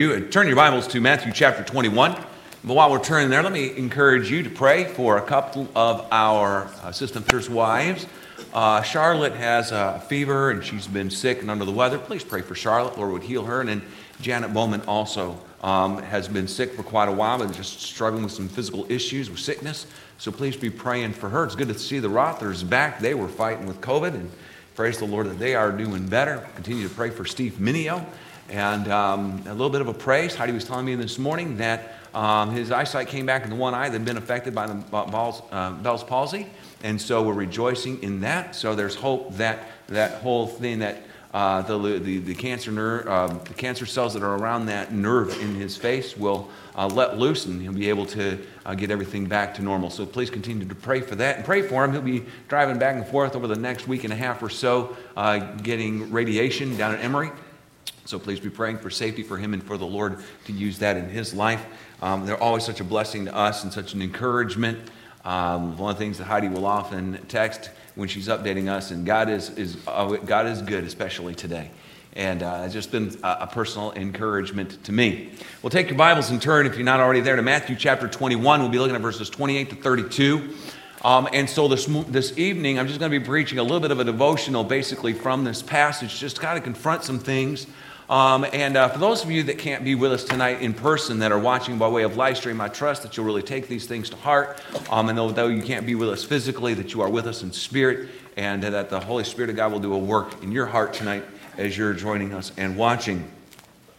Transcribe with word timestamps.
You 0.00 0.20
turn 0.28 0.46
your 0.46 0.54
Bibles 0.54 0.86
to 0.86 1.00
Matthew 1.00 1.32
chapter 1.32 1.64
21. 1.64 2.12
But 2.62 2.74
while 2.74 2.88
we're 2.88 3.02
turning 3.02 3.30
there, 3.30 3.42
let 3.42 3.50
me 3.50 3.76
encourage 3.76 4.30
you 4.30 4.44
to 4.44 4.48
pray 4.48 4.84
for 4.84 5.16
a 5.16 5.22
couple 5.22 5.66
of 5.74 6.06
our 6.12 6.70
assistant 6.84 7.26
pastor's 7.26 7.50
wives. 7.50 8.06
Uh, 8.54 8.80
Charlotte 8.82 9.32
has 9.32 9.72
a 9.72 10.00
fever 10.08 10.52
and 10.52 10.64
she's 10.64 10.86
been 10.86 11.10
sick 11.10 11.40
and 11.40 11.50
under 11.50 11.64
the 11.64 11.72
weather. 11.72 11.98
Please 11.98 12.22
pray 12.22 12.42
for 12.42 12.54
Charlotte. 12.54 12.96
Lord 12.96 13.10
would 13.10 13.24
heal 13.24 13.44
her. 13.46 13.58
And 13.58 13.68
then 13.68 13.82
Janet 14.20 14.54
Bowman 14.54 14.82
also 14.82 15.36
um, 15.62 16.00
has 16.00 16.28
been 16.28 16.46
sick 16.46 16.74
for 16.74 16.84
quite 16.84 17.08
a 17.08 17.12
while 17.12 17.42
and 17.42 17.52
just 17.52 17.80
struggling 17.80 18.22
with 18.22 18.32
some 18.32 18.48
physical 18.48 18.86
issues 18.88 19.28
with 19.28 19.40
sickness. 19.40 19.88
So 20.18 20.30
please 20.30 20.56
be 20.56 20.70
praying 20.70 21.14
for 21.14 21.28
her. 21.28 21.42
It's 21.42 21.56
good 21.56 21.66
to 21.66 21.74
see 21.76 21.98
the 21.98 22.08
Rothers 22.08 22.62
back. 22.62 23.00
They 23.00 23.14
were 23.14 23.26
fighting 23.26 23.66
with 23.66 23.80
COVID 23.80 24.14
and 24.14 24.30
praise 24.76 24.98
the 24.98 25.06
Lord 25.06 25.26
that 25.26 25.40
they 25.40 25.56
are 25.56 25.72
doing 25.72 26.06
better. 26.06 26.46
Continue 26.54 26.86
to 26.86 26.94
pray 26.94 27.10
for 27.10 27.24
Steve 27.24 27.54
Minio. 27.54 28.06
And 28.48 28.88
um, 28.88 29.42
a 29.46 29.52
little 29.52 29.68
bit 29.68 29.80
of 29.80 29.88
a 29.88 29.94
praise. 29.94 30.34
Heidi 30.34 30.52
was 30.52 30.64
telling 30.64 30.86
me 30.86 30.94
this 30.94 31.18
morning 31.18 31.58
that 31.58 31.94
um, 32.14 32.50
his 32.50 32.70
eyesight 32.70 33.08
came 33.08 33.26
back 33.26 33.44
in 33.44 33.50
the 33.50 33.56
one 33.56 33.74
eye 33.74 33.88
that 33.88 33.98
had 33.98 34.04
been 34.04 34.16
affected 34.16 34.54
by 34.54 34.66
the 34.66 34.74
Bell's, 34.90 35.42
uh, 35.52 35.72
Bell's 35.72 36.02
palsy. 36.02 36.46
And 36.82 37.00
so 37.00 37.22
we're 37.22 37.34
rejoicing 37.34 38.02
in 38.02 38.20
that. 38.20 38.54
So 38.54 38.74
there's 38.74 38.94
hope 38.94 39.34
that 39.36 39.60
that 39.88 40.22
whole 40.22 40.46
thing 40.46 40.78
that 40.78 41.02
uh, 41.34 41.60
the, 41.62 41.98
the, 41.98 42.18
the, 42.18 42.34
cancer 42.34 42.72
nerve, 42.72 43.06
uh, 43.06 43.26
the 43.26 43.54
cancer 43.54 43.84
cells 43.84 44.14
that 44.14 44.22
are 44.22 44.36
around 44.36 44.66
that 44.66 44.92
nerve 44.92 45.38
in 45.42 45.54
his 45.54 45.76
face 45.76 46.16
will 46.16 46.48
uh, 46.74 46.86
let 46.86 47.18
loose 47.18 47.44
and 47.44 47.60
he'll 47.60 47.72
be 47.72 47.90
able 47.90 48.06
to 48.06 48.38
uh, 48.64 48.74
get 48.74 48.90
everything 48.90 49.26
back 49.26 49.54
to 49.54 49.62
normal. 49.62 49.90
So 49.90 50.06
please 50.06 50.30
continue 50.30 50.66
to 50.66 50.74
pray 50.74 51.02
for 51.02 51.16
that 51.16 51.36
and 51.36 51.44
pray 51.44 51.60
for 51.60 51.84
him. 51.84 51.92
He'll 51.92 52.00
be 52.00 52.24
driving 52.48 52.78
back 52.78 52.96
and 52.96 53.06
forth 53.06 53.36
over 53.36 53.46
the 53.46 53.56
next 53.56 53.86
week 53.86 54.04
and 54.04 54.12
a 54.12 54.16
half 54.16 54.42
or 54.42 54.48
so, 54.48 54.96
uh, 55.16 55.38
getting 55.56 56.10
radiation 56.10 56.78
down 56.78 56.94
at 56.94 57.04
Emory. 57.04 57.30
So 58.08 58.18
please 58.18 58.40
be 58.40 58.48
praying 58.48 58.78
for 58.78 58.88
safety 58.88 59.22
for 59.22 59.36
him 59.36 59.52
and 59.52 59.62
for 59.62 59.76
the 59.76 59.84
Lord 59.84 60.20
to 60.46 60.52
use 60.54 60.78
that 60.78 60.96
in 60.96 61.10
his 61.10 61.34
life. 61.34 61.62
Um, 62.00 62.24
they're 62.24 62.42
always 62.42 62.64
such 62.64 62.80
a 62.80 62.84
blessing 62.84 63.26
to 63.26 63.36
us 63.36 63.64
and 63.64 63.70
such 63.70 63.92
an 63.92 64.00
encouragement. 64.00 64.78
Um, 65.26 65.76
one 65.76 65.90
of 65.90 65.98
the 65.98 66.04
things 66.04 66.16
that 66.16 66.24
Heidi 66.24 66.48
will 66.48 66.64
often 66.64 67.22
text 67.28 67.68
when 67.96 68.08
she's 68.08 68.28
updating 68.28 68.66
us, 68.66 68.92
and 68.92 69.04
God 69.04 69.28
is, 69.28 69.50
is, 69.58 69.76
uh, 69.86 70.06
God 70.24 70.46
is 70.46 70.62
good, 70.62 70.84
especially 70.84 71.34
today. 71.34 71.70
And 72.14 72.42
uh, 72.42 72.62
it's 72.64 72.72
just 72.72 72.90
been 72.90 73.14
a, 73.22 73.40
a, 73.40 73.46
personal 73.46 73.92
encouragement 73.92 74.82
to 74.84 74.92
me. 74.92 75.28
We'll 75.60 75.68
take 75.68 75.90
your 75.90 75.98
Bibles 75.98 76.30
and 76.30 76.40
turn, 76.40 76.64
if 76.64 76.76
you're 76.76 76.86
not 76.86 77.00
already 77.00 77.20
there, 77.20 77.36
to 77.36 77.42
Matthew 77.42 77.76
chapter 77.76 78.08
21. 78.08 78.60
We'll 78.62 78.70
be 78.70 78.78
looking 78.78 78.96
at 78.96 79.02
verses 79.02 79.28
28 79.28 79.68
to 79.68 79.76
32. 79.76 80.54
Um, 81.04 81.28
and 81.34 81.48
so 81.48 81.68
this, 81.68 81.84
this 82.08 82.38
evening, 82.38 82.78
I'm 82.78 82.86
just 82.86 82.98
going 83.00 83.12
to 83.12 83.18
be 83.20 83.24
preaching 83.24 83.58
a 83.58 83.62
little 83.62 83.80
bit 83.80 83.90
of 83.90 84.00
a 84.00 84.04
devotional 84.04 84.64
basically 84.64 85.12
from 85.12 85.44
this 85.44 85.60
passage, 85.60 86.18
just 86.18 86.36
to 86.36 86.42
kind 86.42 86.56
of 86.56 86.64
confront 86.64 87.04
some 87.04 87.18
things 87.18 87.66
um, 88.08 88.46
and 88.52 88.76
uh, 88.76 88.88
for 88.88 88.98
those 88.98 89.22
of 89.22 89.30
you 89.30 89.42
that 89.44 89.58
can't 89.58 89.84
be 89.84 89.94
with 89.94 90.12
us 90.12 90.24
tonight 90.24 90.62
in 90.62 90.72
person 90.72 91.18
that 91.18 91.30
are 91.30 91.38
watching 91.38 91.76
by 91.76 91.88
way 91.88 92.04
of 92.04 92.16
live 92.16 92.38
stream, 92.38 92.60
I 92.60 92.68
trust 92.68 93.02
that 93.02 93.16
you'll 93.16 93.26
really 93.26 93.42
take 93.42 93.68
these 93.68 93.86
things 93.86 94.08
to 94.10 94.16
heart. 94.16 94.60
Um, 94.90 95.08
and 95.10 95.18
though 95.36 95.48
you 95.48 95.62
can't 95.62 95.84
be 95.84 95.94
with 95.94 96.08
us 96.08 96.24
physically, 96.24 96.72
that 96.74 96.94
you 96.94 97.02
are 97.02 97.08
with 97.10 97.26
us 97.26 97.42
in 97.42 97.52
spirit, 97.52 98.08
and 98.36 98.62
that 98.62 98.88
the 98.88 99.00
Holy 99.00 99.24
Spirit 99.24 99.50
of 99.50 99.56
God 99.56 99.72
will 99.72 99.80
do 99.80 99.92
a 99.92 99.98
work 99.98 100.42
in 100.42 100.52
your 100.52 100.66
heart 100.66 100.94
tonight 100.94 101.24
as 101.58 101.76
you're 101.76 101.92
joining 101.92 102.32
us 102.32 102.52
and 102.56 102.76
watching. 102.76 103.30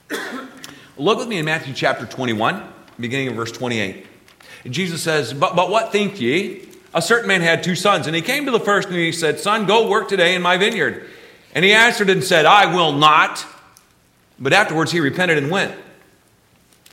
Look 0.97 1.19
with 1.19 1.27
me 1.27 1.37
in 1.37 1.45
Matthew 1.45 1.73
chapter 1.73 2.05
21, 2.05 2.63
beginning 2.99 3.27
of 3.27 3.35
verse 3.35 3.51
28. 3.51 4.07
Jesus 4.65 5.03
says, 5.03 5.33
but, 5.33 5.55
but 5.55 5.69
what 5.69 5.91
think 5.91 6.19
ye? 6.19 6.67
A 6.93 7.01
certain 7.01 7.27
man 7.27 7.41
had 7.41 7.63
two 7.63 7.75
sons, 7.75 8.07
and 8.07 8.15
he 8.15 8.21
came 8.21 8.45
to 8.45 8.51
the 8.51 8.59
first 8.59 8.87
and 8.87 8.97
he 8.97 9.11
said, 9.11 9.39
Son, 9.39 9.67
go 9.67 9.87
work 9.87 10.09
today 10.09 10.33
in 10.33 10.41
my 10.41 10.57
vineyard. 10.57 11.05
And 11.53 11.63
he 11.63 11.71
answered 11.71 12.09
and 12.09 12.23
said, 12.23 12.45
I 12.45 12.73
will 12.73 12.91
not. 12.91 13.45
But 14.39 14.53
afterwards 14.53 14.91
he 14.91 14.99
repented 14.99 15.37
and 15.37 15.51
went. 15.51 15.75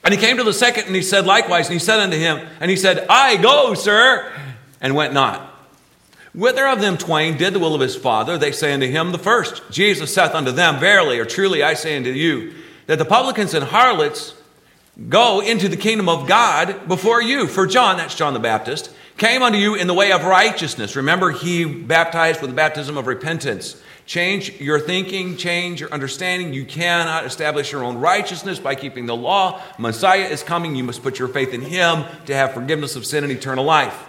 And 0.05 0.15
he 0.15 0.21
came 0.21 0.37
to 0.37 0.45
the 0.45 0.53
second 0.53 0.87
and 0.87 0.95
he 0.95 1.03
said 1.03 1.27
likewise, 1.27 1.67
and 1.67 1.73
he 1.73 1.79
said 1.79 2.01
unto 2.01 2.17
him, 2.17 2.47
and 2.61 2.71
he 2.71 2.77
said, 2.77 3.07
I 3.09 3.37
go, 3.37 3.75
sir, 3.75 4.33
and 4.81 4.95
went 4.95 5.13
not. 5.13 5.53
Whither 6.33 6.67
of 6.67 6.81
them 6.81 6.99
twain 6.99 7.39
did 7.39 7.55
the 7.55 7.59
will 7.59 7.75
of 7.75 7.81
his 7.81 7.97
father? 7.97 8.37
They 8.37 8.53
say 8.53 8.75
unto 8.75 8.87
him, 8.87 9.11
the 9.11 9.19
first. 9.19 9.63
Jesus 9.71 10.13
saith 10.13 10.35
unto 10.35 10.53
them, 10.53 10.79
Verily 10.79 11.19
or 11.19 11.25
truly 11.25 11.63
I 11.63 11.75
say 11.75 11.97
unto 11.97 12.11
you, 12.11 12.53
that 12.87 12.99
the 12.99 13.07
publicans 13.07 13.55
and 13.55 13.65
harlots 13.65 14.35
go 15.09 15.41
into 15.41 15.69
the 15.69 15.77
kingdom 15.77 16.09
of 16.09 16.29
God 16.29 16.87
before 16.89 17.23
you. 17.23 17.47
For 17.47 17.67
John, 17.67 17.97
that's 17.97 18.15
John 18.15 18.35
the 18.35 18.39
Baptist, 18.39 18.91
came 19.17 19.43
unto 19.43 19.59
you 19.59 19.75
in 19.75 19.87
the 19.87 19.95
way 19.95 20.13
of 20.13 20.25
righteousness. 20.25 20.95
Remember, 20.95 21.31
he 21.31 21.65
baptized 21.65 22.43
with 22.43 22.51
the 22.51 22.57
baptism 22.57 22.99
of 22.99 23.07
repentance. 23.07 23.83
Change 24.07 24.61
your 24.61 24.79
thinking, 24.79 25.37
change 25.37 25.81
your 25.81 25.93
understanding. 25.93 26.55
You 26.55 26.65
cannot 26.65 27.27
establish 27.27 27.73
your 27.73 27.83
own 27.83 27.99
righteousness 27.99 28.61
by 28.61 28.77
keeping 28.77 29.07
the 29.07 29.17
law. 29.17 29.61
Messiah 29.79 30.29
is 30.29 30.45
coming. 30.45 30.77
You 30.77 30.85
must 30.85 31.03
put 31.03 31.19
your 31.19 31.27
faith 31.27 31.53
in 31.53 31.61
him 31.61 32.05
to 32.27 32.35
have 32.35 32.55
forgiveness 32.55 32.95
of 32.95 33.05
sin 33.05 33.25
and 33.25 33.33
eternal 33.33 33.65
life. 33.65 34.09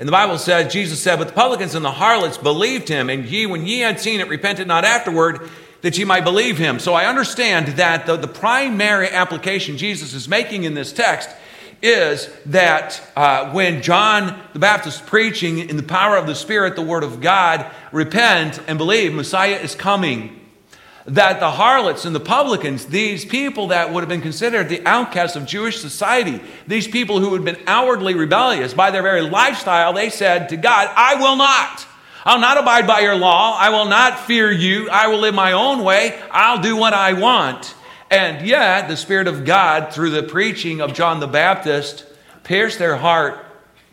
And 0.00 0.08
the 0.08 0.12
Bible 0.12 0.36
says, 0.38 0.72
Jesus 0.72 1.00
said, 1.00 1.16
But 1.16 1.28
the 1.28 1.34
publicans 1.34 1.76
and 1.76 1.84
the 1.84 1.92
harlots 1.92 2.36
believed 2.36 2.88
him, 2.88 3.08
and 3.08 3.24
ye, 3.24 3.46
when 3.46 3.64
ye 3.64 3.78
had 3.78 4.00
seen 4.00 4.20
it, 4.20 4.28
repented 4.28 4.66
not 4.66 4.84
afterward, 4.84 5.48
that 5.82 5.96
ye 5.96 6.04
might 6.04 6.24
believe 6.24 6.58
him. 6.58 6.80
So 6.80 6.94
I 6.94 7.06
understand 7.06 7.68
that 7.78 8.04
the, 8.04 8.16
the 8.16 8.28
primary 8.28 9.08
application 9.08 9.78
Jesus 9.78 10.12
is 10.12 10.28
making 10.28 10.64
in 10.64 10.74
this 10.74 10.92
text 10.92 11.30
is 11.82 12.30
that 12.46 13.00
uh, 13.14 13.52
when 13.52 13.82
John 13.82 14.40
the 14.52 14.58
Baptist 14.58 15.06
preaching 15.06 15.58
in 15.58 15.76
the 15.76 15.82
power 15.82 16.16
of 16.16 16.26
the 16.26 16.34
Spirit, 16.34 16.76
the 16.76 16.82
Word 16.82 17.04
of 17.04 17.20
God, 17.20 17.70
repent 17.92 18.60
and 18.66 18.78
believe, 18.78 19.12
Messiah 19.12 19.56
is 19.56 19.74
coming. 19.74 20.40
That 21.06 21.38
the 21.38 21.52
harlots 21.52 22.04
and 22.04 22.16
the 22.16 22.20
publicans, 22.20 22.86
these 22.86 23.24
people 23.24 23.68
that 23.68 23.92
would 23.92 24.00
have 24.00 24.08
been 24.08 24.22
considered 24.22 24.68
the 24.68 24.84
outcasts 24.84 25.36
of 25.36 25.46
Jewish 25.46 25.78
society, 25.78 26.40
these 26.66 26.88
people 26.88 27.20
who 27.20 27.32
had 27.34 27.44
been 27.44 27.58
outwardly 27.68 28.14
rebellious 28.14 28.74
by 28.74 28.90
their 28.90 29.02
very 29.02 29.20
lifestyle, 29.20 29.92
they 29.92 30.10
said 30.10 30.48
to 30.48 30.56
God, 30.56 30.90
I 30.96 31.14
will 31.14 31.36
not. 31.36 31.86
I'll 32.24 32.40
not 32.40 32.58
abide 32.58 32.88
by 32.88 33.00
your 33.00 33.14
law. 33.14 33.56
I 33.56 33.70
will 33.70 33.84
not 33.84 34.26
fear 34.26 34.50
you. 34.50 34.90
I 34.90 35.06
will 35.06 35.18
live 35.18 35.32
my 35.32 35.52
own 35.52 35.84
way. 35.84 36.20
I'll 36.32 36.60
do 36.60 36.76
what 36.76 36.92
I 36.92 37.12
want. 37.12 37.75
And 38.10 38.46
yet, 38.46 38.88
the 38.88 38.96
Spirit 38.96 39.26
of 39.26 39.44
God, 39.44 39.92
through 39.92 40.10
the 40.10 40.22
preaching 40.22 40.80
of 40.80 40.94
John 40.94 41.20
the 41.20 41.26
Baptist, 41.26 42.06
pierced 42.44 42.78
their 42.78 42.96
heart 42.96 43.44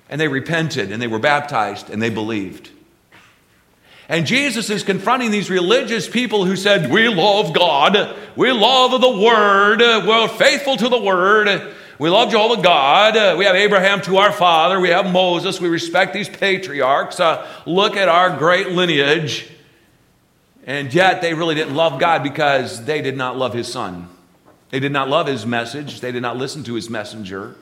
and 0.09 0.21
they 0.21 0.27
repented 0.27 0.91
and 0.91 1.01
they 1.01 1.07
were 1.07 1.19
baptized 1.19 1.89
and 1.89 2.01
they 2.01 2.11
believed. 2.11 2.69
And 4.09 4.27
Jesus 4.27 4.69
is 4.69 4.83
confronting 4.83 5.31
these 5.31 5.49
religious 5.49 6.07
people 6.07 6.45
who 6.45 6.55
said, 6.55 6.91
We 6.91 7.07
love 7.07 7.53
God, 7.53 8.15
we 8.35 8.51
love 8.51 8.99
the 9.01 9.09
Word, 9.09 9.79
we're 9.79 10.27
faithful 10.27 10.77
to 10.77 10.89
the 10.89 10.99
Word, 10.99 11.73
we 11.97 12.09
love 12.09 12.29
Jehovah 12.29 12.61
God, 12.61 13.37
we 13.37 13.45
have 13.45 13.55
Abraham 13.55 14.01
to 14.01 14.17
our 14.17 14.31
father, 14.31 14.79
we 14.79 14.89
have 14.89 15.11
Moses, 15.11 15.61
we 15.61 15.69
respect 15.69 16.13
these 16.13 16.29
patriarchs, 16.29 17.19
uh, 17.19 17.47
look 17.65 17.95
at 17.95 18.09
our 18.09 18.37
great 18.37 18.69
lineage. 18.69 19.49
And 20.65 20.93
yet 20.93 21.21
they 21.21 21.33
really 21.33 21.55
didn't 21.55 21.75
love 21.75 21.99
God 21.99 22.23
because 22.23 22.85
they 22.85 23.01
did 23.01 23.17
not 23.17 23.37
love 23.37 23.53
his 23.53 23.71
son. 23.71 24.07
They 24.69 24.79
did 24.79 24.91
not 24.91 25.09
love 25.09 25.27
his 25.27 25.45
message. 25.45 25.99
They 25.99 26.11
did 26.11 26.21
not 26.21 26.37
listen 26.37 26.63
to 26.63 26.73
his 26.73 26.89
messenger. 26.89 27.55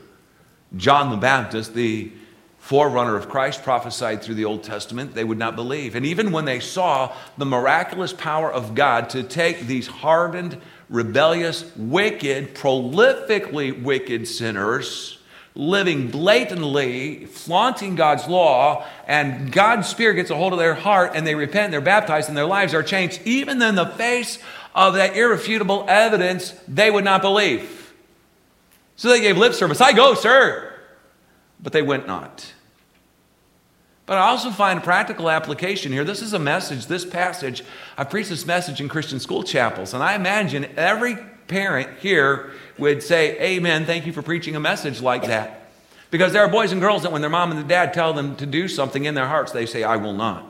John 0.77 1.09
the 1.09 1.17
Baptist, 1.17 1.73
the 1.73 2.11
forerunner 2.59 3.17
of 3.17 3.27
Christ, 3.27 3.63
prophesied 3.63 4.21
through 4.21 4.35
the 4.35 4.45
Old 4.45 4.63
Testament. 4.63 5.15
They 5.15 5.23
would 5.23 5.39
not 5.39 5.55
believe. 5.55 5.95
And 5.95 6.05
even 6.05 6.31
when 6.31 6.45
they 6.45 6.59
saw 6.59 7.13
the 7.37 7.45
miraculous 7.45 8.13
power 8.13 8.51
of 8.53 8.75
God 8.75 9.09
to 9.09 9.23
take 9.23 9.61
these 9.61 9.87
hardened, 9.87 10.61
rebellious, 10.87 11.75
wicked, 11.75 12.53
prolifically 12.53 13.81
wicked 13.81 14.27
sinners, 14.27 15.17
living 15.53 16.09
blatantly, 16.09 17.25
flaunting 17.25 17.95
God's 17.95 18.27
law, 18.27 18.85
and 19.05 19.51
God's 19.51 19.87
Spirit 19.87 20.15
gets 20.15 20.29
a 20.29 20.35
hold 20.35 20.53
of 20.53 20.59
their 20.59 20.75
heart 20.75 21.11
and 21.15 21.27
they 21.27 21.35
repent, 21.35 21.65
and 21.65 21.73
they're 21.73 21.81
baptized, 21.81 22.29
and 22.29 22.37
their 22.37 22.45
lives 22.45 22.73
are 22.73 22.83
changed, 22.83 23.21
even 23.25 23.61
in 23.61 23.75
the 23.75 23.85
face 23.85 24.39
of 24.73 24.93
that 24.93 25.15
irrefutable 25.15 25.85
evidence, 25.87 26.51
they 26.67 26.89
would 26.89 27.03
not 27.03 27.21
believe. 27.21 27.93
So 28.95 29.09
they 29.09 29.19
gave 29.19 29.37
lip 29.37 29.53
service. 29.53 29.81
I 29.81 29.93
go, 29.93 30.13
sir. 30.13 30.73
But 31.61 31.73
they 31.73 31.81
went 31.81 32.07
not. 32.07 32.53
But 34.05 34.17
I 34.17 34.27
also 34.27 34.51
find 34.51 34.83
practical 34.83 35.29
application 35.29 35.91
here. 35.91 36.03
This 36.03 36.21
is 36.21 36.33
a 36.33 36.39
message, 36.39 36.87
this 36.87 37.05
passage. 37.05 37.63
I 37.97 38.03
preach 38.03 38.29
this 38.29 38.45
message 38.45 38.81
in 38.81 38.89
Christian 38.89 39.19
school 39.19 39.43
chapels, 39.43 39.93
and 39.93 40.03
I 40.03 40.15
imagine 40.15 40.67
every 40.75 41.17
parent 41.51 41.99
here 41.99 42.51
would 42.79 43.03
say, 43.03 43.39
Amen, 43.39 43.85
thank 43.85 44.07
you 44.07 44.13
for 44.13 44.23
preaching 44.23 44.55
a 44.55 44.59
message 44.59 45.01
like 45.01 45.27
that. 45.27 45.69
Because 46.09 46.33
there 46.33 46.41
are 46.41 46.49
boys 46.49 46.71
and 46.71 46.81
girls 46.81 47.03
that 47.03 47.11
when 47.11 47.21
their 47.21 47.29
mom 47.29 47.51
and 47.51 47.59
their 47.59 47.67
dad 47.67 47.93
tell 47.93 48.13
them 48.13 48.35
to 48.37 48.45
do 48.45 48.67
something 48.67 49.05
in 49.05 49.13
their 49.13 49.27
hearts, 49.27 49.51
they 49.51 49.65
say, 49.65 49.83
I 49.83 49.97
will 49.97 50.13
not. 50.13 50.45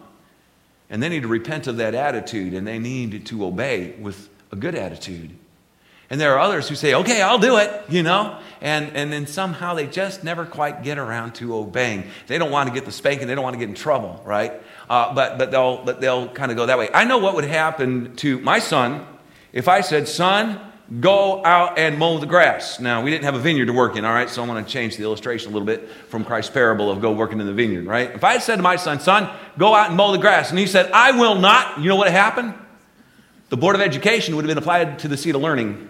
And 0.90 1.04
they 1.04 1.10
need 1.10 1.24
to 1.24 1.28
repent 1.28 1.68
of 1.68 1.78
that 1.78 1.94
attitude 1.94 2.54
and 2.54 2.66
they 2.66 2.80
need 2.80 3.26
to 3.28 3.46
obey 3.46 3.96
with 4.00 4.30
a 4.52 4.56
good 4.56 4.76
attitude. 4.76 5.32
And 6.10 6.20
there 6.20 6.34
are 6.34 6.40
others 6.40 6.68
who 6.68 6.76
say, 6.76 6.94
okay, 6.94 7.22
I'll 7.22 7.40
do 7.40 7.58
it, 7.58 7.72
you 7.90 8.04
know? 8.04 8.38
And, 8.60 8.96
and 8.96 9.14
then 9.14 9.28
somehow 9.28 9.76
they 9.76 9.88
just 9.88 10.24
never 10.24 10.46
quite 10.46 10.84
get 10.84 10.98
around 10.98 11.36
to 11.36 11.56
obeying. 11.56 12.04
They 12.28 12.38
don't 12.38 12.52
want 12.52 12.68
to 12.68 12.76
get 12.76 12.86
the 12.86 12.92
spanking, 12.92 13.28
they 13.28 13.36
don't 13.36 13.44
want 13.44 13.54
to 13.54 13.60
get 13.60 13.70
in 13.70 13.76
trouble, 13.76 14.22
right? 14.26 14.54
Uh, 14.90 15.14
but, 15.14 15.38
but, 15.38 15.52
they'll, 15.52 15.84
but 15.84 16.02
they'll 16.02 16.28
kind 16.28 16.52
of 16.52 16.58
go 16.58 16.66
that 16.66 16.78
way. 16.78 16.90
I 16.94 17.06
know 17.06 17.20
what 17.20 17.36
would 17.36 17.46
happen 17.46 18.16
to 18.18 18.40
my 18.40 18.60
son 18.60 19.06
if 19.54 19.68
I 19.68 19.82
said, 19.82 20.08
son, 20.08 20.60
go 21.00 21.44
out 21.46 21.78
and 21.78 21.98
mow 21.98 22.18
the 22.18 22.26
grass. 22.26 22.80
Now, 22.80 23.02
we 23.02 23.12
didn't 23.12 23.24
have 23.24 23.36
a 23.36 23.40
vineyard 23.40 23.68
to 23.68 23.74
work 23.74 23.96
in, 23.96 24.04
all 24.04 24.14
right? 24.14 24.30
So 24.30 24.42
I'm 24.42 24.50
going 24.50 24.64
to 24.64 24.70
change 24.70 24.98
the 24.98 25.04
illustration 25.04 25.52
a 25.52 25.54
little 25.54 25.66
bit 25.66 25.90
from 26.10 26.26
Christ's 26.26 26.52
parable 26.52 26.92
of 26.92 27.00
go 27.00 27.14
working 27.14 27.40
in 27.40 27.46
the 27.46 27.54
vineyard, 27.54 27.86
right? 27.86 28.12
If 28.12 28.24
I 28.24 28.34
had 28.34 28.44
said 28.44 28.58
to 28.58 28.62
my 28.62 28.76
son, 28.76 29.00
son, 29.00 29.30
go 29.58 29.74
out 29.74 29.88
and 29.88 29.96
mow 29.96 30.12
the 30.12 30.18
grass, 30.18 30.50
and 30.50 30.60
he 30.60 30.68
said, 30.68 30.92
I 30.92 31.12
will 31.12 31.36
not, 31.36 31.80
you 31.80 31.88
know 31.88 31.96
what 31.96 32.12
happened? 32.12 32.56
The 33.50 33.58
Board 33.58 33.76
of 33.76 33.82
Education 33.82 34.36
would 34.36 34.44
have 34.44 34.50
been 34.50 34.58
applied 34.58 35.00
to 35.00 35.08
the 35.08 35.16
seat 35.16 35.34
of 35.34 35.42
learning, 35.42 35.88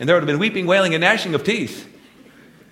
and 0.00 0.08
there 0.08 0.16
would 0.16 0.22
have 0.22 0.28
been 0.28 0.40
weeping, 0.40 0.66
wailing, 0.66 0.94
and 0.94 1.02
gnashing 1.02 1.34
of 1.34 1.44
teeth, 1.44 1.86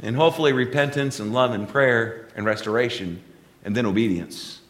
and 0.02 0.16
hopefully 0.16 0.52
repentance 0.52 1.20
and 1.20 1.32
love 1.32 1.52
and 1.52 1.68
prayer 1.68 2.28
and 2.34 2.44
restoration, 2.44 3.22
and 3.64 3.76
then 3.76 3.86
obedience. 3.86 4.60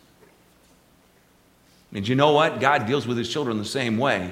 And 1.95 2.07
you 2.07 2.15
know 2.15 2.33
what? 2.33 2.61
God 2.61 2.87
deals 2.87 3.07
with 3.07 3.17
his 3.17 3.31
children 3.31 3.57
the 3.57 3.65
same 3.65 3.97
way 3.97 4.31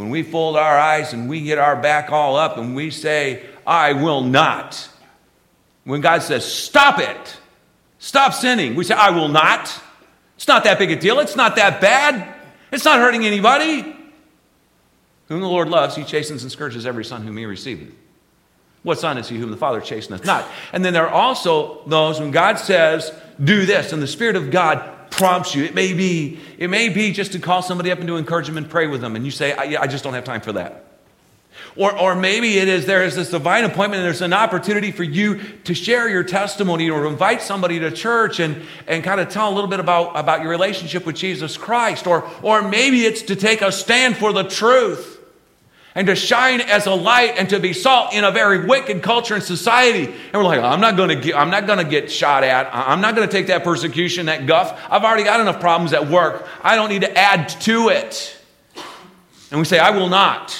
when 0.00 0.08
we 0.08 0.22
fold 0.22 0.56
our 0.56 0.78
eyes 0.78 1.12
and 1.12 1.28
we 1.28 1.42
get 1.42 1.58
our 1.58 1.76
back 1.76 2.10
all 2.10 2.34
up 2.34 2.56
and 2.56 2.74
we 2.74 2.90
say, 2.90 3.44
I 3.66 3.92
will 3.92 4.22
not. 4.22 4.88
When 5.84 6.00
God 6.00 6.22
says, 6.22 6.50
stop 6.50 6.98
it, 6.98 7.36
stop 7.98 8.32
sinning, 8.32 8.76
we 8.76 8.84
say, 8.84 8.94
I 8.94 9.10
will 9.10 9.28
not. 9.28 9.70
It's 10.36 10.48
not 10.48 10.64
that 10.64 10.78
big 10.78 10.90
a 10.90 10.96
deal. 10.96 11.20
It's 11.20 11.36
not 11.36 11.56
that 11.56 11.82
bad. 11.82 12.34
It's 12.72 12.86
not 12.86 12.98
hurting 12.98 13.26
anybody. 13.26 13.94
Whom 15.28 15.42
the 15.42 15.46
Lord 15.46 15.68
loves, 15.68 15.96
he 15.96 16.04
chastens 16.04 16.42
and 16.44 16.50
scourges 16.50 16.86
every 16.86 17.04
son 17.04 17.22
whom 17.22 17.36
he 17.36 17.44
receiveth. 17.44 17.92
What 18.82 18.98
son 18.98 19.18
is 19.18 19.28
he 19.28 19.36
whom 19.36 19.50
the 19.50 19.58
Father 19.58 19.82
chasteneth 19.82 20.24
not? 20.24 20.48
And 20.72 20.82
then 20.82 20.94
there 20.94 21.06
are 21.06 21.12
also 21.12 21.82
those 21.86 22.18
when 22.18 22.30
God 22.30 22.58
says, 22.58 23.12
do 23.44 23.66
this, 23.66 23.92
and 23.92 24.02
the 24.02 24.06
Spirit 24.06 24.36
of 24.36 24.50
God 24.50 24.96
prompts 25.10 25.54
you. 25.54 25.64
It 25.64 25.74
may 25.74 25.92
be, 25.92 26.38
it 26.58 26.70
may 26.70 26.88
be 26.88 27.12
just 27.12 27.32
to 27.32 27.38
call 27.38 27.62
somebody 27.62 27.90
up 27.90 27.98
and 27.98 28.08
to 28.08 28.16
encourage 28.16 28.46
them 28.46 28.56
and 28.56 28.68
pray 28.68 28.86
with 28.86 29.00
them, 29.00 29.16
and 29.16 29.24
you 29.24 29.30
say, 29.30 29.52
I, 29.52 29.82
I 29.82 29.86
just 29.86 30.04
don't 30.04 30.14
have 30.14 30.24
time 30.24 30.40
for 30.40 30.52
that. 30.52 30.86
Or, 31.76 31.96
or 31.96 32.14
maybe 32.14 32.58
it 32.58 32.68
is 32.68 32.86
there 32.86 33.04
is 33.04 33.14
this 33.14 33.30
divine 33.30 33.64
appointment 33.64 34.00
and 34.00 34.04
there's 34.04 34.22
an 34.22 34.32
opportunity 34.32 34.90
for 34.90 35.04
you 35.04 35.40
to 35.64 35.74
share 35.74 36.08
your 36.08 36.24
testimony 36.24 36.90
or 36.90 37.06
invite 37.06 37.42
somebody 37.42 37.78
to 37.78 37.90
church 37.90 38.40
and, 38.40 38.62
and 38.86 39.04
kind 39.04 39.20
of 39.20 39.28
tell 39.28 39.52
a 39.52 39.54
little 39.54 39.70
bit 39.70 39.78
about, 39.78 40.18
about 40.18 40.42
your 40.42 40.50
relationship 40.50 41.06
with 41.06 41.16
Jesus 41.16 41.56
Christ. 41.56 42.06
Or, 42.06 42.28
or 42.42 42.62
maybe 42.62 43.04
it's 43.04 43.22
to 43.22 43.36
take 43.36 43.62
a 43.62 43.70
stand 43.70 44.16
for 44.16 44.32
the 44.32 44.44
truth 44.44 45.19
and 45.94 46.06
to 46.06 46.14
shine 46.14 46.60
as 46.60 46.86
a 46.86 46.94
light 46.94 47.34
and 47.36 47.48
to 47.50 47.58
be 47.58 47.72
salt 47.72 48.14
in 48.14 48.22
a 48.24 48.30
very 48.30 48.66
wicked 48.66 49.02
culture 49.02 49.34
and 49.34 49.42
society. 49.42 50.04
And 50.06 50.32
we're 50.34 50.44
like, 50.44 50.60
I'm 50.60 50.80
not 50.80 50.96
going 50.96 51.08
to 51.08 51.16
get, 51.16 51.34
I'm 51.34 51.50
not 51.50 51.66
going 51.66 51.78
to 51.78 51.84
get 51.84 52.10
shot 52.10 52.44
at. 52.44 52.70
I'm 52.72 53.00
not 53.00 53.16
going 53.16 53.28
to 53.28 53.32
take 53.32 53.48
that 53.48 53.64
persecution, 53.64 54.26
that 54.26 54.46
guff. 54.46 54.80
I've 54.88 55.02
already 55.02 55.24
got 55.24 55.40
enough 55.40 55.60
problems 55.60 55.92
at 55.92 56.08
work. 56.08 56.46
I 56.62 56.76
don't 56.76 56.88
need 56.88 57.02
to 57.02 57.18
add 57.18 57.48
to 57.62 57.88
it. 57.88 58.36
And 59.50 59.58
we 59.58 59.64
say, 59.64 59.78
I 59.78 59.90
will 59.90 60.08
not. 60.08 60.56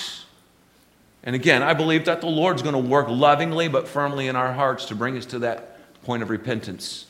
And 1.22 1.36
again, 1.36 1.62
I 1.62 1.74
believe 1.74 2.06
that 2.06 2.20
the 2.20 2.26
Lord's 2.26 2.62
going 2.62 2.74
to 2.74 2.90
work 2.90 3.08
lovingly 3.08 3.68
but 3.68 3.86
firmly 3.86 4.26
in 4.26 4.36
our 4.36 4.52
hearts 4.52 4.86
to 4.86 4.94
bring 4.94 5.16
us 5.16 5.26
to 5.26 5.40
that 5.40 5.76
point 6.02 6.22
of 6.22 6.30
repentance. 6.30 7.06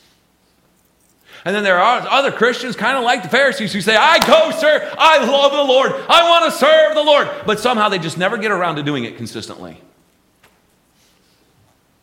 And 1.43 1.55
then 1.55 1.63
there 1.63 1.79
are 1.79 2.07
other 2.07 2.31
Christians, 2.31 2.75
kind 2.75 2.97
of 2.97 3.03
like 3.03 3.23
the 3.23 3.29
Pharisees, 3.29 3.73
who 3.73 3.81
say, 3.81 3.95
I 3.95 4.19
go, 4.19 4.51
sir, 4.51 4.93
I 4.97 5.25
love 5.25 5.51
the 5.51 5.63
Lord, 5.63 5.91
I 5.91 6.29
want 6.29 6.45
to 6.45 6.51
serve 6.51 6.93
the 6.93 7.03
Lord. 7.03 7.29
But 7.45 7.59
somehow 7.59 7.89
they 7.89 7.97
just 7.97 8.17
never 8.17 8.37
get 8.37 8.51
around 8.51 8.75
to 8.75 8.83
doing 8.83 9.05
it 9.05 9.17
consistently. 9.17 9.81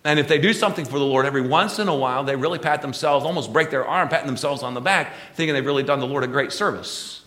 And 0.05 0.19
if 0.19 0.27
they 0.27 0.39
do 0.39 0.53
something 0.53 0.85
for 0.85 0.99
the 0.99 1.05
Lord 1.05 1.27
every 1.27 1.43
once 1.43 1.79
in 1.79 1.87
a 1.87 1.95
while, 1.95 2.25
they 2.25 2.35
really 2.35 2.59
pat 2.59 2.83
themselves, 2.83 3.25
almost 3.25 3.53
break 3.53 3.71
their 3.71 3.87
arm, 3.87 4.09
patting 4.09 4.27
themselves 4.27 4.63
on 4.63 4.75
the 4.75 4.81
back, 4.81 5.13
thinking 5.35 5.55
they've 5.55 5.67
really 5.67 5.83
done 5.83 6.01
the 6.01 6.07
Lord 6.07 6.25
a 6.25 6.29
great 6.29 6.53
service. 6.53 7.23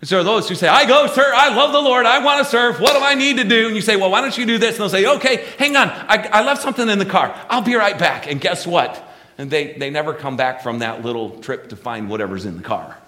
And 0.00 0.08
so 0.08 0.16
there 0.16 0.20
are 0.20 0.24
those 0.24 0.48
who 0.48 0.54
say, 0.54 0.68
I 0.68 0.86
go, 0.86 1.08
sir, 1.08 1.32
I 1.34 1.54
love 1.54 1.72
the 1.72 1.80
Lord, 1.80 2.06
I 2.06 2.24
want 2.24 2.44
to 2.44 2.44
serve, 2.48 2.80
what 2.80 2.92
do 2.92 3.04
I 3.04 3.14
need 3.14 3.38
to 3.38 3.44
do? 3.44 3.66
And 3.66 3.74
you 3.74 3.82
say, 3.82 3.96
Well, 3.96 4.10
why 4.10 4.20
don't 4.20 4.36
you 4.38 4.46
do 4.46 4.56
this? 4.56 4.76
And 4.76 4.80
they'll 4.80 4.88
say, 4.88 5.06
Okay, 5.06 5.44
hang 5.58 5.76
on, 5.76 5.88
I, 5.88 6.28
I 6.32 6.44
left 6.44 6.62
something 6.62 6.88
in 6.88 6.98
the 6.98 7.06
car, 7.06 7.36
I'll 7.50 7.62
be 7.62 7.74
right 7.74 7.98
back. 7.98 8.28
And 8.28 8.40
guess 8.40 8.66
what? 8.66 9.07
And 9.38 9.50
they, 9.50 9.74
they 9.74 9.88
never 9.88 10.12
come 10.12 10.36
back 10.36 10.62
from 10.62 10.80
that 10.80 11.04
little 11.04 11.38
trip 11.38 11.68
to 11.68 11.76
find 11.76 12.10
whatever's 12.10 12.44
in 12.44 12.56
the 12.56 12.62
car. 12.62 12.98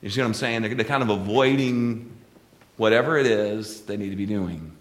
You 0.00 0.10
see 0.10 0.20
what 0.20 0.28
I'm 0.28 0.34
saying? 0.34 0.62
They're, 0.62 0.74
they're 0.74 0.84
kind 0.84 1.02
of 1.02 1.10
avoiding 1.10 2.10
whatever 2.76 3.18
it 3.18 3.26
is 3.26 3.82
they 3.82 3.96
need 3.96 4.10
to 4.10 4.16
be 4.16 4.26
doing. 4.26 4.76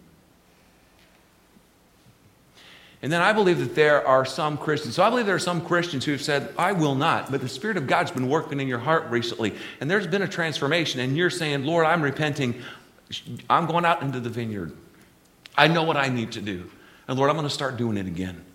And 3.03 3.12
then 3.12 3.21
I 3.21 3.33
believe 3.33 3.57
that 3.59 3.74
there 3.74 4.07
are 4.07 4.25
some 4.25 4.57
Christians. 4.57 4.94
So 4.95 5.03
I 5.03 5.09
believe 5.09 5.25
there 5.25 5.36
are 5.36 5.39
some 5.39 5.65
Christians 5.65 6.06
who 6.06 6.12
have 6.12 6.21
said, 6.21 6.53
I 6.56 6.71
will 6.74 6.94
not. 6.94 7.31
But 7.31 7.42
the 7.42 7.50
Spirit 7.50 7.77
of 7.77 7.88
God's 7.88 8.12
been 8.12 8.30
working 8.30 8.59
in 8.59 8.68
your 8.68 8.77
heart 8.77 9.09
recently. 9.09 9.56
And 9.80 9.89
there's 9.89 10.06
been 10.06 10.21
a 10.21 10.27
transformation. 10.27 11.00
And 11.00 11.18
you're 11.18 11.31
saying, 11.31 11.65
Lord, 11.65 11.88
I'm 11.88 12.04
repenting. 12.04 12.62
I'm 13.50 13.65
going 13.65 13.86
out 13.86 14.04
into 14.04 14.19
the 14.19 14.30
vineyard. 14.30 14.71
I 15.57 15.68
know 15.68 15.81
what 15.81 15.97
I 15.97 16.09
need 16.09 16.33
to 16.33 16.42
do. 16.42 16.69
And 17.07 17.18
Lord, 17.18 17.31
I'm 17.31 17.36
going 17.36 17.47
to 17.47 17.54
start 17.54 17.75
doing 17.75 17.97
it 17.97 18.06
again. 18.06 18.45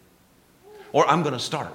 Or 0.93 1.07
I'm 1.09 1.23
going 1.23 1.35
to 1.35 1.41
start. 1.41 1.75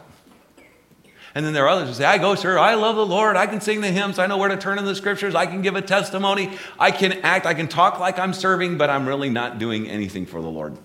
And 1.34 1.46
then 1.46 1.54
there 1.54 1.66
are 1.66 1.70
others 1.70 1.88
who 1.88 1.94
say, 1.94 2.06
I 2.06 2.18
go, 2.18 2.36
sir, 2.36 2.58
I 2.58 2.74
love 2.74 2.98
the 2.98 3.06
Lord. 3.06 3.38
I 3.38 3.48
can 3.48 3.62
sing 3.62 3.80
the 3.80 3.92
hymns. 3.92 4.20
I 4.20 4.28
know 4.28 4.38
where 4.38 4.50
to 4.50 4.58
turn 4.58 4.78
in 4.78 4.86
the 4.86 4.96
scriptures. 4.96 5.34
I 5.34 5.46
can 5.46 5.62
give 5.62 5.76
a 5.76 5.82
testimony. 5.82 6.58
I 6.78 6.92
can 6.92 7.14
act. 7.24 7.46
I 7.46 7.54
can 7.54 7.70
talk 7.70 8.00
like 8.00 8.20
I'm 8.20 8.34
serving, 8.34 8.78
but 8.78 8.90
I'm 8.90 9.08
really 9.08 9.30
not 9.30 9.58
doing 9.58 9.88
anything 9.88 10.26
for 10.26 10.42
the 10.42 10.50
Lord. 10.50 10.78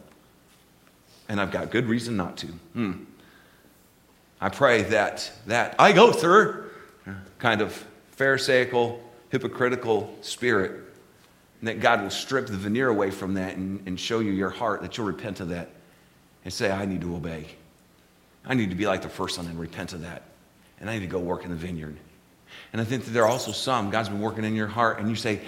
And 1.28 1.40
I've 1.40 1.50
got 1.50 1.70
good 1.70 1.86
reason 1.86 2.16
not 2.16 2.36
to. 2.38 2.46
Hmm. 2.46 2.92
I 4.40 4.50
pray 4.50 4.82
that 4.82 5.32
that 5.46 5.74
I 5.78 5.92
go, 5.92 6.12
sir, 6.12 6.70
kind 7.38 7.60
of 7.60 7.84
Pharisaical, 8.12 9.02
hypocritical 9.30 10.14
spirit, 10.20 10.82
and 11.60 11.68
that 11.68 11.80
God 11.80 12.02
will 12.02 12.10
strip 12.10 12.46
the 12.46 12.56
veneer 12.56 12.88
away 12.88 13.10
from 13.10 13.34
that 13.34 13.56
and, 13.56 13.86
and 13.86 13.98
show 13.98 14.20
you 14.20 14.30
your 14.30 14.50
heart, 14.50 14.80
that 14.82 14.96
you'll 14.96 15.06
repent 15.06 15.40
of 15.40 15.48
that 15.48 15.70
and 16.44 16.52
say, 16.52 16.70
I 16.70 16.86
need 16.86 17.00
to 17.02 17.16
obey. 17.16 17.46
I 18.46 18.54
need 18.54 18.70
to 18.70 18.76
be 18.76 18.86
like 18.86 19.02
the 19.02 19.08
first 19.08 19.36
son 19.36 19.46
and 19.46 19.58
repent 19.58 19.92
of 19.92 20.02
that 20.02 20.22
and 20.80 20.90
I 20.90 20.94
need 20.94 21.00
to 21.00 21.06
go 21.06 21.18
work 21.18 21.44
in 21.44 21.50
the 21.50 21.56
vineyard. 21.56 21.96
And 22.72 22.80
I 22.80 22.84
think 22.84 23.04
that 23.04 23.10
there 23.10 23.24
are 23.24 23.28
also 23.28 23.52
some, 23.52 23.90
God's 23.90 24.08
been 24.08 24.20
working 24.20 24.44
in 24.44 24.54
your 24.54 24.66
heart, 24.66 24.98
and 24.98 25.08
you 25.08 25.16
say, 25.16 25.40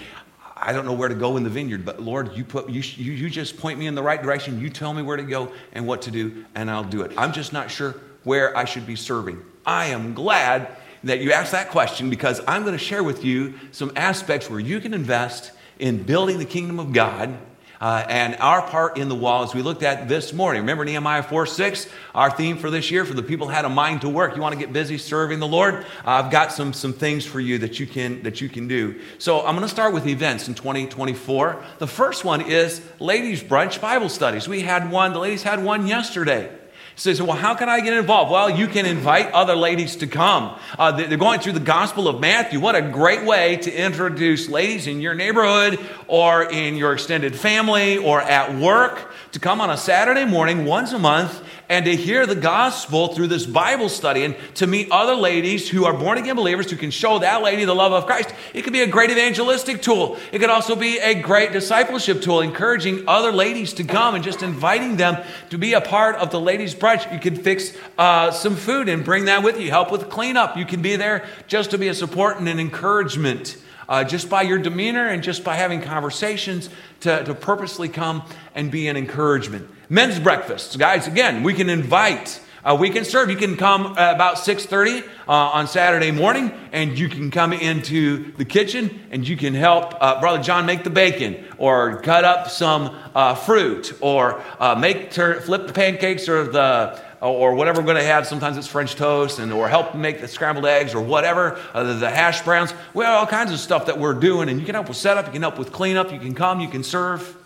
I 0.57 0.73
don't 0.73 0.85
know 0.85 0.93
where 0.93 1.09
to 1.09 1.15
go 1.15 1.37
in 1.37 1.45
the 1.45 1.51
vineyard, 1.51 1.85
but 1.85 2.03
Lord, 2.03 2.37
you, 2.37 2.45
put, 2.45 2.69
you, 2.69 2.81
you, 2.81 3.31
just 3.31 3.59
point 3.59 3.79
me 3.79 3.87
in 3.87 3.95
the 3.95 4.03
right 4.03 4.21
direction. 4.21 4.61
You 4.61 4.71
tell 4.71 4.93
me 4.93 5.03
where 5.03 5.17
to 5.17 5.23
go 5.23 5.53
and 5.73 5.87
what 5.87 6.03
to 6.03 6.11
do, 6.11 6.45
and 6.55 6.71
I'll 6.71 6.85
do 6.85 7.03
it. 7.03 7.13
I'm 7.17 7.33
just 7.33 7.53
not 7.53 7.71
sure 7.71 7.95
where 8.25 8.57
I 8.57 8.65
should 8.65 8.87
be 8.87 8.97
serving. 8.97 9.41
I 9.65 9.87
am 9.87 10.15
glad 10.15 10.77
that 11.05 11.21
you 11.21 11.31
asked 11.33 11.53
that 11.53 11.71
question 11.71 12.11
because 12.11 12.41
I'm 12.49 12.63
going 12.63 12.77
to 12.77 12.85
share 12.85 13.05
with 13.05 13.25
you 13.25 13.55
some 13.71 13.93
aspects 13.95 14.51
where 14.51 14.59
you 14.59 14.81
can 14.81 14.95
invest 14.95 15.53
in 15.79 16.03
building 16.03 16.39
the 16.39 16.45
kingdom 16.45 16.81
of 16.81 16.93
God 16.93 17.39
uh, 17.81 18.05
and 18.09 18.37
our 18.37 18.63
part 18.63 18.99
in 18.99 19.09
the 19.09 19.15
wall 19.15 19.43
as 19.43 19.55
we 19.55 19.63
looked 19.63 19.83
at 19.83 20.09
this 20.09 20.33
morning. 20.33 20.63
Remember 20.63 20.85
Nehemiah 20.85 21.23
4 21.23 21.47
6, 21.47 21.89
our 22.15 22.31
theme 22.31 22.59
for 22.59 22.71
this 22.71 22.91
year 22.91 23.05
for 23.05 23.15
the 23.15 23.23
people 23.23 23.49
had 23.49 23.65
a 23.65 23.69
mind 23.69 24.01
to 24.03 24.09
work. 24.09 24.35
You 24.35 24.43
want 24.43 24.55
to 24.55 24.59
get 24.59 24.73
busy 24.73 24.99
serving 24.99 25.39
the 25.39 25.47
Lord? 25.47 25.87
I've 26.05 26.31
got 26.31 26.53
some, 26.53 26.73
some 26.73 26.93
things 26.93 27.25
for 27.25 27.41
you 27.41 27.59
that 27.59 27.79
you, 27.79 27.87
can, 27.87 28.23
that 28.23 28.41
you 28.41 28.49
can 28.49 28.69
do. 28.69 29.01
So 29.19 29.41
I'm 29.41 29.55
going 29.55 29.63
to 29.63 29.69
start 29.69 29.95
with 29.95 30.07
events 30.07 30.49
in 30.49 30.55
2024. 30.55 31.63
The 31.79 31.87
first 31.87 32.25
one 32.25 32.41
is 32.41 32.83
Ladies 32.99 33.43
Brunch 33.43 33.81
Bible 33.81 34.09
Studies. 34.09 34.49
We 34.49 34.63
had 34.63 34.91
one, 34.91 35.13
the 35.13 35.21
ladies 35.21 35.43
had 35.43 35.63
one 35.63 35.87
yesterday 35.87 36.58
says, 36.99 37.23
Well, 37.23 37.37
how 37.37 37.55
can 37.55 37.69
I 37.69 37.81
get 37.81 37.93
involved? 37.93 38.31
Well, 38.31 38.51
you 38.51 38.67
can 38.67 38.85
invite 38.85 39.31
other 39.33 39.55
ladies 39.55 39.97
to 39.97 40.07
come. 40.07 40.59
Uh, 40.79 40.93
they're 40.93 41.17
going 41.17 41.41
through 41.41 41.53
the 41.53 41.61
Gospel 41.61 42.09
of 42.09 42.21
Matthew. 42.21 42.61
What 42.61 42.75
a 42.75 42.83
great 42.83 43.25
way 43.25 43.57
to 43.59 43.73
introduce 43.73 44.49
ladies 44.49 44.87
in 44.87 45.01
your 45.01 45.15
neighborhood 45.15 45.79
or 46.09 46.43
in 46.43 46.77
your 46.77 46.93
extended 46.93 47.37
family 47.37 47.99
or 47.99 48.21
at 48.21 48.55
work 48.57 49.13
to 49.33 49.39
come 49.39 49.61
on 49.61 49.71
a 49.71 49.77
Saturday 49.77 50.25
morning 50.25 50.65
once 50.65 50.93
a 50.93 50.99
month 50.99 51.43
and 51.69 51.85
to 51.85 51.95
hear 51.95 52.27
the 52.27 52.35
gospel 52.35 53.09
through 53.09 53.27
this 53.27 53.45
Bible 53.45 53.89
study 53.89 54.25
and 54.25 54.35
to 54.55 54.67
meet 54.67 54.91
other 54.91 55.15
ladies 55.15 55.69
who 55.69 55.85
are 55.85 55.93
born 55.93 56.17
again 56.17 56.37
believers 56.37 56.71
who 56.71 56.77
can 56.77 56.91
show 56.91 57.19
that 57.19 57.43
lady 57.43 57.65
the 57.65 57.75
love 57.75 57.93
of 57.93 58.07
Christ. 58.07 58.35
It 58.55 58.63
could 58.63 58.73
be 58.73 58.81
a 58.81 58.87
great 58.87 59.11
evangelistic 59.11 59.83
tool. 59.83 60.19
It 60.33 60.39
could 60.39 60.49
also 60.49 60.75
be 60.75 60.99
a 60.99 61.21
great 61.21 61.53
discipleship 61.53 62.23
tool, 62.23 62.41
encouraging 62.41 63.05
other 63.07 63.33
ladies 63.33 63.75
to 63.75 63.85
come 63.85 64.15
and 64.15 64.25
just 64.25 64.43
inviting 64.43 64.97
them 64.97 65.23
to 65.51 65.59
be 65.59 65.75
a 65.75 65.81
part 65.81 66.17
of 66.17 66.31
the 66.31 66.41
ladies' 66.41 66.75
brunch. 66.75 67.13
You 67.13 67.21
could 67.21 67.43
fix 67.43 67.77
uh, 67.99 68.31
some 68.31 68.57
food 68.57 68.89
and 68.89 69.05
bring 69.05 69.27
that 69.27 69.43
with 69.43 69.61
you, 69.61 69.71
help 69.71 69.93
with 69.93 70.09
cleanup. 70.09 70.57
You 70.57 70.65
can 70.65 70.81
be 70.81 70.97
there 70.97 71.27
just 71.49 71.71
to 71.73 71.79
be 71.79 71.89
a 71.89 71.95
support 71.95 72.39
and 72.39 72.49
an 72.49 72.59
encouragement. 72.59 73.57
Uh, 73.91 74.05
just 74.05 74.29
by 74.29 74.43
your 74.43 74.59
demeanor 74.59 75.09
and 75.09 75.23
just 75.23 75.43
by 75.43 75.57
having 75.57 75.81
conversations 75.81 76.69
to, 77.01 77.25
to 77.25 77.33
purposely 77.33 77.89
come 77.89 78.23
and 78.55 78.71
be 78.71 78.87
an 78.87 78.99
encouragement. 78.99 79.67
Men's 79.91 80.19
breakfasts, 80.19 80.77
guys, 80.77 81.07
again, 81.07 81.43
we 81.43 81.55
can 81.55 81.71
invite. 81.71 82.43
Uh, 82.63 82.77
we 82.79 82.91
can 82.91 83.07
serve. 83.07 83.31
You 83.31 83.37
can 83.37 83.57
come 83.57 83.93
about 83.93 84.37
6.30 84.37 85.03
uh, 85.27 85.33
on 85.33 85.67
Saturday 85.67 86.11
morning, 86.11 86.53
and 86.73 86.99
you 86.99 87.09
can 87.09 87.31
come 87.31 87.55
into 87.55 88.33
the 88.33 88.45
kitchen, 88.45 89.01
and 89.11 89.27
you 89.27 89.35
can 89.35 89.55
help 89.55 89.95
uh, 89.99 90.21
Brother 90.21 90.43
John 90.43 90.67
make 90.67 90.85
the 90.85 90.91
bacon, 90.91 91.43
or 91.57 92.03
cut 92.03 92.27
up 92.27 92.51
some 92.51 92.95
uh, 93.15 93.35
fruit, 93.35 93.97
or 94.03 94.43
uh, 94.61 94.75
make 94.75 95.11
flip 95.15 95.67
the 95.67 95.73
pancakes 95.73 96.29
or 96.29 96.45
the 96.45 97.01
or 97.23 97.55
whatever 97.55 97.81
we're 97.81 97.87
going 97.87 97.97
to 97.97 98.05
have. 98.05 98.27
Sometimes 98.27 98.59
it's 98.59 98.67
French 98.67 98.95
toast, 98.95 99.39
and 99.39 99.51
or 99.51 99.71
help 99.71 99.95
make 99.95 100.21
the 100.21 100.29
scrambled 100.29 100.67
eggs, 100.67 100.95
or 100.95 101.01
whatever, 101.01 101.59
uh, 101.73 101.83
the, 101.83 101.95
the 101.95 102.11
hash 102.11 102.43
browns. 102.43 102.75
We 102.93 103.07
have 103.07 103.15
all 103.15 103.27
kinds 103.27 103.53
of 103.53 103.59
stuff 103.59 103.87
that 103.87 103.99
we're 103.99 104.21
doing, 104.21 104.51
and 104.51 104.61
you 104.61 104.67
can 104.67 104.75
help 104.75 104.89
with 104.89 104.99
setup, 104.99 105.25
you 105.25 105.33
can 105.33 105.41
help 105.41 105.59
with 105.59 105.73
cleanup, 105.73 106.13
you 106.13 106.19
can 106.19 106.35
come, 106.35 106.61
you 106.61 106.69
can 106.69 106.85
serve, 106.85 107.38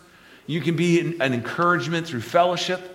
you 0.47 0.61
can 0.61 0.77
be 0.77 1.01
an, 1.01 1.21
encouragement 1.21 2.07
through 2.07 2.21
fellowship. 2.21 2.89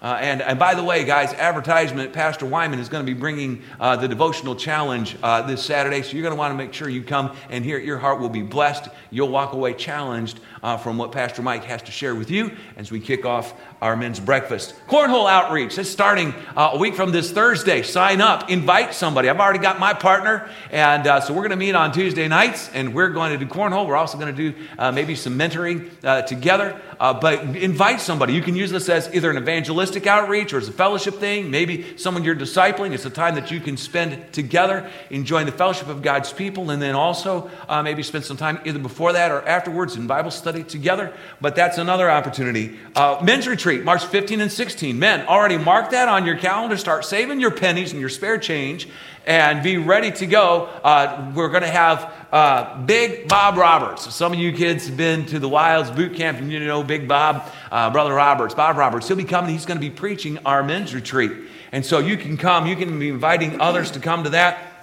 Uh, 0.00 0.16
and, 0.20 0.40
and 0.42 0.60
by 0.60 0.74
the 0.74 0.82
way, 0.82 1.04
guys, 1.04 1.32
advertisement 1.34 2.12
Pastor 2.12 2.46
Wyman 2.46 2.78
is 2.78 2.88
going 2.88 3.04
to 3.04 3.12
be 3.12 3.18
bringing 3.18 3.62
uh, 3.80 3.96
the 3.96 4.06
devotional 4.06 4.54
challenge 4.54 5.16
uh, 5.24 5.42
this 5.42 5.64
Saturday. 5.64 6.02
So 6.02 6.12
you're 6.12 6.22
going 6.22 6.34
to 6.34 6.38
want 6.38 6.52
to 6.52 6.56
make 6.56 6.72
sure 6.72 6.88
you 6.88 7.02
come 7.02 7.36
and 7.50 7.64
hear 7.64 7.78
it. 7.78 7.84
Your 7.84 7.98
heart 7.98 8.20
will 8.20 8.28
be 8.28 8.42
blessed. 8.42 8.88
You'll 9.10 9.28
walk 9.28 9.54
away 9.54 9.74
challenged 9.74 10.38
uh, 10.62 10.76
from 10.76 10.98
what 10.98 11.12
Pastor 11.12 11.42
Mike 11.42 11.64
has 11.64 11.82
to 11.82 11.92
share 11.92 12.14
with 12.14 12.30
you 12.30 12.56
as 12.76 12.90
we 12.90 13.00
kick 13.00 13.24
off 13.24 13.54
our 13.80 13.96
men's 13.96 14.18
breakfast. 14.20 14.74
Cornhole 14.88 15.30
outreach 15.30 15.78
is 15.78 15.88
starting 15.88 16.34
uh, 16.56 16.70
a 16.72 16.78
week 16.78 16.94
from 16.94 17.12
this 17.12 17.30
Thursday. 17.30 17.82
Sign 17.82 18.20
up, 18.20 18.50
invite 18.50 18.94
somebody. 18.94 19.28
I've 19.28 19.38
already 19.38 19.60
got 19.60 19.78
my 19.78 19.94
partner, 19.94 20.50
and 20.70 21.06
uh, 21.06 21.20
so 21.20 21.32
we're 21.32 21.42
going 21.42 21.50
to 21.50 21.56
meet 21.56 21.74
on 21.74 21.92
Tuesday 21.92 22.26
nights, 22.28 22.70
and 22.74 22.94
we're 22.94 23.10
going 23.10 23.38
to 23.38 23.44
do 23.44 23.50
cornhole. 23.50 23.86
We're 23.86 23.96
also 23.96 24.18
going 24.18 24.34
to 24.34 24.52
do 24.52 24.58
uh, 24.78 24.90
maybe 24.92 25.14
some 25.14 25.38
mentoring 25.38 25.90
uh, 26.04 26.22
together. 26.22 26.80
Uh, 26.98 27.14
but 27.14 27.40
invite 27.54 28.00
somebody. 28.00 28.32
You 28.32 28.42
can 28.42 28.56
use 28.56 28.72
this 28.72 28.88
as 28.88 29.14
either 29.14 29.30
an 29.30 29.36
evangelistic 29.36 30.08
outreach 30.08 30.52
or 30.52 30.58
as 30.58 30.66
a 30.66 30.72
fellowship 30.72 31.14
thing. 31.14 31.48
Maybe 31.48 31.96
someone 31.96 32.24
you're 32.24 32.34
discipling. 32.34 32.92
It's 32.92 33.04
a 33.04 33.10
time 33.10 33.36
that 33.36 33.52
you 33.52 33.60
can 33.60 33.76
spend 33.76 34.32
together 34.32 34.90
enjoying 35.10 35.46
the 35.46 35.52
fellowship 35.52 35.86
of 35.86 36.02
God's 36.02 36.32
people, 36.32 36.70
and 36.70 36.82
then 36.82 36.96
also 36.96 37.48
maybe 37.84 38.02
spend 38.02 38.24
some 38.24 38.36
time 38.36 38.58
either 38.64 38.80
before 38.80 39.12
that 39.12 39.30
or 39.30 39.46
afterwards 39.46 39.94
in 39.94 40.08
Bible 40.08 40.32
study 40.32 40.47
together. 40.52 41.12
But 41.40 41.54
that's 41.54 41.78
another 41.78 42.10
opportunity. 42.10 42.78
men's 43.22 43.46
retreat 43.46 43.58
retreat, 43.58 43.84
March 43.84 44.04
15 44.04 44.40
and 44.40 44.52
16. 44.52 44.98
Men, 44.98 45.26
already 45.26 45.58
mark 45.58 45.90
that 45.90 46.08
on 46.08 46.24
your 46.24 46.38
calendar. 46.38 46.76
Start 46.76 47.04
saving 47.04 47.40
your 47.40 47.50
pennies 47.50 47.90
and 47.90 48.00
your 48.00 48.08
spare 48.08 48.38
change 48.38 48.88
and 49.26 49.62
be 49.62 49.76
ready 49.76 50.12
to 50.12 50.26
go. 50.26 50.66
Uh, 50.84 51.32
we're 51.34 51.48
going 51.48 51.62
to 51.64 51.68
have 51.68 52.12
uh, 52.32 52.80
Big 52.82 53.28
Bob 53.28 53.56
Roberts. 53.56 54.14
Some 54.14 54.32
of 54.32 54.38
you 54.38 54.52
kids 54.52 54.86
have 54.86 54.96
been 54.96 55.26
to 55.26 55.38
the 55.38 55.48
Wilds 55.48 55.90
boot 55.90 56.14
camp 56.14 56.38
and 56.38 56.52
you 56.52 56.60
know 56.60 56.82
Big 56.82 57.08
Bob, 57.08 57.50
uh, 57.70 57.90
Brother 57.90 58.14
Roberts, 58.14 58.54
Bob 58.54 58.76
Roberts. 58.76 59.08
He'll 59.08 59.16
be 59.16 59.24
coming. 59.24 59.50
He's 59.50 59.66
going 59.66 59.78
to 59.78 59.86
be 59.86 59.90
preaching 59.90 60.38
our 60.46 60.62
men's 60.62 60.94
retreat. 60.94 61.32
And 61.72 61.84
so 61.84 61.98
you 61.98 62.16
can 62.16 62.36
come, 62.36 62.66
you 62.66 62.76
can 62.76 62.98
be 62.98 63.10
inviting 63.10 63.60
others 63.60 63.90
to 63.90 64.00
come 64.00 64.24
to 64.24 64.30
that. 64.30 64.77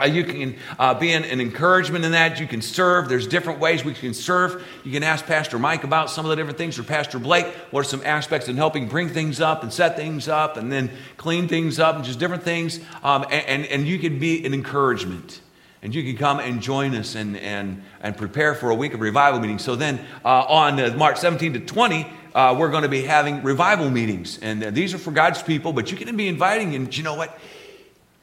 Uh, 0.00 0.06
you 0.06 0.24
can 0.24 0.56
uh, 0.78 0.92
be 0.94 1.12
an, 1.12 1.24
an, 1.24 1.40
encouragement 1.40 2.04
in 2.04 2.12
that. 2.12 2.40
You 2.40 2.48
can 2.48 2.60
serve. 2.60 3.08
There's 3.08 3.28
different 3.28 3.60
ways 3.60 3.84
we 3.84 3.94
can 3.94 4.12
serve. 4.12 4.66
You 4.82 4.90
can 4.90 5.04
ask 5.04 5.24
Pastor 5.24 5.56
Mike 5.56 5.84
about 5.84 6.10
some 6.10 6.26
of 6.26 6.30
the 6.30 6.36
different 6.36 6.58
things, 6.58 6.78
or 6.80 6.82
Pastor 6.82 7.20
Blake. 7.20 7.46
What 7.70 7.80
are 7.80 7.88
some 7.88 8.02
aspects 8.04 8.48
in 8.48 8.56
helping 8.56 8.88
bring 8.88 9.08
things 9.08 9.40
up 9.40 9.62
and 9.62 9.72
set 9.72 9.94
things 9.94 10.26
up 10.26 10.56
and 10.56 10.72
then 10.72 10.90
clean 11.16 11.46
things 11.46 11.78
up 11.78 11.94
and 11.94 12.04
just 12.04 12.18
different 12.18 12.42
things? 12.42 12.80
Um, 13.04 13.24
and, 13.30 13.46
and, 13.46 13.66
and 13.66 13.86
you 13.86 14.00
can 14.00 14.18
be 14.18 14.44
an 14.44 14.52
encouragement. 14.52 15.40
And 15.80 15.94
you 15.94 16.02
can 16.02 16.16
come 16.16 16.40
and 16.40 16.60
join 16.60 16.94
us 16.96 17.14
and, 17.14 17.36
and, 17.36 17.82
and 18.00 18.16
prepare 18.16 18.54
for 18.54 18.70
a 18.70 18.74
week 18.74 18.94
of 18.94 19.00
revival 19.00 19.38
meetings. 19.38 19.62
So 19.62 19.76
then 19.76 20.00
uh, 20.24 20.28
on 20.28 20.80
uh, 20.80 20.94
March 20.96 21.18
17 21.18 21.52
to 21.52 21.60
20, 21.60 22.06
uh, 22.34 22.56
we're 22.58 22.70
going 22.70 22.82
to 22.82 22.88
be 22.88 23.02
having 23.02 23.42
revival 23.42 23.90
meetings. 23.90 24.38
And 24.38 24.64
uh, 24.64 24.70
these 24.70 24.92
are 24.92 24.98
for 24.98 25.12
God's 25.12 25.42
people, 25.42 25.72
but 25.72 25.92
you 25.92 25.96
can 25.96 26.16
be 26.16 26.26
inviting, 26.26 26.74
and 26.74 26.96
you 26.96 27.04
know 27.04 27.14
what? 27.14 27.38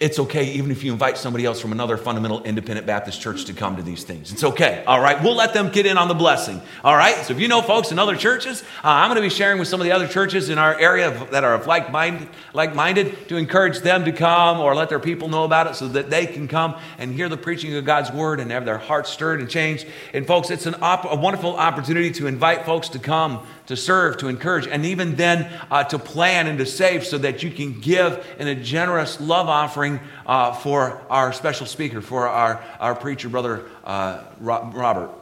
It's 0.01 0.17
okay 0.17 0.45
even 0.53 0.71
if 0.71 0.83
you 0.83 0.91
invite 0.91 1.15
somebody 1.15 1.45
else 1.45 1.61
from 1.61 1.71
another 1.71 1.95
fundamental 1.95 2.41
independent 2.41 2.87
Baptist 2.87 3.21
church 3.21 3.45
to 3.45 3.53
come 3.53 3.75
to 3.75 3.83
these 3.83 4.03
things. 4.03 4.31
It's 4.31 4.43
okay. 4.43 4.83
All 4.87 4.99
right. 4.99 5.21
We'll 5.21 5.35
let 5.35 5.53
them 5.53 5.69
get 5.69 5.85
in 5.85 5.95
on 5.95 6.07
the 6.07 6.15
blessing. 6.15 6.59
All 6.83 6.95
right. 6.95 7.15
So 7.17 7.33
if 7.35 7.39
you 7.39 7.47
know 7.47 7.61
folks 7.61 7.91
in 7.91 7.99
other 7.99 8.15
churches, 8.15 8.63
uh, 8.83 8.87
I'm 8.87 9.09
going 9.09 9.17
to 9.17 9.21
be 9.21 9.29
sharing 9.29 9.59
with 9.59 9.67
some 9.67 9.79
of 9.79 9.85
the 9.85 9.91
other 9.91 10.07
churches 10.07 10.49
in 10.49 10.57
our 10.57 10.73
area 10.79 11.11
that 11.29 11.43
are 11.43 11.53
of 11.53 11.67
like 11.67 11.91
minded, 11.91 12.27
like 12.51 12.73
minded 12.73 13.29
to 13.29 13.37
encourage 13.37 13.81
them 13.81 14.03
to 14.05 14.11
come 14.11 14.59
or 14.59 14.73
let 14.73 14.89
their 14.89 14.99
people 14.99 15.29
know 15.29 15.43
about 15.43 15.67
it 15.67 15.75
so 15.75 15.87
that 15.89 16.09
they 16.09 16.25
can 16.25 16.47
come 16.47 16.79
and 16.97 17.13
hear 17.13 17.29
the 17.29 17.37
preaching 17.37 17.75
of 17.75 17.85
God's 17.85 18.11
word 18.11 18.39
and 18.39 18.49
have 18.49 18.65
their 18.65 18.79
hearts 18.79 19.11
stirred 19.11 19.39
and 19.39 19.47
changed. 19.51 19.85
And 20.15 20.25
folks, 20.25 20.49
it's 20.49 20.65
an 20.65 20.77
op- 20.81 21.11
a 21.11 21.15
wonderful 21.15 21.55
opportunity 21.55 22.09
to 22.13 22.25
invite 22.25 22.65
folks 22.65 22.89
to 22.89 22.99
come 22.99 23.45
to 23.71 23.77
serve, 23.77 24.17
to 24.17 24.27
encourage, 24.27 24.67
and 24.67 24.85
even 24.85 25.15
then 25.15 25.51
uh, 25.71 25.83
to 25.85 25.97
plan 25.97 26.47
and 26.47 26.59
to 26.59 26.65
save 26.65 27.05
so 27.05 27.17
that 27.17 27.41
you 27.41 27.49
can 27.49 27.79
give 27.79 28.25
in 28.37 28.47
a 28.47 28.55
generous 28.55 29.19
love 29.19 29.47
offering 29.47 29.99
uh, 30.25 30.53
for 30.53 31.01
our 31.09 31.33
special 31.33 31.65
speaker, 31.65 32.01
for 32.01 32.27
our, 32.27 32.63
our 32.79 32.93
preacher, 32.93 33.29
Brother 33.29 33.65
uh, 33.83 34.23
Robert. 34.39 35.20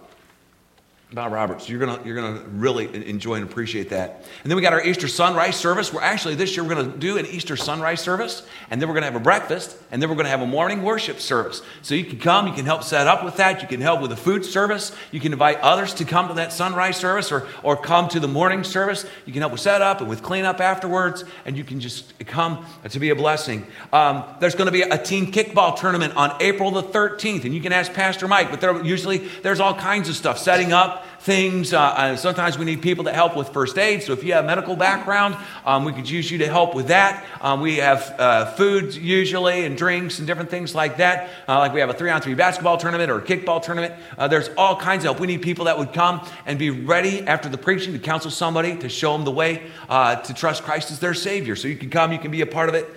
Bob 1.12 1.32
Roberts. 1.32 1.68
You're 1.68 1.80
gonna 1.80 2.00
you're 2.06 2.16
gonna 2.16 2.44
really 2.50 2.86
enjoy 3.10 3.36
and 3.36 3.44
appreciate 3.44 3.90
that. 3.90 4.28
And 4.44 4.52
then 4.52 4.56
we 4.56 4.62
got 4.62 4.74
our 4.74 4.86
Easter 4.86 5.08
sunrise 5.08 5.56
service. 5.56 5.92
We're 5.92 6.04
actually 6.04 6.36
this 6.36 6.56
year 6.56 6.64
we're 6.64 6.76
gonna 6.76 6.96
do 6.96 7.18
an 7.18 7.26
Easter 7.26 7.58
sunrise 7.58 8.00
service, 8.00 8.46
and 8.70 8.80
then 8.80 8.88
we're 8.88 8.94
gonna 8.94 9.08
have 9.08 9.16
a 9.16 9.20
breakfast, 9.20 9.76
and 9.90 10.00
then 10.00 10.08
we're 10.08 10.16
gonna 10.16 10.30
have 10.30 10.44
a 10.44 10.48
morning 10.48 10.84
worship 10.84 11.20
service. 11.20 11.64
So 11.82 11.96
you 11.96 12.06
can 12.06 12.20
come, 12.20 12.46
you 12.46 12.54
can 12.54 12.66
help 12.66 12.84
set 12.84 13.08
up 13.08 13.24
with 13.24 13.38
that, 13.38 13.64
you 13.64 13.68
can 13.68 13.82
help 13.82 14.02
with 14.02 14.12
the 14.12 14.18
food 14.18 14.46
service, 14.46 14.92
you 15.12 15.20
can 15.20 15.34
invite 15.34 15.60
others 15.62 15.96
to 15.96 16.06
come 16.06 16.28
to 16.28 16.36
that 16.36 16.54
sunrise 16.54 16.98
service 16.98 17.32
or 17.32 17.48
or 17.64 17.76
come 17.76 18.08
to 18.10 18.20
the 18.20 18.28
morning 18.28 18.64
service. 18.64 19.04
You 19.26 19.34
can 19.34 19.42
help 19.42 19.54
with 19.54 19.62
setup 19.62 20.02
and 20.02 20.10
with 20.10 20.22
cleanup 20.22 20.62
afterwards, 20.62 21.24
and 21.44 21.58
you 21.58 21.64
can 21.64 21.80
just 21.80 22.20
come 22.28 22.68
to 22.88 23.00
be 23.00 23.10
a 23.10 23.16
blessing. 23.16 23.66
Um, 23.92 24.26
there's 24.40 24.54
gonna 24.54 24.70
be 24.70 24.84
a 24.84 24.98
team 25.00 25.32
kickball 25.32 25.76
tournament 25.76 26.16
on 26.16 26.40
April 26.40 26.70
the 26.70 26.84
13th, 26.84 27.46
and 27.46 27.56
you 27.56 27.62
can 27.62 27.74
ask 27.74 27.94
Pastor 27.94 28.28
Mike, 28.28 28.52
but 28.52 28.62
there 28.62 28.80
usually 28.86 29.18
there's 29.42 29.60
all 29.60 29.74
kinds 29.74 30.08
of 30.08 30.16
stuff 30.16 30.38
setting 30.38 30.72
up 30.72 30.99
things. 31.20 31.74
Uh, 31.74 31.80
uh, 31.80 32.16
sometimes 32.16 32.58
we 32.58 32.66
need 32.66 32.82
people 32.82 33.04
to 33.04 33.14
help 33.14 33.36
with 33.36 33.50
first 33.50 33.78
aid. 33.78 34.04
So 34.04 34.14
if 34.14 34.24
you 34.24 34.34
have 34.34 34.46
medical 34.46 34.76
background, 34.76 35.36
um, 35.66 35.84
we 35.84 35.92
could 35.92 36.10
use 36.10 36.32
you 36.32 36.38
to 36.40 36.48
help 36.48 36.74
with 36.74 36.88
that. 36.88 37.26
Um, 37.42 37.62
we 37.62 37.78
have 37.78 38.16
uh, 38.18 38.46
food 38.52 38.96
usually 38.96 39.66
and 39.66 39.78
drinks 39.78 40.20
and 40.20 40.28
different 40.28 40.50
things 40.50 40.74
like 40.74 40.98
that. 40.98 41.30
Uh, 41.48 41.60
like 41.60 41.74
we 41.74 41.82
have 41.82 41.90
a 41.90 41.94
three 41.94 42.10
on 42.10 42.22
three 42.22 42.36
basketball 42.36 42.78
tournament 42.78 43.12
or 43.12 43.20
a 43.20 43.22
kickball 43.22 43.62
tournament. 43.62 43.94
Uh, 44.18 44.28
there's 44.28 44.50
all 44.58 44.76
kinds 44.76 45.04
of 45.04 45.10
help. 45.10 45.20
We 45.20 45.28
need 45.28 45.42
people 45.42 45.66
that 45.66 45.78
would 45.78 45.94
come 45.94 46.26
and 46.46 46.58
be 46.58 46.70
ready 46.70 47.22
after 47.28 47.50
the 47.50 47.58
preaching 47.58 47.94
to 47.94 48.00
counsel 48.00 48.32
somebody 48.32 48.78
to 48.78 48.90
show 48.90 49.14
them 49.14 49.26
the 49.26 49.32
way 49.32 49.64
uh, 49.90 50.16
to 50.16 50.34
trust 50.34 50.64
Christ 50.64 50.92
as 50.92 51.00
their 51.00 51.14
Savior. 51.14 51.56
So 51.56 51.68
you 51.68 51.76
can 51.76 51.90
come, 51.90 52.14
you 52.14 52.20
can 52.20 52.32
be 52.32 52.42
a 52.42 52.48
part 52.48 52.70
of 52.70 52.76
it 52.76 52.88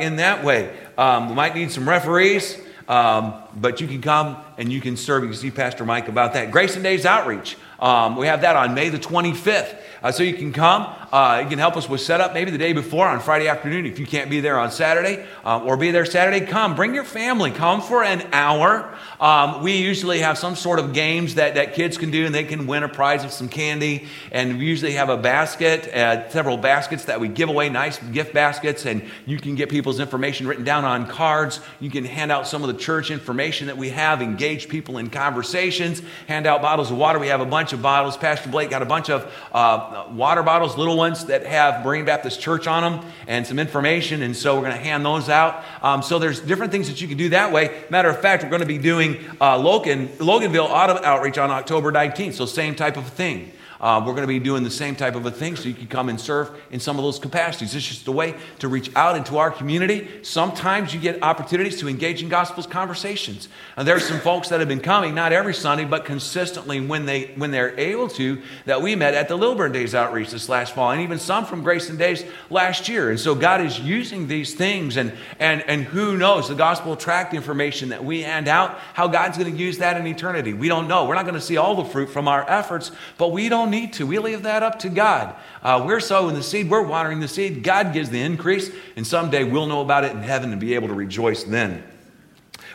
in 0.00 0.16
that 0.16 0.44
way. 0.44 0.74
Um, 0.98 1.30
we 1.30 1.34
might 1.34 1.54
need 1.54 1.70
some 1.70 1.88
referees. 1.88 2.60
Um, 2.88 3.34
but 3.56 3.80
you 3.80 3.86
can 3.86 4.00
come 4.00 4.36
and 4.58 4.72
you 4.72 4.80
can 4.80 4.96
serve. 4.96 5.22
You 5.22 5.30
can 5.30 5.38
see 5.38 5.50
Pastor 5.50 5.84
Mike 5.84 6.08
about 6.08 6.32
that. 6.34 6.50
Grayson 6.50 6.82
Days 6.82 7.06
Outreach. 7.06 7.56
Um, 7.78 8.16
we 8.16 8.26
have 8.26 8.42
that 8.42 8.56
on 8.56 8.74
May 8.74 8.88
the 8.88 8.98
25th. 8.98 9.76
Uh, 10.02 10.12
so 10.12 10.22
you 10.22 10.34
can 10.34 10.52
come. 10.52 10.92
Uh, 11.12 11.40
you 11.42 11.48
can 11.50 11.58
help 11.58 11.76
us 11.76 11.90
with 11.90 12.00
setup 12.00 12.32
maybe 12.32 12.50
the 12.50 12.56
day 12.56 12.72
before 12.72 13.06
on 13.06 13.20
Friday 13.20 13.46
afternoon 13.46 13.84
if 13.84 13.98
you 13.98 14.06
can't 14.06 14.30
be 14.30 14.40
there 14.40 14.58
on 14.58 14.70
Saturday 14.70 15.22
uh, 15.44 15.60
or 15.60 15.76
be 15.76 15.90
there 15.90 16.06
Saturday. 16.06 16.46
Come, 16.46 16.74
bring 16.74 16.94
your 16.94 17.04
family. 17.04 17.50
Come 17.50 17.82
for 17.82 18.02
an 18.02 18.26
hour. 18.32 18.96
Um, 19.20 19.62
we 19.62 19.76
usually 19.76 20.20
have 20.20 20.38
some 20.38 20.56
sort 20.56 20.78
of 20.78 20.94
games 20.94 21.34
that, 21.34 21.56
that 21.56 21.74
kids 21.74 21.98
can 21.98 22.10
do 22.10 22.24
and 22.24 22.34
they 22.34 22.44
can 22.44 22.66
win 22.66 22.82
a 22.82 22.88
prize 22.88 23.24
of 23.24 23.30
some 23.30 23.50
candy. 23.50 24.06
And 24.30 24.58
we 24.58 24.64
usually 24.64 24.92
have 24.92 25.10
a 25.10 25.18
basket, 25.18 25.86
uh, 25.88 26.30
several 26.30 26.56
baskets 26.56 27.04
that 27.04 27.20
we 27.20 27.28
give 27.28 27.50
away, 27.50 27.68
nice 27.68 27.98
gift 27.98 28.32
baskets. 28.32 28.86
And 28.86 29.04
you 29.26 29.36
can 29.36 29.54
get 29.54 29.68
people's 29.68 30.00
information 30.00 30.46
written 30.46 30.64
down 30.64 30.86
on 30.86 31.06
cards. 31.06 31.60
You 31.78 31.90
can 31.90 32.06
hand 32.06 32.32
out 32.32 32.46
some 32.48 32.62
of 32.64 32.68
the 32.68 32.80
church 32.80 33.10
information 33.10 33.66
that 33.66 33.76
we 33.76 33.90
have, 33.90 34.22
engage 34.22 34.66
people 34.66 34.96
in 34.96 35.10
conversations, 35.10 36.00
hand 36.26 36.46
out 36.46 36.62
bottles 36.62 36.90
of 36.90 36.96
water. 36.96 37.18
We 37.18 37.28
have 37.28 37.42
a 37.42 37.46
bunch 37.46 37.74
of 37.74 37.82
bottles. 37.82 38.16
Pastor 38.16 38.48
Blake 38.48 38.70
got 38.70 38.80
a 38.80 38.86
bunch 38.86 39.10
of 39.10 39.30
uh, 39.52 40.06
water 40.10 40.42
bottles, 40.42 40.78
little 40.78 41.01
ones 41.02 41.24
that 41.26 41.44
have 41.44 41.84
Berean 41.84 42.06
Baptist 42.06 42.40
Church 42.40 42.68
on 42.68 42.84
them 42.84 43.12
and 43.26 43.44
some 43.44 43.58
information. 43.58 44.22
And 44.22 44.36
so 44.36 44.54
we're 44.54 44.68
going 44.68 44.76
to 44.76 44.84
hand 44.84 45.04
those 45.04 45.28
out. 45.28 45.64
Um, 45.82 46.00
so 46.00 46.20
there's 46.20 46.38
different 46.38 46.70
things 46.70 46.86
that 46.86 47.00
you 47.00 47.08
can 47.08 47.18
do 47.18 47.30
that 47.30 47.50
way. 47.50 47.82
Matter 47.90 48.08
of 48.08 48.20
fact, 48.20 48.44
we're 48.44 48.50
going 48.50 48.60
to 48.60 48.66
be 48.66 48.78
doing 48.78 49.18
uh, 49.40 49.58
Logan, 49.58 50.06
Loganville 50.18 50.68
Auto 50.70 51.02
Outreach 51.02 51.38
on 51.38 51.50
October 51.50 51.90
19th. 51.90 52.34
So 52.34 52.46
same 52.46 52.76
type 52.76 52.96
of 52.96 53.08
thing. 53.08 53.50
Uh, 53.82 53.98
we're 53.98 54.12
going 54.12 54.22
to 54.22 54.28
be 54.28 54.38
doing 54.38 54.62
the 54.62 54.70
same 54.70 54.94
type 54.94 55.16
of 55.16 55.26
a 55.26 55.30
thing 55.30 55.56
so 55.56 55.68
you 55.68 55.74
can 55.74 55.88
come 55.88 56.08
and 56.08 56.20
serve 56.20 56.56
in 56.70 56.78
some 56.78 56.98
of 56.98 57.02
those 57.02 57.18
capacities. 57.18 57.74
It's 57.74 57.84
just 57.84 58.06
a 58.06 58.12
way 58.12 58.36
to 58.60 58.68
reach 58.68 58.94
out 58.94 59.16
into 59.16 59.38
our 59.38 59.50
community. 59.50 60.08
Sometimes 60.22 60.94
you 60.94 61.00
get 61.00 61.20
opportunities 61.20 61.80
to 61.80 61.88
engage 61.88 62.22
in 62.22 62.28
gospels 62.28 62.68
conversations. 62.68 63.48
And 63.76 63.86
there's 63.86 64.06
some 64.06 64.20
folks 64.20 64.50
that 64.50 64.60
have 64.60 64.68
been 64.68 64.78
coming, 64.78 65.16
not 65.16 65.32
every 65.32 65.52
Sunday, 65.52 65.84
but 65.84 66.04
consistently 66.04 66.80
when, 66.80 67.06
they, 67.06 67.32
when 67.34 67.50
they're 67.50 67.76
able 67.76 68.06
to, 68.10 68.40
that 68.66 68.82
we 68.82 68.94
met 68.94 69.14
at 69.14 69.26
the 69.26 69.34
Lilburn 69.34 69.72
Days 69.72 69.96
outreach 69.96 70.30
this 70.30 70.48
last 70.48 70.76
fall, 70.76 70.92
and 70.92 71.00
even 71.00 71.18
some 71.18 71.44
from 71.44 71.64
Grayson 71.64 71.96
Days 71.96 72.24
last 72.50 72.88
year. 72.88 73.10
And 73.10 73.18
so 73.18 73.34
God 73.34 73.60
is 73.60 73.80
using 73.80 74.28
these 74.28 74.54
things, 74.54 74.96
and, 74.96 75.12
and, 75.40 75.60
and 75.62 75.82
who 75.82 76.16
knows, 76.16 76.48
the 76.48 76.54
gospel 76.54 76.94
tract 76.94 77.34
information 77.34 77.88
that 77.88 78.04
we 78.04 78.22
hand 78.22 78.46
out, 78.46 78.78
how 78.94 79.08
God's 79.08 79.38
going 79.38 79.52
to 79.52 79.58
use 79.58 79.78
that 79.78 79.96
in 79.96 80.06
eternity. 80.06 80.52
We 80.52 80.68
don't 80.68 80.86
know. 80.86 81.06
We're 81.06 81.16
not 81.16 81.24
going 81.24 81.34
to 81.34 81.40
see 81.40 81.56
all 81.56 81.74
the 81.74 81.84
fruit 81.84 82.10
from 82.10 82.28
our 82.28 82.48
efforts, 82.48 82.92
but 83.18 83.32
we 83.32 83.48
don't 83.48 83.71
need 83.72 83.94
to. 83.94 84.06
We 84.06 84.20
leave 84.20 84.44
that 84.44 84.62
up 84.62 84.78
to 84.80 84.88
God. 84.88 85.34
Uh, 85.60 85.82
we're 85.84 85.98
sowing 85.98 86.36
the 86.36 86.42
seed, 86.44 86.70
we're 86.70 86.86
watering 86.86 87.18
the 87.18 87.26
seed. 87.26 87.64
God 87.64 87.92
gives 87.92 88.10
the 88.10 88.20
increase, 88.20 88.70
and 88.94 89.04
someday 89.04 89.42
we'll 89.42 89.66
know 89.66 89.80
about 89.80 90.04
it 90.04 90.12
in 90.12 90.22
heaven 90.22 90.52
and 90.52 90.60
be 90.60 90.74
able 90.74 90.86
to 90.86 90.94
rejoice 90.94 91.42
then. 91.42 91.82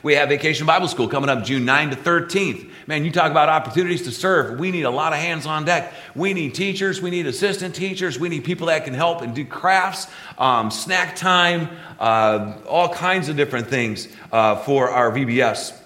We 0.03 0.13
have 0.15 0.29
Vacation 0.29 0.67
Bible 0.67 0.87
School 0.87 1.07
coming 1.07 1.29
up 1.29 1.43
June 1.43 1.65
9 1.65 1.89
to 1.91 1.95
13th. 1.95 2.69
Man, 2.85 3.03
you 3.03 3.11
talk 3.11 3.31
about 3.31 3.49
opportunities 3.49 4.03
to 4.03 4.11
serve. 4.11 4.59
We 4.59 4.71
need 4.71 4.83
a 4.83 4.91
lot 4.91 5.11
of 5.11 5.19
hands 5.19 5.45
on 5.45 5.65
deck. 5.65 5.93
We 6.15 6.33
need 6.33 6.53
teachers, 6.53 7.01
we 7.01 7.09
need 7.09 7.25
assistant 7.25 7.73
teachers, 7.73 8.19
we 8.19 8.29
need 8.29 8.43
people 8.43 8.67
that 8.67 8.85
can 8.85 8.93
help 8.93 9.21
and 9.21 9.33
do 9.33 9.43
crafts, 9.43 10.07
um, 10.37 10.69
snack 10.71 11.15
time, 11.15 11.69
uh, 11.99 12.53
all 12.67 12.89
kinds 12.89 13.27
of 13.29 13.35
different 13.35 13.67
things 13.67 14.07
uh, 14.31 14.57
for 14.57 14.89
our 14.89 15.11
VBS. 15.11 15.77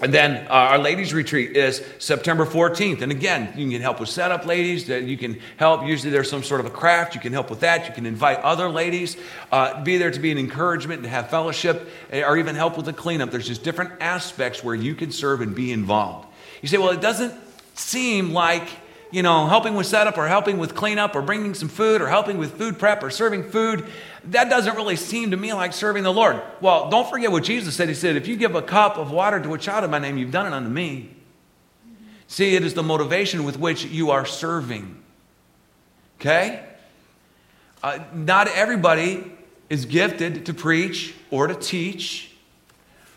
And 0.00 0.12
then 0.12 0.48
uh, 0.48 0.50
our 0.50 0.78
ladies' 0.78 1.14
retreat 1.14 1.56
is 1.56 1.80
September 1.98 2.44
14th. 2.44 3.02
And 3.02 3.12
again, 3.12 3.52
you 3.56 3.70
can 3.70 3.80
help 3.80 4.00
with 4.00 4.08
setup, 4.08 4.44
ladies. 4.44 4.88
You 4.88 5.16
can 5.16 5.38
help. 5.56 5.86
Usually 5.86 6.10
there's 6.10 6.28
some 6.28 6.42
sort 6.42 6.58
of 6.60 6.66
a 6.66 6.70
craft. 6.70 7.14
You 7.14 7.20
can 7.20 7.32
help 7.32 7.48
with 7.48 7.60
that. 7.60 7.86
You 7.86 7.94
can 7.94 8.04
invite 8.04 8.38
other 8.40 8.68
ladies. 8.68 9.16
Uh, 9.52 9.84
be 9.84 9.96
there 9.96 10.10
to 10.10 10.18
be 10.18 10.32
an 10.32 10.38
encouragement, 10.38 11.04
to 11.04 11.08
have 11.08 11.30
fellowship, 11.30 11.88
eh, 12.10 12.24
or 12.24 12.36
even 12.36 12.56
help 12.56 12.76
with 12.76 12.86
the 12.86 12.92
cleanup. 12.92 13.30
There's 13.30 13.46
just 13.46 13.62
different 13.62 13.92
aspects 14.00 14.64
where 14.64 14.74
you 14.74 14.96
can 14.96 15.12
serve 15.12 15.40
and 15.40 15.54
be 15.54 15.70
involved. 15.70 16.26
You 16.60 16.68
say, 16.68 16.78
well, 16.78 16.90
it 16.90 17.00
doesn't 17.00 17.32
seem 17.74 18.32
like 18.32 18.68
you 19.14 19.22
know, 19.22 19.46
helping 19.46 19.74
with 19.74 19.86
setup 19.86 20.18
or 20.18 20.26
helping 20.26 20.58
with 20.58 20.74
cleanup 20.74 21.14
or 21.14 21.22
bringing 21.22 21.54
some 21.54 21.68
food 21.68 22.02
or 22.02 22.08
helping 22.08 22.36
with 22.36 22.58
food 22.58 22.80
prep 22.80 23.00
or 23.00 23.10
serving 23.10 23.44
food, 23.44 23.86
that 24.24 24.50
doesn't 24.50 24.74
really 24.74 24.96
seem 24.96 25.30
to 25.30 25.36
me 25.36 25.52
like 25.52 25.72
serving 25.72 26.02
the 26.02 26.12
Lord. 26.12 26.42
Well, 26.60 26.90
don't 26.90 27.08
forget 27.08 27.30
what 27.30 27.44
Jesus 27.44 27.76
said. 27.76 27.88
He 27.88 27.94
said, 27.94 28.16
If 28.16 28.26
you 28.26 28.34
give 28.34 28.56
a 28.56 28.62
cup 28.62 28.98
of 28.98 29.12
water 29.12 29.40
to 29.40 29.54
a 29.54 29.58
child 29.58 29.84
in 29.84 29.90
my 29.92 30.00
name, 30.00 30.18
you've 30.18 30.32
done 30.32 30.46
it 30.46 30.52
unto 30.52 30.68
me. 30.68 31.14
See, 32.26 32.56
it 32.56 32.64
is 32.64 32.74
the 32.74 32.82
motivation 32.82 33.44
with 33.44 33.56
which 33.56 33.84
you 33.84 34.10
are 34.10 34.26
serving. 34.26 35.00
Okay? 36.20 36.64
Uh, 37.84 38.00
not 38.12 38.48
everybody 38.48 39.30
is 39.70 39.84
gifted 39.84 40.46
to 40.46 40.54
preach 40.54 41.14
or 41.30 41.46
to 41.46 41.54
teach. 41.54 42.33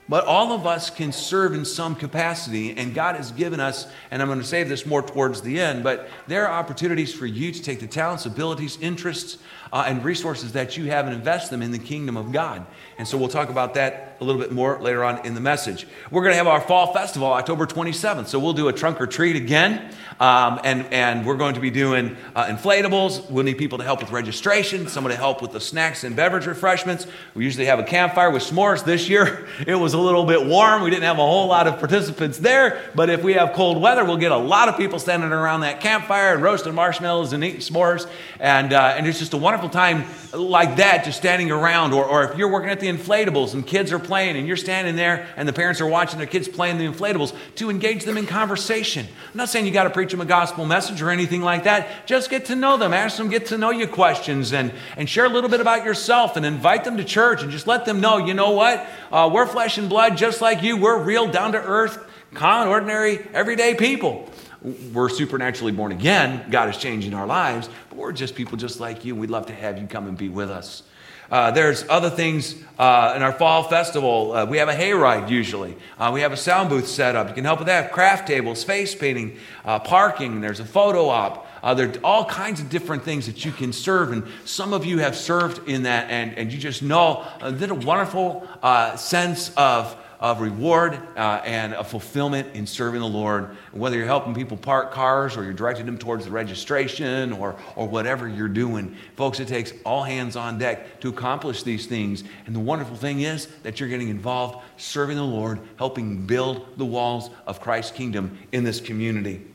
But 0.09 0.25
all 0.25 0.53
of 0.53 0.65
us 0.65 0.89
can 0.89 1.11
serve 1.11 1.53
in 1.53 1.65
some 1.65 1.93
capacity, 1.93 2.77
and 2.77 2.93
God 2.93 3.15
has 3.15 3.31
given 3.31 3.59
us, 3.59 3.87
and 4.09 4.21
I'm 4.21 4.29
going 4.29 4.39
to 4.39 4.45
save 4.45 4.69
this 4.69 4.85
more 4.85 5.01
towards 5.01 5.41
the 5.41 5.59
end, 5.59 5.83
but 5.83 6.09
there 6.27 6.47
are 6.47 6.59
opportunities 6.59 7.13
for 7.13 7.25
you 7.25 7.51
to 7.51 7.61
take 7.61 7.81
the 7.81 7.87
talents, 7.87 8.25
abilities, 8.25 8.77
interests, 8.79 9.37
uh, 9.71 9.85
and 9.87 10.03
resources 10.03 10.53
that 10.53 10.77
you 10.77 10.85
have 10.85 11.05
and 11.05 11.15
invest 11.15 11.49
them 11.49 11.61
in 11.61 11.71
the 11.71 11.79
kingdom 11.79 12.17
of 12.17 12.31
God. 12.31 12.65
And 12.97 13.07
so 13.07 13.17
we'll 13.17 13.27
talk 13.27 13.49
about 13.49 13.75
that 13.75 14.17
a 14.19 14.23
little 14.23 14.41
bit 14.41 14.51
more 14.51 14.79
later 14.81 15.03
on 15.03 15.23
in 15.25 15.35
the 15.35 15.41
message. 15.41 15.85
We're 16.09 16.21
going 16.21 16.31
to 16.31 16.37
have 16.37 16.47
our 16.47 16.61
fall 16.61 16.93
festival 16.93 17.31
October 17.31 17.67
27th, 17.67 18.27
so 18.27 18.39
we'll 18.39 18.53
do 18.53 18.67
a 18.67 18.73
trunk 18.73 18.99
or 18.99 19.05
treat 19.05 19.35
again, 19.35 19.93
um, 20.19 20.59
and, 20.63 20.85
and 20.91 21.25
we're 21.25 21.37
going 21.37 21.53
to 21.53 21.59
be 21.59 21.69
doing 21.69 22.17
uh, 22.35 22.45
inflatables. 22.45 23.29
We'll 23.29 23.43
need 23.43 23.59
people 23.59 23.77
to 23.77 23.83
help 23.83 23.99
with 24.01 24.11
registration, 24.11 24.87
someone 24.87 25.11
to 25.11 25.17
help 25.17 25.43
with 25.43 25.51
the 25.51 25.59
snacks 25.59 26.03
and 26.03 26.15
beverage 26.15 26.47
refreshments. 26.47 27.05
We 27.35 27.43
usually 27.43 27.65
have 27.65 27.77
a 27.77 27.83
campfire 27.83 28.31
with 28.31 28.43
s'mores. 28.43 28.83
This 28.83 29.07
year, 29.07 29.47
it 29.67 29.75
was 29.75 29.93
a 29.93 29.99
little 29.99 30.25
bit 30.25 30.45
warm. 30.45 30.81
We 30.81 30.89
didn't 30.89 31.03
have 31.03 31.19
a 31.19 31.25
whole 31.25 31.47
lot 31.47 31.67
of 31.67 31.77
participants 31.77 32.39
there, 32.39 32.81
but 32.95 33.11
if 33.11 33.23
we 33.23 33.33
have 33.33 33.53
cold 33.53 33.79
weather, 33.79 34.03
we'll 34.03 34.17
get 34.17 34.31
a 34.31 34.37
lot 34.37 34.69
of 34.69 34.77
people 34.77 34.97
standing 34.97 35.31
around 35.31 35.61
that 35.61 35.81
campfire 35.81 36.33
and 36.33 36.41
roasting 36.41 36.73
marshmallows 36.73 37.33
and 37.33 37.43
eating 37.43 37.61
s'mores. 37.61 38.09
And, 38.39 38.73
uh, 38.73 38.95
and 38.97 39.05
it's 39.05 39.19
just 39.19 39.33
a 39.33 39.37
wonderful 39.37 39.56
time 39.69 40.05
like 40.33 40.77
that, 40.77 41.03
just 41.03 41.17
standing 41.17 41.51
around. 41.51 41.93
Or, 41.93 42.05
or 42.05 42.23
if 42.23 42.37
you're 42.37 42.51
working 42.51 42.69
at 42.69 42.79
the 42.79 42.87
inflatables 42.87 43.53
and 43.53 43.65
kids 43.65 43.91
are 43.91 43.99
playing 43.99 44.37
and 44.37 44.47
you're 44.47 44.57
standing 44.57 44.95
there 44.95 45.27
and 45.35 45.47
the 45.47 45.53
parents 45.53 45.81
are 45.81 45.87
watching 45.87 46.17
their 46.17 46.27
kids 46.27 46.47
playing 46.47 46.77
the 46.77 46.85
inflatables, 46.85 47.35
to 47.55 47.69
engage 47.69 48.03
them 48.03 48.17
in 48.17 48.25
conversation. 48.25 49.05
I'm 49.31 49.37
not 49.37 49.49
saying 49.49 49.65
you 49.65 49.71
got 49.71 49.85
to 49.85 49.89
preach 49.89 50.11
them 50.11 50.21
a 50.21 50.25
gospel 50.25 50.65
message 50.65 51.01
or 51.01 51.09
anything 51.09 51.41
like 51.41 51.63
that. 51.63 52.05
Just 52.05 52.29
get 52.29 52.45
to 52.45 52.55
know 52.55 52.77
them, 52.77 52.93
ask 52.93 53.17
them 53.17 53.29
get 53.29 53.47
to 53.47 53.57
know 53.57 53.71
you 53.71 53.87
questions, 53.87 54.53
and, 54.53 54.71
and 54.95 55.09
share 55.09 55.25
a 55.25 55.29
little 55.29 55.49
bit 55.49 55.61
about 55.61 55.83
yourself 55.83 56.37
and 56.37 56.45
invite 56.45 56.83
them 56.83 56.97
to 56.97 57.03
church 57.03 57.41
and 57.41 57.51
just 57.51 57.67
let 57.67 57.85
them 57.85 57.99
know, 57.99 58.17
you 58.17 58.33
know 58.33 58.51
what? 58.51 58.87
Uh, 59.11 59.29
we're 59.33 59.47
flesh 59.47 59.77
and 59.77 59.89
blood 59.89 60.17
just 60.17 60.41
like 60.41 60.61
you. 60.61 60.77
We're 60.77 61.01
real, 61.01 61.27
down 61.27 61.53
to 61.53 61.63
earth, 61.63 62.05
common, 62.33 62.67
ordinary, 62.67 63.27
everyday 63.33 63.73
people. 63.73 64.29
We're 64.61 65.09
supernaturally 65.09 65.71
born 65.71 65.91
again. 65.91 66.49
God 66.49 66.69
is 66.69 66.77
changing 66.77 67.13
our 67.13 67.27
lives, 67.27 67.69
but 67.89 67.97
we're 67.97 68.11
just 68.11 68.35
people 68.35 68.57
just 68.57 68.79
like 68.79 69.05
you. 69.05 69.15
We'd 69.15 69.29
love 69.29 69.47
to 69.47 69.53
have 69.53 69.77
you 69.77 69.87
come 69.87 70.07
and 70.07 70.17
be 70.17 70.29
with 70.29 70.49
us. 70.49 70.83
Uh, 71.29 71.51
there's 71.51 71.85
other 71.89 72.09
things 72.09 72.55
uh, 72.79 73.13
in 73.15 73.21
our 73.21 73.33
fall 73.33 73.63
festival. 73.63 74.31
Uh, 74.31 74.45
we 74.45 74.57
have 74.57 74.69
a 74.69 74.73
hayride 74.73 75.29
usually. 75.29 75.75
Uh, 75.99 76.09
we 76.13 76.21
have 76.21 76.31
a 76.31 76.37
sound 76.37 76.69
booth 76.69 76.87
set 76.87 77.15
up. 77.15 77.27
You 77.27 77.35
can 77.35 77.43
help 77.43 77.59
with 77.59 77.67
that. 77.67 77.91
Craft 77.91 78.27
tables, 78.27 78.63
face 78.63 78.95
painting, 78.95 79.37
uh, 79.65 79.79
parking. 79.79 80.39
There's 80.39 80.61
a 80.61 80.65
photo 80.65 81.09
op. 81.09 81.45
Uh, 81.61 81.73
there 81.73 81.89
are 81.89 81.93
all 82.03 82.23
kinds 82.23 82.61
of 82.61 82.69
different 82.69 83.03
things 83.03 83.25
that 83.25 83.43
you 83.43 83.51
can 83.51 83.73
serve, 83.73 84.11
and 84.11 84.23
some 84.45 84.73
of 84.73 84.85
you 84.85 84.99
have 84.99 85.17
served 85.17 85.67
in 85.67 85.83
that, 85.83 86.09
and, 86.09 86.37
and 86.37 86.53
you 86.53 86.57
just 86.57 86.81
know 86.81 87.25
uh, 87.41 87.51
a 87.59 87.73
wonderful 87.73 88.47
sense 88.95 89.51
of 89.57 89.97
of 90.19 90.41
reward 90.41 90.99
uh, 91.15 91.41
and 91.45 91.73
a 91.73 91.83
fulfillment 91.83 92.55
in 92.55 92.65
serving 92.65 93.01
the 93.01 93.07
Lord. 93.07 93.55
Whether 93.71 93.97
you're 93.97 94.05
helping 94.05 94.33
people 94.33 94.57
park 94.57 94.91
cars 94.91 95.37
or 95.37 95.43
you're 95.43 95.53
directing 95.53 95.85
them 95.85 95.97
towards 95.97 96.25
the 96.25 96.31
registration 96.31 97.33
or, 97.33 97.55
or 97.75 97.87
whatever 97.87 98.27
you're 98.27 98.47
doing, 98.47 98.95
folks, 99.15 99.39
it 99.39 99.47
takes 99.47 99.73
all 99.85 100.03
hands 100.03 100.35
on 100.35 100.57
deck 100.57 100.99
to 101.01 101.09
accomplish 101.09 101.63
these 101.63 101.85
things. 101.85 102.23
And 102.45 102.55
the 102.55 102.59
wonderful 102.59 102.95
thing 102.95 103.21
is 103.21 103.47
that 103.63 103.79
you're 103.79 103.89
getting 103.89 104.09
involved 104.09 104.63
serving 104.77 105.17
the 105.17 105.23
Lord, 105.23 105.59
helping 105.77 106.25
build 106.25 106.77
the 106.77 106.85
walls 106.85 107.29
of 107.45 107.61
Christ's 107.61 107.91
kingdom 107.91 108.37
in 108.51 108.63
this 108.63 108.81
community. 108.81 109.45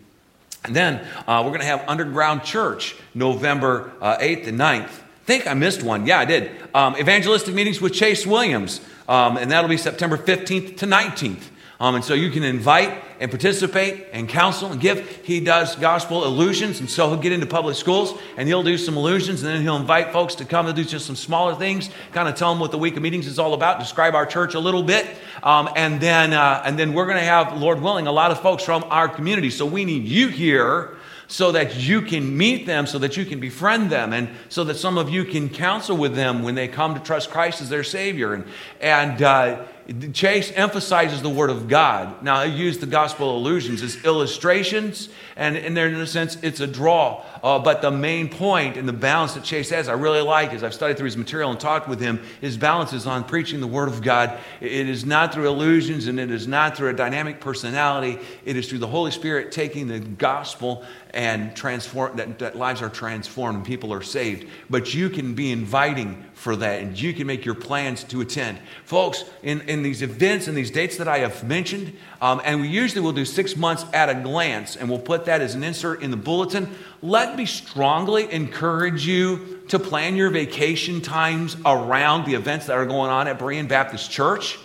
And 0.64 0.76
then 0.76 1.04
uh, 1.26 1.42
we're 1.44 1.50
going 1.50 1.60
to 1.60 1.66
have 1.66 1.84
Underground 1.88 2.44
Church 2.44 2.94
November 3.14 3.92
uh, 4.00 4.18
8th 4.18 4.46
and 4.46 4.58
9th. 4.58 4.90
Think 5.24 5.46
I 5.46 5.54
missed 5.54 5.82
one. 5.82 6.06
Yeah, 6.06 6.18
I 6.18 6.24
did. 6.24 6.50
Um, 6.74 6.96
evangelistic 6.96 7.54
meetings 7.54 7.80
with 7.80 7.92
Chase 7.92 8.26
Williams. 8.26 8.80
Um, 9.08 9.36
and 9.36 9.50
that'll 9.50 9.68
be 9.68 9.76
September 9.76 10.16
15th 10.16 10.78
to 10.78 10.86
19th. 10.86 11.42
Um, 11.82 11.96
and 11.96 12.04
so 12.04 12.14
you 12.14 12.30
can 12.30 12.44
invite 12.44 13.02
and 13.18 13.28
participate 13.28 14.06
and 14.12 14.28
counsel 14.28 14.70
and 14.70 14.80
give. 14.80 15.04
He 15.24 15.40
does 15.40 15.74
gospel 15.74 16.24
illusions, 16.24 16.78
and 16.78 16.88
so 16.88 17.08
he'll 17.08 17.18
get 17.18 17.32
into 17.32 17.46
public 17.46 17.74
schools 17.74 18.16
and 18.36 18.46
he'll 18.46 18.62
do 18.62 18.78
some 18.78 18.96
illusions, 18.96 19.42
and 19.42 19.52
then 19.52 19.62
he'll 19.62 19.76
invite 19.76 20.12
folks 20.12 20.36
to 20.36 20.44
come 20.44 20.66
and 20.66 20.76
do 20.76 20.84
just 20.84 21.06
some 21.06 21.16
smaller 21.16 21.56
things, 21.56 21.90
kind 22.12 22.28
of 22.28 22.36
tell 22.36 22.50
them 22.52 22.60
what 22.60 22.70
the 22.70 22.78
week 22.78 22.96
of 22.96 23.02
meetings 23.02 23.26
is 23.26 23.40
all 23.40 23.52
about, 23.52 23.80
describe 23.80 24.14
our 24.14 24.24
church 24.24 24.54
a 24.54 24.60
little 24.60 24.84
bit, 24.84 25.08
um, 25.42 25.68
and 25.74 26.00
then 26.00 26.32
uh, 26.32 26.62
and 26.64 26.78
then 26.78 26.94
we're 26.94 27.06
going 27.06 27.18
to 27.18 27.24
have, 27.24 27.60
Lord 27.60 27.80
willing, 27.80 28.06
a 28.06 28.12
lot 28.12 28.30
of 28.30 28.40
folks 28.40 28.62
from 28.62 28.84
our 28.84 29.08
community. 29.08 29.50
So 29.50 29.66
we 29.66 29.84
need 29.84 30.04
you 30.04 30.28
here 30.28 30.96
so 31.32 31.50
that 31.50 31.78
you 31.78 32.02
can 32.02 32.36
meet 32.36 32.66
them, 32.66 32.86
so 32.86 32.98
that 32.98 33.16
you 33.16 33.24
can 33.24 33.40
befriend 33.40 33.88
them, 33.88 34.12
and 34.12 34.28
so 34.50 34.64
that 34.64 34.76
some 34.76 34.98
of 34.98 35.08
you 35.08 35.24
can 35.24 35.48
counsel 35.48 35.96
with 35.96 36.14
them 36.14 36.42
when 36.42 36.54
they 36.54 36.68
come 36.68 36.92
to 36.92 37.00
trust 37.00 37.30
Christ 37.30 37.62
as 37.62 37.70
their 37.70 37.82
Savior. 37.82 38.34
And, 38.34 38.44
and 38.82 39.22
uh, 39.22 39.64
Chase 40.12 40.52
emphasizes 40.54 41.22
the 41.22 41.30
Word 41.30 41.48
of 41.48 41.68
God. 41.68 42.22
Now, 42.22 42.36
I 42.36 42.44
use 42.44 42.80
the 42.80 42.86
gospel 42.86 43.34
illusions 43.34 43.80
as 43.82 44.04
illustrations, 44.04 45.08
and, 45.34 45.56
and 45.56 45.78
in 45.78 45.94
a 45.94 46.06
sense, 46.06 46.36
it's 46.42 46.60
a 46.60 46.66
draw. 46.66 47.24
Uh, 47.42 47.58
but 47.58 47.82
the 47.82 47.90
main 47.90 48.28
point 48.28 48.76
and 48.76 48.88
the 48.88 48.92
balance 48.92 49.34
that 49.34 49.42
Chase 49.42 49.70
has, 49.70 49.88
I 49.88 49.94
really 49.94 50.20
like 50.20 50.52
as 50.52 50.62
I've 50.62 50.74
studied 50.74 50.96
through 50.96 51.06
his 51.06 51.16
material 51.16 51.50
and 51.50 51.58
talked 51.58 51.88
with 51.88 52.00
him, 52.00 52.22
his 52.40 52.56
balance 52.56 52.92
is 52.92 53.04
on 53.06 53.24
preaching 53.24 53.60
the 53.60 53.66
Word 53.66 53.88
of 53.88 54.00
God. 54.00 54.38
It 54.60 54.88
is 54.88 55.04
not 55.04 55.34
through 55.34 55.48
illusions 55.48 56.06
and 56.06 56.20
it 56.20 56.30
is 56.30 56.46
not 56.46 56.76
through 56.76 56.90
a 56.90 56.94
dynamic 56.94 57.40
personality. 57.40 58.20
It 58.44 58.56
is 58.56 58.68
through 58.68 58.78
the 58.78 58.86
Holy 58.86 59.10
Spirit 59.10 59.50
taking 59.50 59.88
the 59.88 59.98
gospel 59.98 60.84
and 61.10 61.54
transform 61.54 62.16
that, 62.16 62.38
that 62.38 62.56
lives 62.56 62.80
are 62.80 62.88
transformed 62.88 63.56
and 63.56 63.66
people 63.66 63.92
are 63.92 64.02
saved. 64.02 64.48
But 64.70 64.94
you 64.94 65.10
can 65.10 65.34
be 65.34 65.50
inviting 65.50 66.24
for 66.34 66.56
that 66.56 66.80
and 66.80 66.98
you 66.98 67.12
can 67.12 67.26
make 67.26 67.44
your 67.44 67.54
plans 67.54 68.04
to 68.04 68.20
attend. 68.20 68.58
Folks, 68.84 69.24
in, 69.42 69.60
in 69.62 69.82
these 69.82 70.00
events 70.00 70.46
and 70.46 70.56
these 70.56 70.70
dates 70.70 70.96
that 70.96 71.08
I 71.08 71.18
have 71.18 71.44
mentioned, 71.44 71.92
um, 72.20 72.40
and 72.44 72.60
we 72.60 72.68
usually 72.68 73.00
will 73.00 73.12
do 73.12 73.24
six 73.24 73.56
months 73.56 73.84
at 73.92 74.08
a 74.08 74.14
glance, 74.14 74.76
and 74.76 74.88
we'll 74.88 74.98
put 75.00 75.24
that 75.24 75.40
as 75.40 75.56
an 75.56 75.64
insert 75.64 76.02
in 76.02 76.12
the 76.12 76.16
bulletin. 76.16 76.72
Let 77.02 77.36
me 77.36 77.46
strongly 77.46 78.32
encourage 78.32 79.04
you 79.04 79.62
to 79.68 79.78
plan 79.80 80.14
your 80.14 80.30
vacation 80.30 81.00
times 81.00 81.56
around 81.66 82.26
the 82.26 82.34
events 82.34 82.66
that 82.66 82.78
are 82.78 82.86
going 82.86 83.10
on 83.10 83.26
at 83.26 83.40
Berean 83.40 83.66
Baptist 83.66 84.10
Church. 84.10 84.56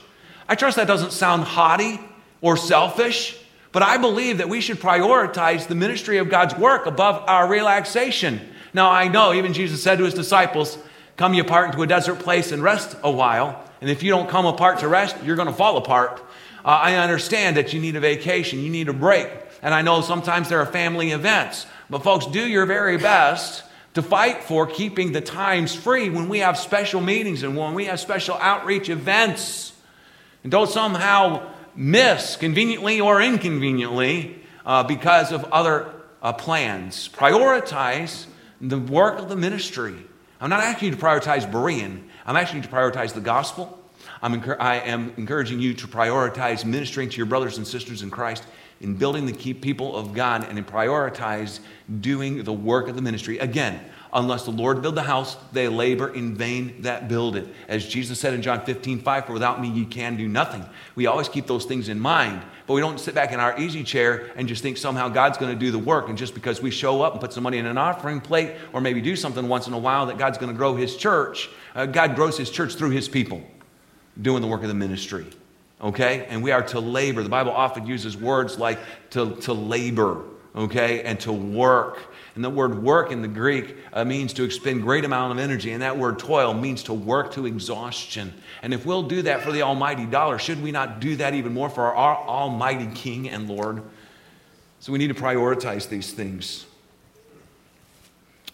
I 0.47 0.53
trust 0.53 0.77
that 0.77 0.87
doesn't 0.87 1.13
sound 1.13 1.43
haughty 1.43 1.99
or 2.41 2.55
selfish. 2.55 3.37
But 3.71 3.83
I 3.83 3.97
believe 3.97 4.37
that 4.37 4.49
we 4.49 4.61
should 4.61 4.79
prioritize 4.79 5.67
the 5.67 5.75
ministry 5.75 6.17
of 6.17 6.29
God's 6.29 6.55
work 6.55 6.85
above 6.85 7.23
our 7.27 7.47
relaxation. 7.47 8.41
Now, 8.73 8.89
I 8.89 9.07
know 9.07 9.33
even 9.33 9.53
Jesus 9.53 9.83
said 9.83 9.97
to 9.97 10.05
his 10.05 10.13
disciples, 10.13 10.77
Come 11.15 11.33
ye 11.33 11.39
apart 11.39 11.71
into 11.71 11.81
a 11.81 11.87
desert 11.87 12.19
place 12.19 12.51
and 12.51 12.63
rest 12.63 12.95
a 13.03 13.11
while. 13.11 13.63
And 13.81 13.89
if 13.89 14.03
you 14.03 14.11
don't 14.11 14.29
come 14.29 14.45
apart 14.45 14.79
to 14.79 14.87
rest, 14.87 15.15
you're 15.23 15.35
going 15.35 15.47
to 15.47 15.53
fall 15.53 15.77
apart. 15.77 16.21
Uh, 16.63 16.69
I 16.69 16.95
understand 16.95 17.57
that 17.57 17.73
you 17.73 17.79
need 17.79 17.95
a 17.95 17.99
vacation, 17.99 18.59
you 18.59 18.69
need 18.69 18.89
a 18.89 18.93
break. 18.93 19.29
And 19.61 19.73
I 19.73 19.81
know 19.81 20.01
sometimes 20.01 20.49
there 20.49 20.59
are 20.59 20.65
family 20.65 21.11
events. 21.11 21.65
But, 21.89 22.03
folks, 22.03 22.25
do 22.25 22.45
your 22.45 22.65
very 22.65 22.97
best 22.97 23.63
to 23.93 24.01
fight 24.01 24.43
for 24.43 24.67
keeping 24.67 25.11
the 25.11 25.21
times 25.21 25.73
free 25.73 26.09
when 26.09 26.29
we 26.29 26.39
have 26.39 26.57
special 26.57 27.01
meetings 27.01 27.43
and 27.43 27.55
when 27.55 27.73
we 27.73 27.85
have 27.85 27.99
special 27.99 28.35
outreach 28.35 28.89
events. 28.89 29.73
And 30.43 30.51
don't 30.51 30.69
somehow 30.69 31.49
miss, 31.75 32.35
conveniently 32.35 33.01
or 33.01 33.21
inconveniently, 33.21 34.39
uh, 34.65 34.83
because 34.83 35.31
of 35.31 35.45
other 35.45 35.91
uh, 36.21 36.33
plans. 36.33 37.09
Prioritize 37.09 38.25
the 38.59 38.77
work 38.77 39.19
of 39.19 39.29
the 39.29 39.35
ministry. 39.35 39.95
I'm 40.39 40.49
not 40.49 40.59
asking 40.59 40.89
you 40.89 40.95
to 40.95 41.01
prioritize 41.01 41.49
Berean. 41.49 42.03
I'm 42.25 42.35
asking 42.35 42.57
you 42.57 42.63
to 42.63 42.73
prioritize 42.73 43.13
the 43.13 43.21
gospel. 43.21 43.83
I'm 44.21 44.43
I 44.59 44.79
am 44.81 45.13
encouraging 45.17 45.59
you 45.59 45.73
to 45.75 45.87
prioritize 45.87 46.65
ministering 46.65 47.09
to 47.09 47.17
your 47.17 47.25
brothers 47.25 47.57
and 47.57 47.67
sisters 47.67 48.03
in 48.03 48.09
Christ 48.09 48.43
in 48.79 48.95
building 48.95 49.25
the 49.25 49.53
people 49.53 49.95
of 49.95 50.13
God 50.13 50.45
and 50.47 50.57
in 50.57 50.65
prioritize 50.65 51.59
doing 52.01 52.43
the 52.43 52.53
work 52.53 52.87
of 52.87 52.95
the 52.95 53.01
ministry. 53.01 53.39
Again, 53.39 53.79
unless 54.13 54.45
the 54.45 54.51
Lord 54.51 54.81
build 54.81 54.95
the 54.95 55.03
house, 55.03 55.37
they 55.51 55.67
labor 55.67 56.13
in 56.13 56.35
vain 56.35 56.81
that 56.81 57.07
build 57.07 57.35
it. 57.35 57.47
As 57.67 57.87
Jesus 57.87 58.19
said 58.19 58.33
in 58.33 58.41
John 58.41 58.65
15, 58.65 58.99
5, 58.99 59.25
for 59.25 59.33
without 59.33 59.61
me 59.61 59.69
ye 59.69 59.85
can 59.85 60.15
do 60.15 60.27
nothing. 60.27 60.65
We 60.95 61.07
always 61.07 61.29
keep 61.29 61.47
those 61.47 61.65
things 61.65 61.89
in 61.89 61.99
mind, 61.99 62.41
but 62.65 62.73
we 62.73 62.81
don't 62.81 62.99
sit 62.99 63.15
back 63.15 63.31
in 63.31 63.39
our 63.39 63.59
easy 63.59 63.83
chair 63.83 64.31
and 64.35 64.47
just 64.47 64.61
think 64.61 64.77
somehow 64.77 65.09
God's 65.09 65.37
going 65.37 65.53
to 65.53 65.59
do 65.59 65.71
the 65.71 65.79
work. 65.79 66.09
And 66.09 66.17
just 66.17 66.33
because 66.33 66.61
we 66.61 66.71
show 66.71 67.01
up 67.01 67.13
and 67.13 67.21
put 67.21 67.33
some 67.33 67.43
money 67.43 67.57
in 67.57 67.65
an 67.65 67.77
offering 67.77 68.21
plate 68.21 68.53
or 68.73 68.81
maybe 68.81 69.01
do 69.01 69.15
something 69.15 69.47
once 69.47 69.67
in 69.67 69.73
a 69.73 69.79
while 69.79 70.05
that 70.07 70.17
God's 70.17 70.37
going 70.37 70.51
to 70.51 70.57
grow 70.57 70.75
his 70.75 70.95
church, 70.95 71.49
uh, 71.75 71.85
God 71.85 72.15
grows 72.15 72.37
his 72.37 72.49
church 72.49 72.75
through 72.75 72.91
his 72.91 73.07
people 73.07 73.41
doing 74.21 74.41
the 74.41 74.47
work 74.47 74.61
of 74.61 74.67
the 74.67 74.73
ministry 74.73 75.27
okay? 75.81 76.25
And 76.29 76.43
we 76.43 76.51
are 76.51 76.63
to 76.63 76.79
labor. 76.79 77.23
The 77.23 77.29
Bible 77.29 77.51
often 77.51 77.85
uses 77.85 78.17
words 78.17 78.57
like 78.57 78.79
to, 79.11 79.35
to 79.37 79.53
labor, 79.53 80.23
okay, 80.55 81.01
and 81.03 81.19
to 81.21 81.31
work. 81.31 82.13
And 82.35 82.43
the 82.43 82.49
word 82.49 82.83
work 82.83 83.11
in 83.11 83.21
the 83.21 83.27
Greek 83.27 83.77
uh, 83.93 84.05
means 84.05 84.33
to 84.33 84.43
expend 84.43 84.83
great 84.83 85.05
amount 85.05 85.31
of 85.31 85.39
energy, 85.39 85.71
and 85.71 85.81
that 85.81 85.97
word 85.97 86.19
toil 86.19 86.53
means 86.53 86.83
to 86.83 86.93
work 86.93 87.31
to 87.33 87.45
exhaustion. 87.45 88.33
And 88.61 88.73
if 88.73 88.85
we'll 88.85 89.03
do 89.03 89.23
that 89.23 89.41
for 89.41 89.51
the 89.51 89.63
almighty 89.63 90.05
dollar, 90.05 90.37
should 90.37 90.61
we 90.61 90.71
not 90.71 90.99
do 90.99 91.15
that 91.15 91.33
even 91.33 91.53
more 91.53 91.69
for 91.69 91.95
our 91.95 92.15
almighty 92.15 92.87
King 92.93 93.29
and 93.29 93.49
Lord? 93.49 93.81
So 94.79 94.91
we 94.91 94.99
need 94.99 95.07
to 95.07 95.15
prioritize 95.15 95.89
these 95.89 96.13
things. 96.13 96.65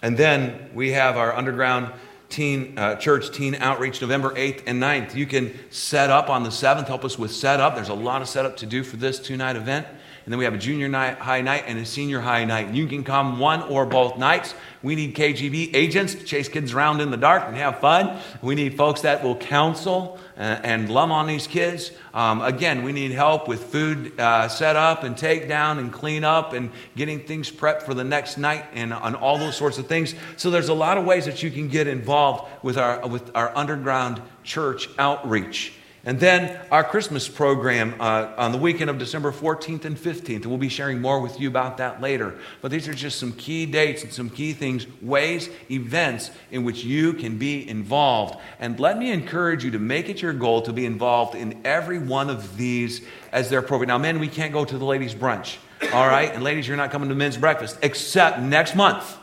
And 0.02 0.18
then 0.18 0.70
we 0.74 0.92
have 0.92 1.18
our 1.18 1.34
underground 1.34 1.94
teen 2.34 2.78
uh, 2.78 2.96
church 2.96 3.32
teen 3.32 3.56
outreach 3.56 4.02
november 4.02 4.32
8th 4.32 4.64
and 4.66 4.82
9th 4.82 5.14
you 5.14 5.26
can 5.26 5.54
set 5.70 6.10
up 6.10 6.30
on 6.30 6.44
the 6.44 6.50
7th 6.50 6.88
help 6.88 7.06
us 7.06 7.18
with 7.18 7.32
setup. 7.32 7.76
There's 7.76 7.90
a 7.90 7.94
lot 7.94 8.22
of 8.22 8.28
setup 8.28 8.58
to 8.58 8.66
do 8.66 8.84
for 8.84 8.98
this 8.98 9.20
two 9.20 9.38
night 9.38 9.56
event 9.56 9.88
and 10.24 10.32
then 10.32 10.38
we 10.38 10.46
have 10.46 10.54
a 10.54 10.58
junior 10.58 10.88
night, 10.88 11.18
high 11.18 11.42
night 11.42 11.66
and 11.68 11.78
a 11.78 11.86
senior 11.86 12.22
high 12.22 12.46
night. 12.46 12.74
You 12.74 12.88
can 12.88 13.04
come 13.04 13.40
one 13.40 13.62
or 13.64 13.86
both 13.86 14.18
nights. 14.18 14.56
We 14.82 14.96
need 14.96 15.16
KGB 15.16 15.76
agents 15.76 16.16
to 16.16 16.24
chase 16.24 16.48
kids 16.48 16.74
around 16.74 17.02
in 17.02 17.12
the 17.12 17.18
dark 17.18 17.44
and 17.46 17.58
have 17.58 17.80
fun. 17.80 18.20
We 18.42 18.56
need 18.56 18.78
folks 18.78 19.02
that 19.02 19.22
will 19.22 19.36
counsel 19.36 20.18
uh, 20.38 20.60
and 20.64 20.90
love 20.90 21.12
on 21.12 21.28
these 21.28 21.46
kids. 21.46 21.92
Um, 22.14 22.42
again, 22.42 22.84
we 22.84 22.94
need 22.94 23.12
help 23.12 23.50
with 23.50 23.66
food 23.66 24.18
uh, 24.18 24.48
set 24.48 24.78
up 24.78 25.04
and 25.04 25.18
take 25.18 25.50
down 25.50 25.78
and 25.78 25.92
clean 25.92 26.24
up 26.24 26.54
and 26.54 26.72
getting 26.96 27.20
things 27.20 27.52
prepped 27.52 27.84
for 27.84 27.94
the 27.94 28.06
next 28.06 28.38
night 28.38 28.66
and 28.74 28.94
on 28.94 29.16
all 29.16 29.38
those 29.38 29.58
sorts 29.58 29.78
of 29.78 29.88
things. 29.88 30.16
So 30.38 30.50
there's 30.50 30.70
a 30.70 30.74
lot 30.74 30.98
of 30.98 31.04
ways 31.04 31.26
that 31.26 31.44
you 31.44 31.52
can 31.52 31.68
get 31.68 31.88
involved 31.88 32.50
with 32.64 32.78
our, 32.78 33.06
with 33.06 33.30
our 33.36 33.56
underground 33.58 34.22
church 34.44 34.88
outreach. 34.98 35.74
And 36.06 36.20
then 36.20 36.60
our 36.70 36.84
Christmas 36.84 37.30
program 37.30 37.96
uh, 37.98 38.34
on 38.36 38.52
the 38.52 38.58
weekend 38.58 38.90
of 38.90 38.98
December 38.98 39.32
14th 39.32 39.86
and 39.86 39.96
15th. 39.96 40.36
And 40.36 40.48
we'll 40.48 40.58
be 40.58 40.68
sharing 40.68 41.00
more 41.00 41.22
with 41.22 41.40
you 41.40 41.48
about 41.48 41.78
that 41.78 42.02
later. 42.02 42.36
But 42.62 42.72
these 42.72 42.90
are 42.90 42.94
just 42.94 43.20
some 43.20 43.32
key 43.32 43.66
dates 43.66 44.04
and 44.04 44.12
some 44.12 44.30
key 44.30 44.52
things, 44.52 44.86
ways, 45.02 45.50
events 45.72 46.32
in 46.52 46.66
which 46.66 46.84
you 46.84 47.14
can 47.14 47.38
be 47.38 47.68
involved. 47.70 48.38
And 48.60 48.78
let 48.82 48.98
me 48.98 49.12
encourage 49.12 49.64
you 49.64 49.72
to 49.72 49.80
make 49.80 50.10
it 50.10 50.22
your 50.22 50.34
goal 50.34 50.62
to 50.64 50.74
be 50.74 50.86
involved 50.86 51.36
in 51.36 51.62
every 51.64 52.00
one 52.00 52.30
of 52.30 52.58
these 52.58 53.02
as 53.32 53.50
they're 53.50 53.60
appropriate. 53.60 53.88
Now, 53.88 53.98
men, 53.98 54.20
we 54.20 54.28
can't 54.28 54.52
go 54.52 54.66
to 54.66 54.78
the 54.78 54.86
ladies' 54.86 55.16
brunch. 55.16 55.56
All 55.94 56.08
right? 56.08 56.34
And 56.34 56.44
ladies, 56.44 56.68
you're 56.68 56.76
not 56.76 56.92
coming 56.92 57.08
to 57.10 57.16
men's 57.16 57.38
breakfast, 57.38 57.78
except 57.82 58.40
next 58.40 58.76
month. 58.76 59.18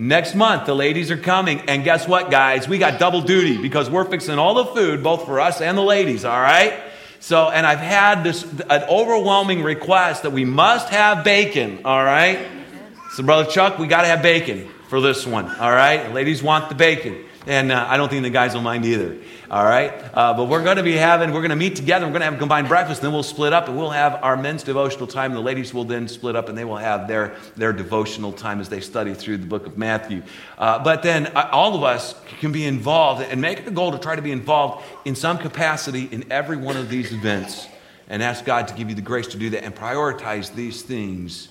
Next 0.00 0.36
month, 0.36 0.66
the 0.66 0.76
ladies 0.76 1.10
are 1.10 1.16
coming. 1.16 1.62
And 1.62 1.82
guess 1.82 2.06
what, 2.06 2.30
guys? 2.30 2.68
We 2.68 2.78
got 2.78 3.00
double 3.00 3.20
duty 3.20 3.60
because 3.60 3.90
we're 3.90 4.04
fixing 4.04 4.38
all 4.38 4.54
the 4.54 4.66
food, 4.66 5.02
both 5.02 5.24
for 5.24 5.40
us 5.40 5.60
and 5.60 5.76
the 5.76 5.82
ladies, 5.82 6.24
all 6.24 6.40
right? 6.40 6.72
So, 7.18 7.50
and 7.50 7.66
I've 7.66 7.80
had 7.80 8.22
this 8.22 8.44
an 8.44 8.84
overwhelming 8.84 9.64
request 9.64 10.22
that 10.22 10.30
we 10.30 10.44
must 10.44 10.90
have 10.90 11.24
bacon, 11.24 11.80
all 11.84 12.04
right? 12.04 12.46
So, 13.14 13.24
Brother 13.24 13.50
Chuck, 13.50 13.80
we 13.80 13.88
got 13.88 14.02
to 14.02 14.06
have 14.06 14.22
bacon 14.22 14.68
for 14.88 15.00
this 15.00 15.26
one, 15.26 15.46
all 15.56 15.72
right? 15.72 16.12
Ladies 16.12 16.44
want 16.44 16.68
the 16.68 16.76
bacon. 16.76 17.24
And 17.48 17.72
uh, 17.72 17.86
I 17.88 17.96
don't 17.96 18.10
think 18.10 18.24
the 18.24 18.30
guys 18.30 18.52
will 18.52 18.60
mind 18.60 18.84
either. 18.84 19.16
All 19.50 19.64
right? 19.64 19.90
Uh, 20.12 20.34
but 20.34 20.48
we're 20.48 20.62
going 20.62 20.76
to 20.76 20.82
be 20.82 20.92
having, 20.92 21.32
we're 21.32 21.40
going 21.40 21.48
to 21.48 21.56
meet 21.56 21.76
together. 21.76 22.04
We're 22.04 22.12
going 22.12 22.20
to 22.20 22.26
have 22.26 22.34
a 22.34 22.38
combined 22.38 22.68
breakfast. 22.68 23.00
Then 23.00 23.10
we'll 23.10 23.22
split 23.22 23.54
up 23.54 23.68
and 23.68 23.78
we'll 23.78 23.88
have 23.88 24.22
our 24.22 24.36
men's 24.36 24.62
devotional 24.62 25.06
time. 25.06 25.32
The 25.32 25.40
ladies 25.40 25.72
will 25.72 25.84
then 25.84 26.08
split 26.08 26.36
up 26.36 26.50
and 26.50 26.58
they 26.58 26.66
will 26.66 26.76
have 26.76 27.08
their, 27.08 27.36
their 27.56 27.72
devotional 27.72 28.32
time 28.32 28.60
as 28.60 28.68
they 28.68 28.80
study 28.80 29.14
through 29.14 29.38
the 29.38 29.46
book 29.46 29.66
of 29.66 29.78
Matthew. 29.78 30.22
Uh, 30.58 30.84
but 30.84 31.02
then 31.02 31.28
uh, 31.28 31.48
all 31.50 31.74
of 31.74 31.82
us 31.82 32.14
can 32.38 32.52
be 32.52 32.66
involved 32.66 33.22
and 33.22 33.40
make 33.40 33.60
it 33.60 33.66
a 33.66 33.70
goal 33.70 33.92
to 33.92 33.98
try 33.98 34.14
to 34.14 34.20
be 34.20 34.30
involved 34.30 34.84
in 35.06 35.14
some 35.14 35.38
capacity 35.38 36.04
in 36.12 36.30
every 36.30 36.58
one 36.58 36.76
of 36.76 36.90
these 36.90 37.14
events 37.14 37.66
and 38.10 38.22
ask 38.22 38.44
God 38.44 38.68
to 38.68 38.74
give 38.74 38.90
you 38.90 38.94
the 38.94 39.00
grace 39.00 39.28
to 39.28 39.38
do 39.38 39.48
that 39.50 39.64
and 39.64 39.74
prioritize 39.74 40.54
these 40.54 40.82
things. 40.82 41.48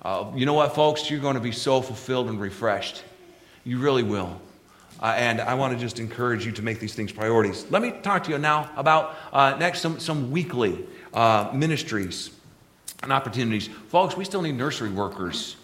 Uh, 0.00 0.32
you 0.34 0.46
know 0.46 0.54
what, 0.54 0.74
folks? 0.74 1.10
You're 1.10 1.20
going 1.20 1.34
to 1.34 1.40
be 1.40 1.52
so 1.52 1.82
fulfilled 1.82 2.30
and 2.30 2.40
refreshed. 2.40 3.04
You 3.64 3.80
really 3.80 4.02
will. 4.02 4.40
Uh, 5.00 5.14
and 5.16 5.40
I 5.40 5.54
want 5.54 5.74
to 5.74 5.78
just 5.78 5.98
encourage 5.98 6.46
you 6.46 6.52
to 6.52 6.62
make 6.62 6.80
these 6.80 6.94
things 6.94 7.12
priorities. 7.12 7.66
Let 7.70 7.82
me 7.82 7.92
talk 8.02 8.24
to 8.24 8.30
you 8.30 8.38
now 8.38 8.70
about 8.76 9.16
uh, 9.32 9.56
next 9.58 9.80
some, 9.80 10.00
some 10.00 10.30
weekly 10.30 10.86
uh, 11.12 11.50
ministries 11.52 12.30
and 13.02 13.12
opportunities. 13.12 13.68
Folks, 13.88 14.16
we 14.16 14.24
still 14.24 14.42
need 14.42 14.56
nursery 14.56 14.90
workers. 14.90 15.56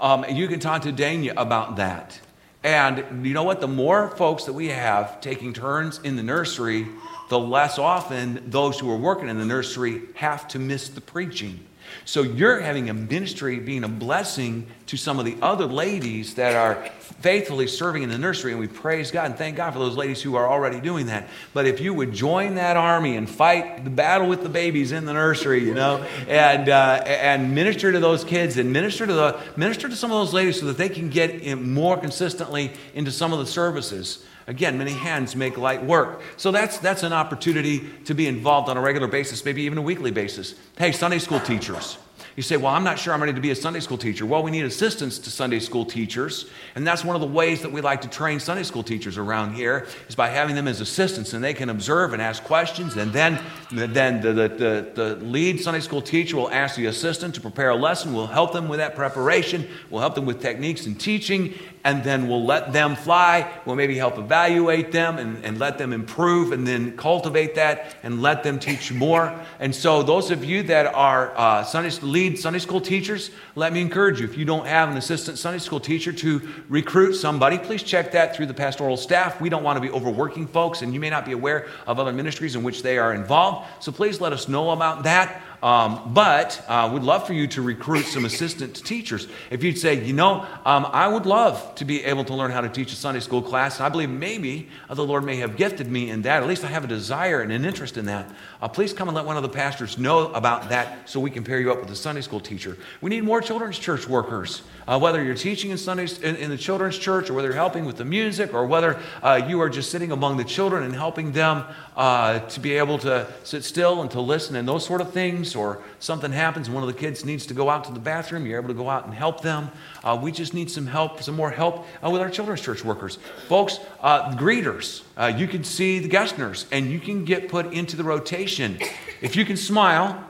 Um, 0.00 0.24
you 0.28 0.48
can 0.48 0.60
talk 0.60 0.82
to 0.82 0.92
Dania 0.92 1.34
about 1.36 1.76
that. 1.76 2.20
And 2.64 3.24
you 3.24 3.32
know 3.32 3.44
what? 3.44 3.60
The 3.60 3.68
more 3.68 4.08
folks 4.08 4.44
that 4.44 4.52
we 4.52 4.68
have 4.68 5.20
taking 5.20 5.52
turns 5.52 6.00
in 6.02 6.16
the 6.16 6.22
nursery, 6.22 6.88
the 7.28 7.38
less 7.38 7.78
often 7.78 8.42
those 8.50 8.80
who 8.80 8.90
are 8.90 8.96
working 8.96 9.28
in 9.28 9.38
the 9.38 9.44
nursery 9.44 10.02
have 10.14 10.48
to 10.48 10.58
miss 10.58 10.88
the 10.88 11.00
preaching. 11.00 11.64
So 12.04 12.22
you're 12.22 12.60
having 12.60 12.90
a 12.90 12.94
ministry 12.94 13.58
being 13.58 13.84
a 13.84 13.88
blessing 13.88 14.66
to 14.86 14.96
some 14.96 15.18
of 15.18 15.24
the 15.24 15.36
other 15.42 15.66
ladies 15.66 16.34
that 16.34 16.54
are 16.54 16.90
faithfully 17.20 17.66
serving 17.66 18.02
in 18.02 18.10
the 18.10 18.18
nursery, 18.18 18.52
and 18.52 18.60
we 18.60 18.68
praise 18.68 19.10
God 19.10 19.26
and 19.26 19.36
thank 19.36 19.56
God 19.56 19.72
for 19.72 19.78
those 19.78 19.96
ladies 19.96 20.22
who 20.22 20.36
are 20.36 20.48
already 20.48 20.80
doing 20.80 21.06
that. 21.06 21.28
But 21.54 21.66
if 21.66 21.80
you 21.80 21.94
would 21.94 22.12
join 22.12 22.56
that 22.56 22.76
army 22.76 23.16
and 23.16 23.28
fight 23.28 23.84
the 23.84 23.90
battle 23.90 24.28
with 24.28 24.42
the 24.42 24.48
babies 24.48 24.92
in 24.92 25.04
the 25.04 25.12
nursery, 25.12 25.64
you 25.64 25.74
know, 25.74 26.04
and 26.28 26.68
uh, 26.68 27.02
and 27.06 27.54
minister 27.54 27.90
to 27.92 27.98
those 27.98 28.24
kids 28.24 28.56
and 28.56 28.72
minister 28.72 29.06
to 29.06 29.12
the 29.12 29.40
minister 29.56 29.88
to 29.88 29.96
some 29.96 30.12
of 30.12 30.18
those 30.18 30.34
ladies 30.34 30.60
so 30.60 30.66
that 30.66 30.78
they 30.78 30.88
can 30.88 31.10
get 31.10 31.58
more 31.58 31.96
consistently 31.96 32.72
into 32.94 33.10
some 33.10 33.32
of 33.32 33.38
the 33.38 33.46
services. 33.46 34.24
Again, 34.46 34.78
many 34.78 34.92
hands 34.92 35.34
make 35.34 35.58
light 35.58 35.84
work. 35.84 36.22
So 36.36 36.52
that's, 36.52 36.78
that's 36.78 37.02
an 37.02 37.12
opportunity 37.12 37.90
to 38.04 38.14
be 38.14 38.28
involved 38.28 38.68
on 38.68 38.76
a 38.76 38.80
regular 38.80 39.08
basis, 39.08 39.44
maybe 39.44 39.62
even 39.62 39.76
a 39.78 39.82
weekly 39.82 40.12
basis. 40.12 40.54
Hey, 40.78 40.92
Sunday 40.92 41.18
school 41.18 41.40
teachers. 41.40 41.98
You 42.36 42.42
say, 42.42 42.58
Well, 42.58 42.72
I'm 42.72 42.84
not 42.84 42.98
sure 42.98 43.14
I'm 43.14 43.20
ready 43.20 43.32
to 43.32 43.40
be 43.40 43.50
a 43.50 43.56
Sunday 43.56 43.80
school 43.80 43.96
teacher. 43.96 44.26
Well, 44.26 44.42
we 44.42 44.50
need 44.50 44.66
assistance 44.66 45.18
to 45.20 45.30
Sunday 45.30 45.58
school 45.58 45.86
teachers. 45.86 46.50
And 46.74 46.86
that's 46.86 47.02
one 47.02 47.16
of 47.16 47.22
the 47.22 47.26
ways 47.26 47.62
that 47.62 47.72
we 47.72 47.80
like 47.80 48.02
to 48.02 48.08
train 48.08 48.40
Sunday 48.40 48.62
school 48.62 48.82
teachers 48.82 49.16
around 49.16 49.54
here 49.54 49.86
is 50.06 50.14
by 50.14 50.28
having 50.28 50.54
them 50.54 50.68
as 50.68 50.82
assistants 50.82 51.32
and 51.32 51.42
they 51.42 51.54
can 51.54 51.70
observe 51.70 52.12
and 52.12 52.20
ask 52.20 52.44
questions. 52.44 52.94
And 52.96 53.10
then, 53.10 53.42
then 53.72 54.20
the, 54.20 54.32
the, 54.34 54.48
the, 54.48 54.90
the 54.94 55.16
lead 55.24 55.60
Sunday 55.62 55.80
school 55.80 56.02
teacher 56.02 56.36
will 56.36 56.50
ask 56.50 56.76
the 56.76 56.86
assistant 56.86 57.34
to 57.36 57.40
prepare 57.40 57.70
a 57.70 57.76
lesson. 57.76 58.12
We'll 58.12 58.26
help 58.26 58.52
them 58.52 58.68
with 58.68 58.80
that 58.80 58.94
preparation. 58.94 59.66
We'll 59.88 60.02
help 60.02 60.14
them 60.14 60.26
with 60.26 60.42
techniques 60.42 60.84
and 60.84 61.00
teaching 61.00 61.54
and 61.86 62.02
then 62.02 62.26
we'll 62.26 62.44
let 62.44 62.72
them 62.72 62.96
fly. 62.96 63.48
We'll 63.64 63.76
maybe 63.76 63.96
help 63.96 64.18
evaluate 64.18 64.90
them 64.90 65.18
and, 65.18 65.44
and 65.44 65.60
let 65.60 65.78
them 65.78 65.92
improve 65.92 66.50
and 66.50 66.66
then 66.66 66.96
cultivate 66.96 67.54
that 67.54 67.94
and 68.02 68.20
let 68.20 68.42
them 68.42 68.58
teach 68.58 68.92
more. 68.92 69.32
And 69.60 69.72
so, 69.72 70.02
those 70.02 70.32
of 70.32 70.44
you 70.44 70.64
that 70.64 70.86
are 70.86 71.32
uh, 71.36 71.62
Sunday, 71.62 71.90
lead 72.02 72.40
Sunday 72.40 72.58
school 72.58 72.80
teachers, 72.80 73.30
let 73.54 73.72
me 73.72 73.80
encourage 73.80 74.18
you 74.18 74.26
if 74.26 74.36
you 74.36 74.44
don't 74.44 74.66
have 74.66 74.88
an 74.88 74.96
assistant 74.96 75.38
Sunday 75.38 75.60
school 75.60 75.78
teacher 75.78 76.12
to 76.12 76.42
recruit 76.68 77.14
somebody, 77.14 77.56
please 77.56 77.84
check 77.84 78.10
that 78.10 78.34
through 78.34 78.46
the 78.46 78.54
pastoral 78.54 78.96
staff. 78.96 79.40
We 79.40 79.48
don't 79.48 79.62
want 79.62 79.76
to 79.76 79.80
be 79.80 79.90
overworking 79.90 80.48
folks, 80.48 80.82
and 80.82 80.92
you 80.92 80.98
may 80.98 81.08
not 81.08 81.24
be 81.24 81.32
aware 81.32 81.68
of 81.86 82.00
other 82.00 82.12
ministries 82.12 82.56
in 82.56 82.64
which 82.64 82.82
they 82.82 82.98
are 82.98 83.14
involved. 83.14 83.68
So, 83.80 83.92
please 83.92 84.20
let 84.20 84.32
us 84.32 84.48
know 84.48 84.72
about 84.72 85.04
that. 85.04 85.40
Um, 85.62 86.12
but 86.12 86.64
uh, 86.68 86.90
would 86.92 87.02
love 87.02 87.26
for 87.26 87.32
you 87.32 87.46
to 87.48 87.62
recruit 87.62 88.04
some 88.04 88.24
assistant 88.24 88.74
teachers. 88.84 89.26
If 89.50 89.64
you'd 89.64 89.78
say, 89.78 90.04
you 90.04 90.12
know, 90.12 90.46
um, 90.64 90.86
I 90.86 91.08
would 91.08 91.26
love 91.26 91.74
to 91.76 91.84
be 91.84 92.04
able 92.04 92.24
to 92.24 92.34
learn 92.34 92.50
how 92.50 92.60
to 92.60 92.68
teach 92.68 92.92
a 92.92 92.96
Sunday 92.96 93.20
school 93.20 93.42
class, 93.42 93.80
I 93.80 93.88
believe 93.88 94.10
maybe 94.10 94.68
uh, 94.88 94.94
the 94.94 95.04
Lord 95.04 95.24
may 95.24 95.36
have 95.36 95.56
gifted 95.56 95.90
me 95.90 96.10
in 96.10 96.22
that. 96.22 96.42
At 96.42 96.48
least 96.48 96.64
I 96.64 96.68
have 96.68 96.84
a 96.84 96.88
desire 96.88 97.40
and 97.40 97.52
an 97.52 97.64
interest 97.64 97.96
in 97.96 98.06
that. 98.06 98.30
Uh, 98.60 98.68
please 98.68 98.92
come 98.92 99.08
and 99.08 99.16
let 99.16 99.24
one 99.24 99.36
of 99.36 99.42
the 99.42 99.48
pastors 99.48 99.98
know 99.98 100.32
about 100.32 100.68
that 100.68 101.08
so 101.08 101.20
we 101.20 101.30
can 101.30 101.44
pair 101.44 101.60
you 101.60 101.72
up 101.72 101.80
with 101.80 101.90
a 101.90 101.96
Sunday 101.96 102.20
school 102.20 102.40
teacher. 102.40 102.76
We 103.00 103.10
need 103.10 103.24
more 103.24 103.40
children's 103.40 103.78
church 103.78 104.08
workers. 104.08 104.62
Uh, 104.86 104.98
whether 104.98 105.22
you're 105.22 105.34
teaching 105.34 105.72
in 105.72 105.78
Sundays 105.78 106.20
in, 106.20 106.36
in, 106.36 106.48
the 106.48 106.56
children's 106.56 106.96
church, 106.96 107.28
or 107.28 107.34
whether 107.34 107.48
you're 107.48 107.56
helping 107.56 107.84
with 107.84 107.96
the 107.96 108.04
music, 108.04 108.54
or 108.54 108.66
whether 108.66 109.00
uh, 109.20 109.40
you 109.48 109.60
are 109.60 109.68
just 109.68 109.90
sitting 109.90 110.12
among 110.12 110.36
the 110.36 110.44
children 110.44 110.84
and 110.84 110.94
helping 110.94 111.32
them 111.32 111.64
uh, 111.96 112.38
to 112.40 112.60
be 112.60 112.74
able 112.74 112.96
to 112.98 113.26
sit 113.42 113.64
still 113.64 114.00
and 114.00 114.10
to 114.12 114.20
listen 114.20 114.54
and 114.54 114.68
those 114.68 114.86
sort 114.86 115.00
of 115.00 115.12
things 115.12 115.45
or 115.54 115.82
something 116.00 116.32
happens 116.32 116.66
and 116.66 116.74
one 116.74 116.82
of 116.82 116.88
the 116.88 116.98
kids 116.98 117.24
needs 117.24 117.46
to 117.46 117.54
go 117.54 117.70
out 117.70 117.84
to 117.84 117.92
the 117.92 118.00
bathroom, 118.00 118.46
you're 118.46 118.58
able 118.58 118.68
to 118.68 118.74
go 118.74 118.88
out 118.88 119.04
and 119.04 119.14
help 119.14 119.42
them. 119.42 119.70
Uh, 120.02 120.18
we 120.20 120.32
just 120.32 120.54
need 120.54 120.70
some 120.70 120.86
help, 120.86 121.22
some 121.22 121.36
more 121.36 121.50
help 121.50 121.86
uh, 122.02 122.10
with 122.10 122.20
our 122.20 122.30
children's 122.30 122.60
church 122.60 122.84
workers. 122.84 123.18
Folks, 123.48 123.78
uh, 124.00 124.34
greeters, 124.36 125.02
uh, 125.16 125.32
you 125.36 125.46
can 125.46 125.62
see 125.62 125.98
the 125.98 126.08
guest 126.08 126.38
nurse 126.38 126.66
and 126.72 126.90
you 126.90 126.98
can 126.98 127.24
get 127.24 127.48
put 127.48 127.72
into 127.72 127.96
the 127.96 128.04
rotation. 128.04 128.78
If 129.20 129.36
you 129.36 129.44
can 129.44 129.56
smile 129.56 130.24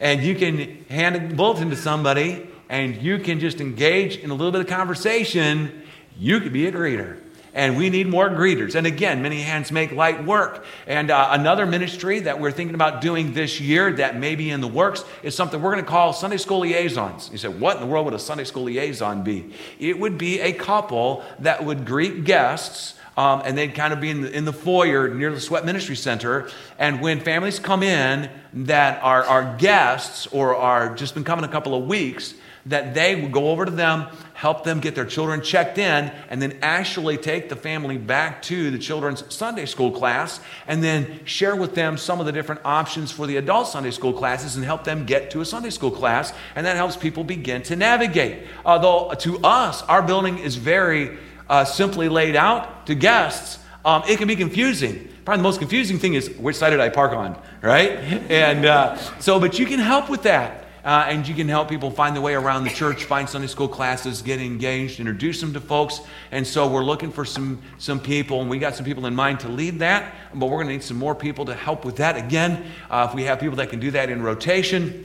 and 0.00 0.22
you 0.22 0.34
can 0.34 0.84
hand 0.90 1.16
a 1.16 1.34
bulletin 1.34 1.70
to 1.70 1.76
somebody 1.76 2.48
and 2.68 3.02
you 3.02 3.18
can 3.18 3.40
just 3.40 3.60
engage 3.60 4.18
in 4.18 4.30
a 4.30 4.34
little 4.34 4.52
bit 4.52 4.60
of 4.60 4.66
conversation, 4.66 5.82
you 6.18 6.40
could 6.40 6.52
be 6.52 6.66
a 6.66 6.72
greeter 6.72 7.18
and 7.58 7.76
we 7.76 7.90
need 7.90 8.06
more 8.06 8.30
greeters. 8.30 8.76
And 8.76 8.86
again, 8.86 9.20
many 9.20 9.40
hands 9.40 9.72
make 9.72 9.90
light 9.90 10.24
work. 10.24 10.64
And 10.86 11.10
uh, 11.10 11.30
another 11.32 11.66
ministry 11.66 12.20
that 12.20 12.38
we're 12.38 12.52
thinking 12.52 12.76
about 12.76 13.00
doing 13.00 13.32
this 13.32 13.60
year 13.60 13.92
that 13.94 14.16
may 14.16 14.36
be 14.36 14.48
in 14.48 14.60
the 14.60 14.68
works 14.68 15.04
is 15.24 15.34
something 15.34 15.60
we're 15.60 15.72
going 15.72 15.84
to 15.84 15.90
call 15.90 16.12
Sunday 16.12 16.36
School 16.36 16.60
Liaisons. 16.60 17.30
You 17.32 17.38
said, 17.38 17.60
what 17.60 17.74
in 17.74 17.80
the 17.82 17.88
world 17.88 18.04
would 18.04 18.14
a 18.14 18.18
Sunday 18.20 18.44
School 18.44 18.62
Liaison 18.62 19.24
be? 19.24 19.52
It 19.80 19.98
would 19.98 20.16
be 20.16 20.38
a 20.38 20.52
couple 20.52 21.24
that 21.40 21.64
would 21.64 21.84
greet 21.84 22.22
guests. 22.22 22.94
Um, 23.18 23.42
and 23.44 23.58
they'd 23.58 23.74
kind 23.74 23.92
of 23.92 24.00
be 24.00 24.10
in 24.10 24.20
the, 24.20 24.30
in 24.30 24.44
the 24.44 24.52
foyer 24.52 25.12
near 25.12 25.32
the 25.32 25.40
Sweat 25.40 25.64
Ministry 25.64 25.96
Center. 25.96 26.48
And 26.78 27.00
when 27.00 27.18
families 27.18 27.58
come 27.58 27.82
in 27.82 28.30
that 28.52 29.02
are, 29.02 29.24
are 29.24 29.56
guests 29.58 30.28
or 30.28 30.54
are 30.54 30.94
just 30.94 31.14
been 31.14 31.24
coming 31.24 31.44
a 31.44 31.48
couple 31.48 31.74
of 31.74 31.84
weeks, 31.88 32.34
that 32.66 32.94
they 32.94 33.20
would 33.20 33.32
go 33.32 33.48
over 33.48 33.64
to 33.64 33.72
them, 33.72 34.06
help 34.34 34.62
them 34.62 34.78
get 34.78 34.94
their 34.94 35.04
children 35.04 35.42
checked 35.42 35.78
in, 35.78 36.12
and 36.30 36.40
then 36.40 36.60
actually 36.62 37.16
take 37.16 37.48
the 37.48 37.56
family 37.56 37.98
back 37.98 38.40
to 38.42 38.70
the 38.70 38.78
children's 38.78 39.24
Sunday 39.34 39.66
school 39.66 39.90
class, 39.90 40.40
and 40.68 40.84
then 40.84 41.18
share 41.24 41.56
with 41.56 41.74
them 41.74 41.96
some 41.96 42.20
of 42.20 42.26
the 42.26 42.32
different 42.32 42.60
options 42.64 43.10
for 43.10 43.26
the 43.26 43.36
adult 43.36 43.66
Sunday 43.66 43.90
school 43.90 44.12
classes 44.12 44.54
and 44.54 44.64
help 44.64 44.84
them 44.84 45.06
get 45.06 45.32
to 45.32 45.40
a 45.40 45.44
Sunday 45.44 45.70
school 45.70 45.90
class. 45.90 46.32
And 46.54 46.64
that 46.66 46.76
helps 46.76 46.96
people 46.96 47.24
begin 47.24 47.62
to 47.62 47.74
navigate. 47.74 48.46
Although 48.64 49.12
to 49.14 49.38
us, 49.38 49.82
our 49.82 50.02
building 50.02 50.38
is 50.38 50.54
very 50.54 51.18
uh, 51.48 51.64
simply 51.64 52.08
laid 52.08 52.36
out, 52.36 52.86
to 52.86 52.94
guests, 52.94 53.58
um, 53.84 54.02
it 54.08 54.18
can 54.18 54.28
be 54.28 54.36
confusing. 54.36 55.08
Probably 55.24 55.38
the 55.38 55.48
most 55.48 55.58
confusing 55.58 55.98
thing 55.98 56.14
is 56.14 56.30
which 56.30 56.56
side 56.56 56.70
did 56.70 56.80
I 56.80 56.88
park 56.88 57.12
on, 57.12 57.40
right? 57.62 57.92
And 58.30 58.64
uh, 58.64 58.96
so, 59.20 59.40
but 59.40 59.58
you 59.58 59.66
can 59.66 59.78
help 59.78 60.08
with 60.08 60.22
that 60.22 60.68
uh, 60.88 61.06
and 61.06 61.28
you 61.28 61.34
can 61.34 61.48
help 61.48 61.68
people 61.68 61.90
find 61.90 62.16
the 62.16 62.20
way 62.20 62.34
around 62.34 62.64
the 62.64 62.70
church, 62.70 63.04
find 63.04 63.28
Sunday 63.28 63.46
school 63.46 63.68
classes, 63.68 64.22
get 64.22 64.40
engaged, 64.40 65.00
introduce 65.00 65.38
them 65.38 65.52
to 65.52 65.60
folks. 65.60 66.00
And 66.30 66.46
so 66.46 66.66
we're 66.66 66.82
looking 66.82 67.12
for 67.12 67.26
some, 67.26 67.60
some 67.76 68.00
people, 68.00 68.40
and 68.40 68.48
we 68.48 68.58
got 68.58 68.74
some 68.74 68.86
people 68.86 69.04
in 69.04 69.14
mind 69.14 69.40
to 69.40 69.48
lead 69.48 69.80
that, 69.80 70.14
but 70.32 70.46
we're 70.46 70.56
going 70.56 70.68
to 70.68 70.72
need 70.72 70.82
some 70.82 70.96
more 70.96 71.14
people 71.14 71.44
to 71.44 71.54
help 71.54 71.84
with 71.84 71.96
that. 71.96 72.16
Again, 72.16 72.64
uh, 72.88 73.06
if 73.08 73.14
we 73.14 73.24
have 73.24 73.38
people 73.38 73.56
that 73.56 73.68
can 73.68 73.80
do 73.80 73.90
that 73.90 74.08
in 74.08 74.22
rotation, 74.22 75.04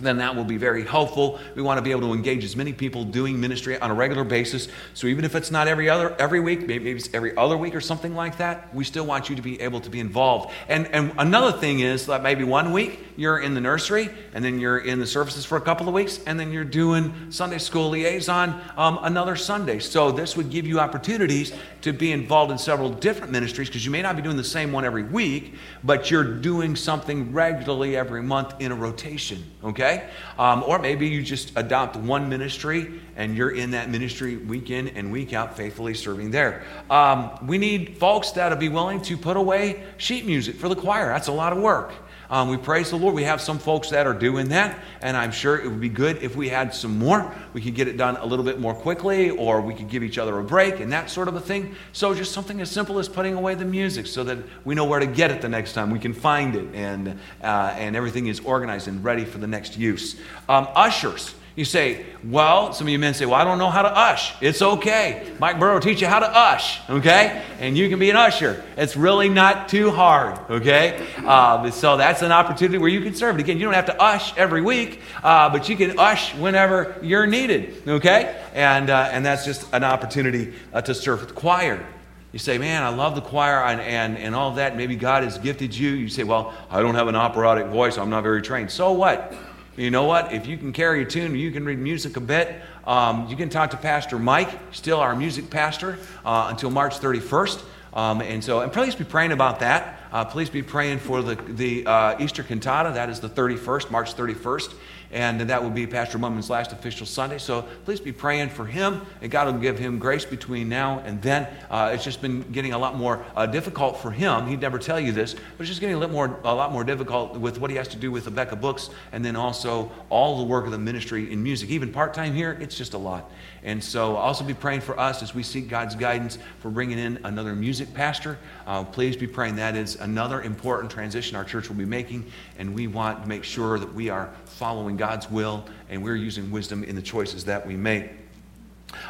then 0.00 0.18
that 0.18 0.34
will 0.34 0.44
be 0.44 0.56
very 0.56 0.84
helpful. 0.84 1.38
We 1.54 1.62
want 1.62 1.78
to 1.78 1.82
be 1.82 1.92
able 1.92 2.02
to 2.02 2.12
engage 2.12 2.44
as 2.44 2.56
many 2.56 2.72
people 2.72 3.04
doing 3.04 3.40
ministry 3.40 3.78
on 3.78 3.90
a 3.90 3.94
regular 3.94 4.24
basis. 4.24 4.68
So 4.94 5.06
even 5.06 5.24
if 5.24 5.34
it's 5.34 5.50
not 5.50 5.68
every 5.68 5.88
other 5.88 6.14
every 6.18 6.40
week, 6.40 6.66
maybe 6.66 6.90
it's 6.90 7.08
every 7.14 7.36
other 7.36 7.56
week 7.56 7.74
or 7.74 7.80
something 7.80 8.14
like 8.14 8.38
that, 8.38 8.74
we 8.74 8.84
still 8.84 9.06
want 9.06 9.30
you 9.30 9.36
to 9.36 9.42
be 9.42 9.60
able 9.60 9.80
to 9.80 9.90
be 9.90 10.00
involved. 10.00 10.52
And 10.68 10.86
and 10.88 11.12
another 11.18 11.56
thing 11.56 11.80
is 11.80 12.06
that 12.06 12.22
maybe 12.22 12.44
one 12.44 12.72
week 12.72 13.04
you're 13.16 13.38
in 13.38 13.54
the 13.54 13.60
nursery, 13.60 14.10
and 14.32 14.44
then 14.44 14.58
you're 14.58 14.78
in 14.78 14.98
the 14.98 15.06
services 15.06 15.44
for 15.44 15.56
a 15.56 15.60
couple 15.60 15.86
of 15.86 15.94
weeks, 15.94 16.18
and 16.26 16.38
then 16.38 16.52
you're 16.52 16.64
doing 16.64 17.30
Sunday 17.30 17.58
school 17.58 17.90
liaison 17.90 18.60
um, 18.76 18.98
another 19.02 19.36
Sunday. 19.36 19.78
So 19.78 20.10
this 20.10 20.36
would 20.36 20.50
give 20.50 20.66
you 20.66 20.80
opportunities 20.80 21.52
to 21.84 21.92
be 21.92 22.12
involved 22.12 22.50
in 22.50 22.56
several 22.56 22.88
different 22.88 23.30
ministries 23.30 23.68
because 23.68 23.84
you 23.84 23.90
may 23.90 24.00
not 24.00 24.16
be 24.16 24.22
doing 24.22 24.38
the 24.38 24.42
same 24.42 24.72
one 24.72 24.86
every 24.86 25.02
week, 25.02 25.52
but 25.84 26.10
you're 26.10 26.24
doing 26.24 26.74
something 26.74 27.30
regularly 27.30 27.94
every 27.94 28.22
month 28.22 28.54
in 28.58 28.72
a 28.72 28.74
rotation. 28.74 29.44
Okay? 29.62 30.08
Um, 30.38 30.64
or 30.66 30.78
maybe 30.78 31.06
you 31.06 31.22
just 31.22 31.52
adopt 31.56 31.96
one 31.96 32.30
ministry 32.30 33.02
and 33.16 33.36
you're 33.36 33.50
in 33.50 33.72
that 33.72 33.90
ministry 33.90 34.38
week 34.38 34.70
in 34.70 34.88
and 34.88 35.12
week 35.12 35.34
out, 35.34 35.58
faithfully 35.58 35.92
serving 35.92 36.30
there. 36.30 36.64
Um, 36.88 37.46
we 37.46 37.58
need 37.58 37.98
folks 37.98 38.30
that'll 38.30 38.56
be 38.56 38.70
willing 38.70 39.02
to 39.02 39.18
put 39.18 39.36
away 39.36 39.84
sheet 39.98 40.24
music 40.24 40.56
for 40.56 40.70
the 40.70 40.76
choir. 40.76 41.08
That's 41.08 41.28
a 41.28 41.32
lot 41.32 41.52
of 41.52 41.58
work. 41.58 41.92
Um, 42.30 42.48
we 42.48 42.56
praise 42.56 42.90
the 42.90 42.96
Lord. 42.96 43.14
We 43.14 43.24
have 43.24 43.40
some 43.40 43.58
folks 43.58 43.90
that 43.90 44.06
are 44.06 44.14
doing 44.14 44.48
that, 44.48 44.78
and 45.00 45.16
I'm 45.16 45.32
sure 45.32 45.58
it 45.58 45.68
would 45.68 45.80
be 45.80 45.88
good 45.88 46.22
if 46.22 46.36
we 46.36 46.48
had 46.48 46.74
some 46.74 46.98
more. 46.98 47.34
We 47.52 47.60
could 47.60 47.74
get 47.74 47.88
it 47.88 47.96
done 47.96 48.16
a 48.16 48.26
little 48.26 48.44
bit 48.44 48.58
more 48.58 48.74
quickly, 48.74 49.30
or 49.30 49.60
we 49.60 49.74
could 49.74 49.88
give 49.88 50.02
each 50.02 50.18
other 50.18 50.38
a 50.38 50.44
break 50.44 50.80
and 50.80 50.92
that 50.92 51.10
sort 51.10 51.28
of 51.28 51.36
a 51.36 51.40
thing. 51.40 51.74
So, 51.92 52.14
just 52.14 52.32
something 52.32 52.60
as 52.60 52.70
simple 52.70 52.98
as 52.98 53.08
putting 53.08 53.34
away 53.34 53.54
the 53.54 53.64
music 53.64 54.06
so 54.06 54.24
that 54.24 54.38
we 54.64 54.74
know 54.74 54.84
where 54.84 55.00
to 55.00 55.06
get 55.06 55.30
it 55.30 55.42
the 55.42 55.48
next 55.48 55.72
time. 55.74 55.90
We 55.90 55.98
can 55.98 56.14
find 56.14 56.56
it, 56.56 56.74
and, 56.74 57.18
uh, 57.42 57.74
and 57.76 57.96
everything 57.96 58.26
is 58.26 58.40
organized 58.40 58.88
and 58.88 59.04
ready 59.04 59.24
for 59.24 59.38
the 59.38 59.46
next 59.46 59.76
use. 59.76 60.16
Um, 60.48 60.68
ushers. 60.74 61.34
You 61.56 61.64
say, 61.64 62.04
well, 62.24 62.72
some 62.72 62.88
of 62.88 62.90
you 62.90 62.98
men 62.98 63.14
say, 63.14 63.26
well, 63.26 63.36
I 63.36 63.44
don't 63.44 63.58
know 63.58 63.70
how 63.70 63.82
to 63.82 63.96
ush. 63.96 64.34
It's 64.40 64.60
okay. 64.60 65.32
Mike 65.38 65.60
Burrow 65.60 65.74
will 65.74 65.80
teach 65.80 66.00
you 66.00 66.08
how 66.08 66.18
to 66.18 66.28
ush, 66.28 66.80
okay? 66.90 67.44
And 67.60 67.78
you 67.78 67.88
can 67.88 68.00
be 68.00 68.10
an 68.10 68.16
usher. 68.16 68.64
It's 68.76 68.96
really 68.96 69.28
not 69.28 69.68
too 69.68 69.92
hard, 69.92 70.36
okay? 70.50 71.06
Uh, 71.24 71.70
so 71.70 71.96
that's 71.96 72.22
an 72.22 72.32
opportunity 72.32 72.78
where 72.78 72.88
you 72.88 73.02
can 73.02 73.14
serve. 73.14 73.38
Again, 73.38 73.58
you 73.58 73.66
don't 73.66 73.74
have 73.74 73.86
to 73.86 74.02
ush 74.02 74.36
every 74.36 74.62
week, 74.62 75.00
uh, 75.22 75.48
but 75.48 75.68
you 75.68 75.76
can 75.76 75.96
ush 75.96 76.34
whenever 76.34 76.96
you're 77.02 77.28
needed, 77.28 77.86
okay? 77.86 78.36
And, 78.52 78.90
uh, 78.90 79.10
and 79.12 79.24
that's 79.24 79.44
just 79.44 79.72
an 79.72 79.84
opportunity 79.84 80.54
uh, 80.72 80.82
to 80.82 80.92
serve 80.92 81.20
with 81.20 81.28
the 81.28 81.34
choir. 81.36 81.86
You 82.32 82.40
say, 82.40 82.58
man, 82.58 82.82
I 82.82 82.88
love 82.88 83.14
the 83.14 83.20
choir 83.20 83.62
and, 83.62 83.80
and, 83.80 84.18
and 84.18 84.34
all 84.34 84.54
that. 84.54 84.76
Maybe 84.76 84.96
God 84.96 85.22
has 85.22 85.38
gifted 85.38 85.72
you. 85.72 85.90
You 85.90 86.08
say, 86.08 86.24
well, 86.24 86.52
I 86.68 86.80
don't 86.80 86.96
have 86.96 87.06
an 87.06 87.14
operatic 87.14 87.68
voice. 87.68 87.96
I'm 87.96 88.10
not 88.10 88.24
very 88.24 88.42
trained. 88.42 88.72
So 88.72 88.90
what? 88.90 89.32
You 89.76 89.90
know 89.90 90.04
what? 90.04 90.32
If 90.32 90.46
you 90.46 90.56
can 90.56 90.72
carry 90.72 91.02
a 91.02 91.04
tune, 91.04 91.34
you 91.34 91.50
can 91.50 91.64
read 91.64 91.80
music 91.80 92.16
a 92.16 92.20
bit. 92.20 92.62
Um, 92.86 93.26
you 93.26 93.34
can 93.34 93.48
talk 93.48 93.70
to 93.70 93.76
Pastor 93.76 94.20
Mike, 94.20 94.48
still 94.70 95.00
our 95.00 95.16
music 95.16 95.50
pastor, 95.50 95.98
uh, 96.24 96.46
until 96.48 96.70
March 96.70 97.00
31st. 97.00 97.60
Um, 97.92 98.20
and 98.20 98.42
so, 98.42 98.60
and 98.60 98.72
please 98.72 98.94
be 98.94 99.02
praying 99.02 99.32
about 99.32 99.60
that. 99.60 99.98
Uh, 100.12 100.24
please 100.24 100.48
be 100.48 100.62
praying 100.62 101.00
for 101.00 101.22
the, 101.22 101.34
the 101.34 101.86
uh, 101.86 102.16
Easter 102.20 102.44
cantata. 102.44 102.94
That 102.94 103.10
is 103.10 103.18
the 103.18 103.28
31st, 103.28 103.90
March 103.90 104.14
31st 104.14 104.74
and 105.14 105.40
that 105.40 105.62
will 105.62 105.70
be 105.70 105.86
Pastor 105.86 106.18
Mumman's 106.18 106.50
last 106.50 106.72
official 106.72 107.06
Sunday. 107.06 107.38
So 107.38 107.62
please 107.84 108.00
be 108.00 108.10
praying 108.10 108.48
for 108.48 108.66
him, 108.66 109.00
and 109.22 109.30
God 109.30 109.46
will 109.46 109.60
give 109.60 109.78
him 109.78 110.00
grace 110.00 110.24
between 110.24 110.68
now 110.68 110.98
and 111.06 111.22
then. 111.22 111.46
Uh, 111.70 111.92
it's 111.94 112.02
just 112.02 112.20
been 112.20 112.42
getting 112.50 112.72
a 112.72 112.78
lot 112.78 112.96
more 112.96 113.24
uh, 113.36 113.46
difficult 113.46 113.96
for 113.98 114.10
him. 114.10 114.48
He'd 114.48 114.60
never 114.60 114.76
tell 114.76 114.98
you 114.98 115.12
this, 115.12 115.34
but 115.34 115.60
it's 115.60 115.68
just 115.68 115.80
getting 115.80 115.94
a, 115.94 115.98
little 115.98 116.12
more, 116.12 116.40
a 116.42 116.52
lot 116.52 116.72
more 116.72 116.82
difficult 116.82 117.36
with 117.36 117.60
what 117.60 117.70
he 117.70 117.76
has 117.76 117.86
to 117.88 117.96
do 117.96 118.10
with 118.10 118.26
Abeka 118.26 118.60
Books, 118.60 118.90
and 119.12 119.24
then 119.24 119.36
also 119.36 119.90
all 120.10 120.38
the 120.38 120.44
work 120.44 120.64
of 120.64 120.72
the 120.72 120.78
ministry 120.78 121.32
in 121.32 121.40
music. 121.40 121.70
Even 121.70 121.92
part 121.92 122.12
time 122.12 122.34
here, 122.34 122.58
it's 122.60 122.76
just 122.76 122.94
a 122.94 122.98
lot. 122.98 123.30
And 123.62 123.82
so 123.82 124.16
also 124.16 124.44
be 124.44 124.52
praying 124.52 124.80
for 124.80 124.98
us 124.98 125.22
as 125.22 125.34
we 125.34 125.42
seek 125.42 125.68
God's 125.68 125.94
guidance 125.94 126.38
for 126.58 126.70
bringing 126.70 126.98
in 126.98 127.18
another 127.24 127.54
music 127.54 127.94
pastor. 127.94 128.36
Uh, 128.66 128.84
please 128.84 129.16
be 129.16 129.26
praying. 129.26 129.56
That 129.56 129.76
is 129.76 129.96
another 129.96 130.42
important 130.42 130.90
transition 130.90 131.36
our 131.36 131.44
church 131.44 131.68
will 131.68 131.76
be 131.76 131.84
making, 131.84 132.26
and 132.58 132.74
we 132.74 132.88
want 132.88 133.22
to 133.22 133.28
make 133.28 133.44
sure 133.44 133.78
that 133.78 133.94
we 133.94 134.10
are 134.10 134.34
following 134.54 134.96
God's 134.96 135.30
will 135.30 135.64
and 135.88 136.02
we're 136.02 136.16
using 136.16 136.50
wisdom 136.50 136.84
in 136.84 136.96
the 136.96 137.02
choices 137.02 137.44
that 137.44 137.66
we 137.66 137.76
make. 137.76 138.10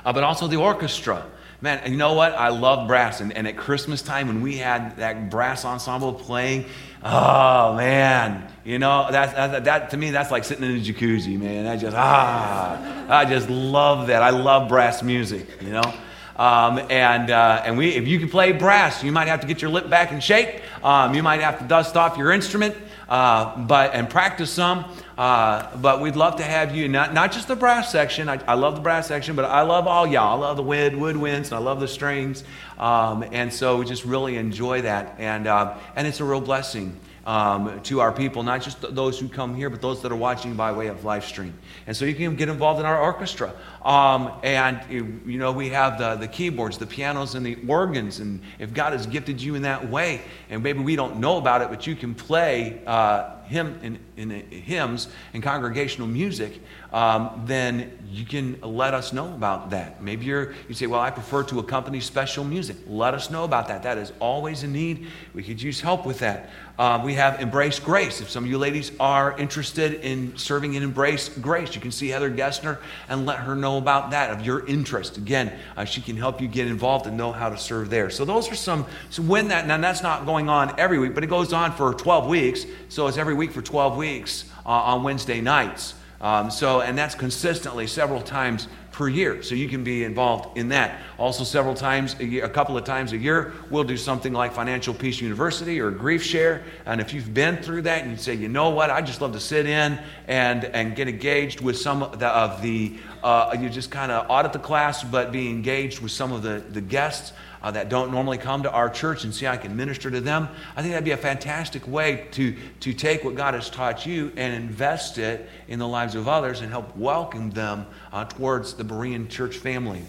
Uh, 0.05 0.13
but 0.13 0.25
also 0.25 0.47
the 0.49 0.57
orchestra. 0.57 1.25
Man, 1.61 1.91
you 1.91 1.97
know 1.97 2.15
what? 2.15 2.33
I 2.33 2.49
love 2.49 2.89
brass. 2.89 3.21
And, 3.21 3.33
and 3.33 3.47
at 3.47 3.57
Christmas 3.57 4.03
time, 4.03 4.29
when 4.29 4.43
we 4.43 4.57
had 4.57 4.97
that 4.99 5.31
brass 5.31 5.65
ensemble 5.65 6.13
playing, 6.13 6.67
oh, 7.03 7.75
man. 7.77 8.51
You 8.65 8.79
know, 8.79 9.09
that, 9.11 9.35
that, 9.35 9.65
that 9.65 9.91
to 9.91 9.97
me, 9.97 10.11
that's 10.11 10.31
like 10.31 10.45
sitting 10.45 10.65
in 10.65 10.77
a 10.77 10.81
jacuzzi, 10.81 11.39
man. 11.39 11.67
I 11.67 11.77
just, 11.77 11.97
ah, 11.97 13.07
I 13.09 13.25
just 13.25 13.49
love 13.49 14.09
that. 14.09 14.23
I 14.23 14.31
love 14.31 14.69
brass 14.69 15.03
music, 15.03 15.47
you 15.63 15.71
know? 15.71 15.95
Um, 16.37 16.79
and 16.91 17.31
uh, 17.31 17.63
and 17.65 17.79
we, 17.79 17.91
if 17.91 18.09
you 18.09 18.19
can 18.19 18.29
play 18.29 18.51
brass, 18.51 19.05
you 19.05 19.13
might 19.13 19.29
have 19.29 19.41
to 19.43 19.47
get 19.47 19.63
your 19.63 19.71
lip 19.71 19.89
back 19.89 20.11
in 20.11 20.19
shape. 20.19 20.61
Um, 20.85 21.15
you 21.15 21.23
might 21.23 21.41
have 21.41 21.61
to 21.61 21.65
dust 21.65 21.97
off 21.97 22.19
your 22.19 22.33
instrument, 22.33 22.77
uh, 23.09 23.57
but 23.57 23.95
and 23.95 24.11
practice 24.11 24.51
some. 24.51 24.85
Uh, 25.17 25.77
but 25.77 26.01
we'd 26.01 26.17
love 26.17 26.37
to 26.37 26.43
have 26.43 26.75
you, 26.75 26.89
not, 26.89 27.15
not 27.15 27.31
just 27.31 27.47
the 27.47 27.55
brass 27.55 27.93
section. 27.93 28.29
I, 28.29 28.41
I, 28.47 28.55
love 28.55 28.75
the 28.75 28.81
brass 28.81 29.07
section, 29.07 29.37
but 29.37 29.45
I 29.45 29.63
love 29.63 29.87
all 29.87 30.07
y'all. 30.07 30.43
I 30.43 30.47
love 30.47 30.57
the 30.57 30.63
wood, 30.63 30.95
woodwinds, 30.95 31.47
and 31.47 31.53
I 31.53 31.59
love 31.59 31.79
the 31.79 31.87
strings. 31.87 32.43
Um, 32.79 33.25
and 33.31 33.53
so 33.53 33.79
we 33.79 33.85
just 33.85 34.05
really 34.05 34.37
enjoy 34.37 34.83
that. 34.83 35.15
And, 35.19 35.47
uh, 35.47 35.79
and 35.95 36.09
it's 36.09 36.19
a 36.19 36.25
real 36.25 36.41
blessing 36.41 36.99
um, 37.27 37.81
to 37.83 38.01
our 38.01 38.13
people, 38.13 38.43
not 38.43 38.63
just 38.63 38.81
those 38.95 39.19
who 39.19 39.29
come 39.29 39.55
here, 39.55 39.71
but 39.71 39.81
those 39.81 40.03
that 40.03 40.13
are 40.13 40.17
watching 40.17 40.55
by 40.55 40.73
way 40.73 40.89
of 40.89 41.05
live 41.05 41.25
stream. 41.25 41.55
And 41.87 41.97
so 41.97 42.05
you 42.05 42.15
can 42.15 42.37
get 42.37 42.49
involved 42.49 42.81
in 42.81 42.87
our 42.87 43.01
orchestra. 43.01 43.55
Um, 43.85 44.33
and, 44.43 44.81
you 44.91 45.39
know, 45.39 45.53
we 45.53 45.71
have 45.71 45.99
the, 45.99 46.17
the 46.17 46.29
keyboards, 46.29 46.77
the 46.77 46.87
pianos, 46.87 47.35
and 47.35 47.47
the 47.47 47.57
organs. 47.67 48.19
And 48.19 48.41
if 48.59 48.75
God 48.75 48.93
has 48.93 49.07
gifted 49.07 49.41
you 49.41 49.55
in 49.55 49.63
that 49.63 49.89
way, 49.89 50.23
and 50.51 50.63
maybe 50.63 50.81
we 50.81 50.97
don't 50.97 51.19
know 51.19 51.39
about 51.39 51.63
it, 51.63 51.69
but 51.69 51.87
you 51.87 51.95
can 51.95 52.15
play. 52.15 52.83
Uh, 52.87 53.31
hymn, 53.47 53.79
in, 53.83 53.99
in, 54.31 54.51
hymns 54.51 55.09
and 55.33 55.43
congregational 55.43 56.07
music, 56.07 56.61
um, 56.93 57.43
then 57.47 57.99
you 58.09 58.25
can 58.25 58.61
let 58.63 58.95
us 58.95 59.13
know 59.13 59.27
about 59.35 59.71
that. 59.71 60.03
Maybe 60.03 60.27
you're, 60.27 60.55
you 60.69 60.75
say, 60.75 60.87
well, 60.87 61.01
I 61.01 61.11
prefer 61.11 61.43
to 61.45 61.59
accompany 61.59 62.01
special 62.01 62.45
music. 62.45 62.77
Let 62.87 63.15
us 63.15 63.31
know 63.31 63.45
about 63.45 63.69
that. 63.69 63.83
That 63.83 63.99
is 63.99 64.13
always 64.21 64.63
a 64.63 64.69
need. 64.69 65.09
We 65.33 65.43
could 65.43 65.61
use 65.61 65.81
help 65.81 66.07
with 66.07 66.21
that. 66.21 66.51
Uh, 66.77 67.01
we 67.05 67.15
have 67.15 67.41
Embrace 67.41 67.79
Grace. 67.79 68.21
If 68.21 68.29
some 68.29 68.43
of 68.43 68.51
you 68.51 68.59
ladies 68.59 68.91
are 68.99 69.39
interested 69.39 69.95
in 69.95 70.37
serving 70.37 70.75
in 70.75 70.83
Embrace 70.83 71.29
Grace, 71.29 71.73
you 71.77 71.81
can 71.81 71.93
see 71.93 72.09
Heather 72.09 72.31
Gessner 72.31 72.79
and 73.09 73.27
let 73.27 73.39
her 73.39 73.55
know 73.55 73.79
about 73.79 74.11
that, 74.11 74.31
of 74.31 74.45
your 74.45 74.67
interest. 74.67 75.17
Again, 75.17 75.53
uh, 75.77 75.85
she 75.85 76.01
can 76.01 76.17
help 76.17 76.41
you 76.41 76.49
get 76.49 76.67
involved 76.67 77.07
and 77.07 77.17
know 77.17 77.31
how 77.31 77.49
to 77.49 77.57
serve 77.57 77.91
there. 77.91 78.11
So 78.11 78.25
those 78.25 78.51
are 78.51 78.57
some, 78.57 78.87
so 79.09 79.23
when 79.23 79.49
that, 79.49 79.69
now 79.69 79.79
that's 79.79 80.03
not 80.03 80.27
going 80.27 80.49
on 80.49 80.75
every 80.77 80.99
week, 80.99 81.15
but 81.15 81.23
it 81.23 81.29
goes 81.29 81.53
on 81.53 81.71
for 81.73 81.95
12 81.95 82.27
weeks. 82.27 82.67
So 82.89 83.07
it's 83.07 83.19
every 83.19 83.34
week 83.35 83.53
for 83.53 83.63
12 83.63 83.97
weeks 83.97 84.45
uh, 84.65 84.69
on 84.69 85.03
Wednesday 85.03 85.41
nights. 85.41 85.95
Um, 86.21 86.51
so, 86.51 86.81
and 86.81 86.97
that's 86.97 87.15
consistently 87.15 87.87
several 87.87 88.23
times 88.23 88.67
per 88.95 89.09
year. 89.09 89.43
So 89.43 89.57
you 89.57 89.69
can 89.69 89.83
be 89.83 90.05
involved 90.05 90.57
in 90.57 90.69
that. 90.69 91.01
Also, 91.19 91.43
several 91.43 91.75
times 91.75 92.15
a, 92.21 92.25
year, 92.25 92.45
a 92.45 92.49
couple 92.49 92.79
of 92.79 92.85
times 92.85 93.13
a 93.13 93.19
year, 93.19 93.53
we'll 93.69 93.85
do 93.85 93.97
something 93.97 94.33
like 94.33 94.53
Financial 94.53 94.95
Peace 94.95 95.21
University 95.21 95.81
or 95.81 95.91
Grief 95.91 96.23
Share. 96.23 96.63
And 96.87 97.01
if 97.01 97.13
you've 97.13 97.35
been 97.35 97.57
through 97.57 97.83
that 97.83 98.03
and 98.03 98.13
you 98.13 98.17
say, 98.17 98.35
you 98.35 98.49
know 98.49 98.71
what, 98.71 98.91
I 98.91 99.03
just 99.03 99.21
love 99.21 99.33
to 99.33 99.41
sit 99.41 99.67
in 99.67 99.99
and, 100.29 100.65
and 100.65 100.95
get 100.95 101.09
engaged 101.09 101.61
with 101.61 101.77
some 101.77 102.05
of 102.05 102.21
the, 102.21 102.29
of 102.29 102.63
the 102.63 102.97
uh, 103.25 103.57
you 103.59 103.69
just 103.69 103.91
kind 103.91 104.13
of 104.13 104.27
audit 104.31 104.53
the 104.53 104.59
class, 104.59 105.03
but 105.03 105.33
be 105.33 105.51
engaged 105.51 106.01
with 106.01 106.13
some 106.13 106.31
of 106.31 106.43
the, 106.43 106.63
the 106.71 106.81
guests 106.81 107.33
uh, 107.65 107.71
that 107.71 107.89
don't 107.89 108.11
normally 108.11 108.37
come 108.37 108.63
to 108.63 108.71
our 108.71 108.91
church 108.91 109.25
and 109.25 109.35
see 109.35 109.47
I 109.47 109.57
can 109.57 109.75
minister 109.75 110.11
to 110.11 110.21
them. 110.21 110.51
I 110.77 110.83
think 110.83 110.93
that'd 110.93 111.03
be 111.03 111.13
a 111.13 111.17
fantastic 111.17 111.89
way 111.89 112.27
to, 112.33 112.55
to 112.81 112.93
take 112.93 113.25
what 113.25 113.37
God 113.37 113.55
has 113.55 113.71
taught 113.71 114.05
you 114.05 114.31
and 114.37 114.55
invest 114.55 115.17
it 115.17 115.49
in 115.67 115.79
the 115.79 115.89
lives 115.89 116.15
of 116.15 116.29
others 116.29 116.61
and 116.61 116.71
help 116.71 116.95
welcome 116.95 117.51
them 117.53 117.87
uh, 118.13 118.27
towards 118.27 118.75
the 118.75 118.85
Berean 118.85 119.31
church 119.31 119.57
family. 119.57 120.03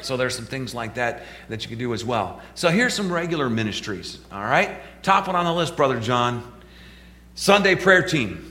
So 0.00 0.16
there's 0.16 0.34
some 0.34 0.46
things 0.46 0.74
like 0.74 0.94
that 0.94 1.24
that 1.50 1.62
you 1.62 1.68
can 1.68 1.78
do 1.78 1.92
as 1.92 2.02
well. 2.02 2.40
So 2.54 2.70
here's 2.70 2.94
some 2.94 3.12
regular 3.12 3.50
ministries, 3.50 4.18
all 4.32 4.42
right? 4.42 4.80
Top 5.02 5.26
one 5.26 5.36
on 5.36 5.44
the 5.44 5.52
list, 5.52 5.76
Brother 5.76 6.00
John 6.00 6.50
Sunday 7.34 7.74
prayer 7.74 8.02
team. 8.02 8.50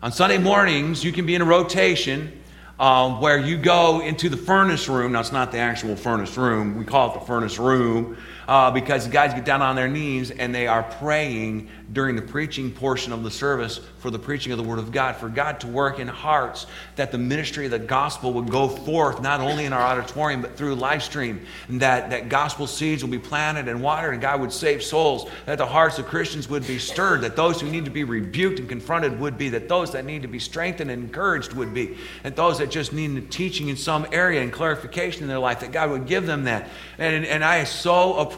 On 0.00 0.12
Sunday 0.12 0.38
mornings, 0.38 1.02
you 1.02 1.10
can 1.10 1.26
be 1.26 1.34
in 1.34 1.42
a 1.42 1.44
rotation 1.44 2.37
um, 2.78 3.20
where 3.20 3.38
you 3.38 3.56
go 3.56 4.00
into 4.00 4.28
the 4.28 4.36
furnace 4.36 4.88
room. 4.88 5.12
Now, 5.12 5.20
it's 5.20 5.32
not 5.32 5.52
the 5.52 5.58
actual 5.58 5.96
furnace 5.96 6.36
room, 6.36 6.76
we 6.76 6.84
call 6.84 7.14
it 7.14 7.20
the 7.20 7.26
furnace 7.26 7.58
room 7.58 8.16
uh, 8.48 8.70
because 8.70 9.04
the 9.04 9.12
guys 9.12 9.34
get 9.34 9.44
down 9.44 9.60
on 9.60 9.76
their 9.76 9.88
knees 9.88 10.30
and 10.30 10.54
they 10.54 10.66
are 10.66 10.82
praying 10.82 11.68
during 11.92 12.16
the 12.16 12.22
preaching 12.22 12.72
portion 12.72 13.12
of 13.12 13.22
the 13.22 13.30
service 13.30 13.78
for 13.98 14.10
the 14.10 14.18
preaching 14.18 14.52
of 14.52 14.58
the 14.58 14.64
Word 14.64 14.78
of 14.78 14.90
God, 14.90 15.16
for 15.16 15.28
God 15.28 15.60
to 15.60 15.66
work 15.66 15.98
in 15.98 16.08
hearts, 16.08 16.66
that 16.96 17.12
the 17.12 17.18
ministry 17.18 17.66
of 17.66 17.70
the 17.70 17.78
gospel 17.78 18.32
would 18.32 18.50
go 18.50 18.68
forth 18.68 19.20
not 19.20 19.40
only 19.40 19.66
in 19.66 19.72
our 19.74 19.82
auditorium 19.82 20.40
but 20.40 20.56
through 20.56 20.74
live 20.76 21.02
stream, 21.02 21.44
and 21.68 21.80
that, 21.80 22.08
that 22.10 22.30
gospel 22.30 22.66
seeds 22.66 23.02
will 23.02 23.10
be 23.10 23.18
planted 23.18 23.68
and 23.68 23.82
watered, 23.82 24.14
and 24.14 24.22
God 24.22 24.40
would 24.40 24.52
save 24.52 24.82
souls, 24.82 25.30
that 25.44 25.58
the 25.58 25.66
hearts 25.66 25.98
of 25.98 26.06
Christians 26.06 26.48
would 26.48 26.66
be 26.66 26.78
stirred, 26.78 27.20
that 27.20 27.36
those 27.36 27.60
who 27.60 27.70
need 27.70 27.84
to 27.84 27.90
be 27.90 28.04
rebuked 28.04 28.58
and 28.60 28.68
confronted 28.68 29.20
would 29.20 29.36
be, 29.36 29.50
that 29.50 29.68
those 29.68 29.92
that 29.92 30.06
need 30.06 30.22
to 30.22 30.28
be 30.28 30.38
strengthened 30.38 30.90
and 30.90 31.04
encouraged 31.04 31.52
would 31.52 31.74
be, 31.74 31.98
and 32.24 32.34
those 32.34 32.58
that 32.58 32.70
just 32.70 32.94
need 32.94 33.30
teaching 33.30 33.68
in 33.68 33.76
some 33.76 34.06
area 34.10 34.40
and 34.40 34.52
clarification 34.52 35.22
in 35.22 35.28
their 35.28 35.38
life, 35.38 35.60
that 35.60 35.72
God 35.72 35.90
would 35.90 36.06
give 36.06 36.24
them 36.24 36.44
that. 36.44 36.70
And, 36.96 37.26
and 37.26 37.44
I 37.44 37.64
so 37.64 38.16
appreciate 38.16 38.37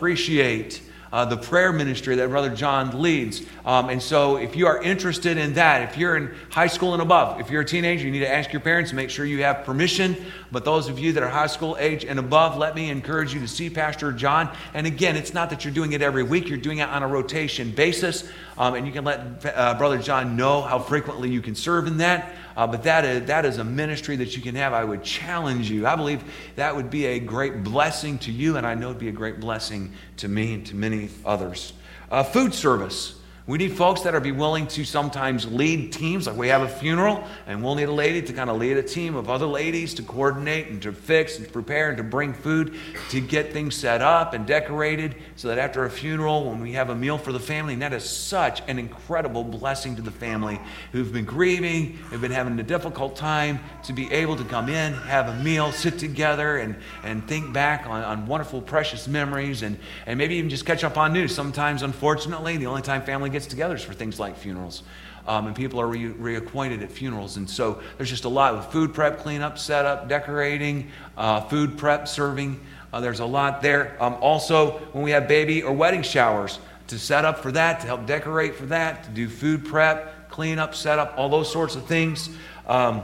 uh, 1.13 1.25
the 1.25 1.37
prayer 1.37 1.73
ministry 1.73 2.17
that 2.17 2.29
Brother 2.29 2.55
John 2.55 3.03
leads. 3.03 3.43
Um, 3.65 3.89
and 3.89 4.01
so, 4.01 4.37
if 4.37 4.57
you 4.57 4.67
are 4.67 4.81
interested 4.81 5.39
in 5.39 5.55
that, 5.55 5.91
if 5.91 5.99
you're 5.99 6.17
in 6.17 6.35
high 6.51 6.69
school 6.69 6.93
and 6.93 7.03
above, 7.03 7.41
if 7.41 7.51
you're 7.51 7.63
a 7.63 7.67
teenager, 7.67 8.05
you 8.05 8.11
need 8.11 8.21
to 8.21 8.33
ask 8.33 8.53
your 8.53 8.61
parents, 8.61 8.91
to 8.91 8.97
make 8.97 9.11
sure 9.11 9.25
you 9.25 9.43
have 9.43 9.65
permission. 9.65 10.17
But 10.53 10.65
those 10.65 10.89
of 10.89 10.99
you 10.99 11.13
that 11.13 11.23
are 11.23 11.29
high 11.29 11.47
school 11.47 11.77
age 11.79 12.05
and 12.05 12.19
above, 12.19 12.57
let 12.57 12.75
me 12.75 12.91
encourage 12.91 13.33
you 13.33 13.41
to 13.41 13.49
see 13.49 13.71
Pastor 13.71 14.13
John. 14.13 14.55
And 14.75 14.87
again, 14.87 15.17
it's 15.17 15.33
not 15.33 15.51
that 15.51 15.65
you're 15.65 15.75
doing 15.75 15.93
it 15.93 16.03
every 16.03 16.23
week, 16.23 16.49
you're 16.49 16.59
doing 16.59 16.79
it 16.79 16.89
on 16.89 17.03
a 17.03 17.09
rotation 17.09 17.71
basis. 17.71 18.29
Um, 18.59 18.75
and 18.75 18.87
you 18.87 18.93
can 18.93 19.05
let 19.05 19.45
uh, 19.47 19.75
Brother 19.75 19.99
John 19.99 20.37
know 20.37 20.61
how 20.61 20.79
frequently 20.79 21.31
you 21.31 21.41
can 21.41 21.55
serve 21.55 21.87
in 21.87 21.99
that. 21.99 22.35
Uh, 22.57 22.67
but 22.67 22.83
that 22.83 23.05
is, 23.05 23.27
that 23.27 23.45
is 23.45 23.59
a 23.59 23.65
ministry 23.65 24.17
that 24.17 24.37
you 24.37 24.43
can 24.43 24.55
have. 24.57 24.73
I 24.73 24.85
would 24.85 25.05
challenge 25.05 25.71
you. 25.71 25.87
I 25.87 25.95
believe 25.95 26.23
that 26.57 26.75
would 26.75 26.91
be 26.91 27.07
a 27.07 27.21
great 27.21 27.63
blessing 27.63 28.19
to 28.19 28.33
you, 28.33 28.57
and 28.57 28.67
I 28.67 28.75
know 28.75 28.91
it'd 28.91 28.99
be 28.99 29.09
a 29.09 29.13
great 29.13 29.41
blessing 29.41 29.93
to 30.19 30.29
me 30.29 30.55
and 30.55 30.67
to 30.67 30.75
many 30.75 31.11
others. 31.25 31.73
Uh, 32.11 32.25
food 32.25 32.53
service. 32.53 33.20
We 33.51 33.59
need 33.59 33.77
folks 33.77 34.03
that 34.03 34.15
are 34.15 34.21
be 34.21 34.31
willing 34.31 34.69
to 34.69 34.85
sometimes 34.85 35.45
lead 35.45 35.93
teams. 35.93 36.29
Like 36.29 36.37
we 36.37 36.47
have 36.47 36.63
a 36.63 36.69
funeral, 36.69 37.25
and 37.49 37.65
we'll 37.65 37.75
need 37.75 37.89
a 37.89 37.93
lady 37.93 38.23
to 38.23 38.33
kind 38.33 38.49
of 38.49 38.59
lead 38.59 38.77
a 38.77 38.83
team 38.85 39.17
of 39.17 39.29
other 39.29 39.45
ladies 39.45 39.93
to 39.95 40.05
coordinate 40.05 40.69
and 40.69 40.81
to 40.83 40.93
fix 40.93 41.37
and 41.37 41.45
to 41.45 41.53
prepare 41.53 41.89
and 41.89 41.97
to 41.97 42.05
bring 42.05 42.33
food 42.33 42.77
to 43.09 43.21
get 43.21 43.53
things 43.53 43.75
set 43.75 44.03
up 44.03 44.35
and 44.35 44.47
decorated 44.47 45.17
so 45.35 45.49
that 45.49 45.59
after 45.59 45.85
a 45.85 45.91
funeral, 45.91 46.49
when 46.49 46.61
we 46.61 46.75
have 46.75 46.91
a 46.91 46.95
meal 46.95 47.19
for 47.19 47.33
the 47.33 47.41
family, 47.41 47.73
and 47.73 47.83
that 47.83 47.93
is 47.93 48.09
such 48.09 48.63
an 48.69 48.79
incredible 48.79 49.43
blessing 49.43 49.97
to 49.97 50.03
the 50.03 50.13
family 50.13 50.61
who've 50.93 51.13
been 51.13 51.25
grieving, 51.25 51.97
have 52.13 52.21
been 52.21 52.31
having 52.31 52.57
a 52.61 52.63
difficult 52.63 53.17
time, 53.17 53.59
to 53.83 53.93
be 53.93 54.13
able 54.13 54.37
to 54.37 54.45
come 54.45 54.69
in, 54.69 54.93
have 54.93 55.29
a 55.29 55.43
meal, 55.43 55.73
sit 55.73 55.99
together, 55.99 56.59
and, 56.59 56.77
and 57.03 57.27
think 57.27 57.53
back 57.53 57.85
on, 57.89 58.05
on 58.05 58.29
wonderful, 58.29 58.63
precious 58.63 59.09
memories, 59.09 59.63
and, 59.63 59.77
and 60.07 60.19
maybe 60.19 60.37
even 60.37 60.51
just 60.51 60.65
catch 60.65 60.85
up 60.85 60.97
on 60.97 61.13
news. 61.13 61.35
Sometimes, 61.35 61.83
unfortunately, 61.83 62.57
the 62.57 62.67
only 62.67 62.83
time 62.83 63.03
family 63.03 63.29
gets 63.29 63.40
gets 63.41 63.49
together 63.49 63.79
for 63.79 63.95
things 63.95 64.21
like 64.21 64.37
funerals. 64.37 64.83
Um, 65.27 65.47
and 65.47 65.57
people 65.57 65.81
are 65.81 65.87
re- 65.87 66.13
reacquainted 66.13 66.83
at 66.83 66.91
funerals. 66.91 67.39
And 67.39 67.49
so 67.49 67.81
there's 67.97 68.11
just 68.11 68.25
a 68.25 68.29
lot 68.29 68.55
of 68.55 68.71
food 68.71 68.93
prep, 68.93 69.21
cleanup, 69.21 69.59
setup, 69.59 70.09
decorating, 70.09 70.91
uh, 71.17 71.41
food 71.43 71.79
prep, 71.79 72.07
serving. 72.07 72.61
Uh, 72.93 73.01
there's 73.01 73.21
a 73.21 73.25
lot 73.25 73.63
there. 73.63 73.97
Um, 73.99 74.15
also, 74.21 74.73
when 74.93 75.05
we 75.05 75.13
have 75.13 75.27
baby 75.27 75.63
or 75.63 75.73
wedding 75.73 76.03
showers, 76.03 76.59
to 76.89 76.99
set 76.99 77.25
up 77.25 77.39
for 77.39 77.53
that, 77.53 77.81
to 77.81 77.87
help 77.87 78.05
decorate 78.05 78.57
for 78.57 78.67
that, 78.67 79.05
to 79.05 79.11
do 79.11 79.29
food 79.29 79.65
prep, 79.65 80.29
cleanup, 80.29 80.75
setup, 80.75 81.15
all 81.17 81.29
those 81.29 81.51
sorts 81.51 81.77
of 81.77 81.87
things. 81.87 82.29
Um, 82.67 83.03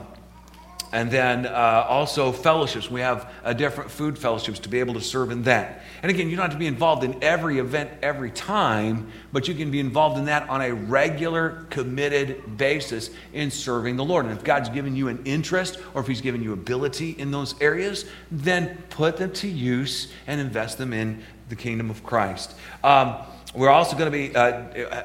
and 0.97 1.11
then 1.11 1.45
uh, 1.45 1.85
also 1.87 2.33
fellowships. 2.33 2.91
We 2.91 3.03
have 3.03 3.31
uh, 3.45 3.53
different 3.53 3.91
food 3.91 4.19
fellowships 4.19 4.61
to 4.61 4.71
be 4.71 4.81
able 4.81 4.95
to 4.95 5.03
serve 5.03 5.31
in 5.31 5.43
that. 5.43 5.83
And 6.03 6.11
again, 6.11 6.31
you 6.31 6.37
don't 6.37 6.45
have 6.45 6.55
to 6.55 6.59
be 6.59 6.67
involved 6.67 7.05
in 7.05 7.23
every 7.23 7.59
event 7.59 7.91
every 8.01 8.31
time, 8.31 9.13
but 9.31 9.47
you 9.47 9.55
can 9.55 9.71
be 9.71 9.79
involved 9.79 10.17
in 10.17 10.25
that 10.25 10.49
on 10.49 10.63
a 10.63 10.73
regular, 10.73 11.67
committed 11.69 12.57
basis 12.57 13.11
in 13.35 13.51
serving 13.51 13.97
the 13.97 14.05
Lord. 14.07 14.25
And 14.25 14.35
if 14.35 14.43
God's 14.43 14.71
given 14.71 14.97
you 14.97 15.09
an 15.09 15.21
interest 15.27 15.79
or 15.93 16.01
if 16.01 16.07
He's 16.07 16.23
given 16.23 16.43
you 16.43 16.55
ability 16.55 17.11
in 17.11 17.31
those 17.31 17.61
areas, 17.61 18.07
then 18.31 18.83
put 18.89 19.19
them 19.19 19.33
to 19.33 19.49
use 19.49 20.11
and 20.27 20.41
invest 20.41 20.79
them 20.79 20.95
in 20.95 21.23
the 21.51 21.57
kingdom 21.57 21.91
of 21.91 22.03
Christ. 22.05 22.55
Um, 22.83 23.17
we're 23.55 23.71
also 23.71 23.97
going 23.97 24.11
to 24.11 24.17
be, 24.17 24.37
uh, 24.37 25.05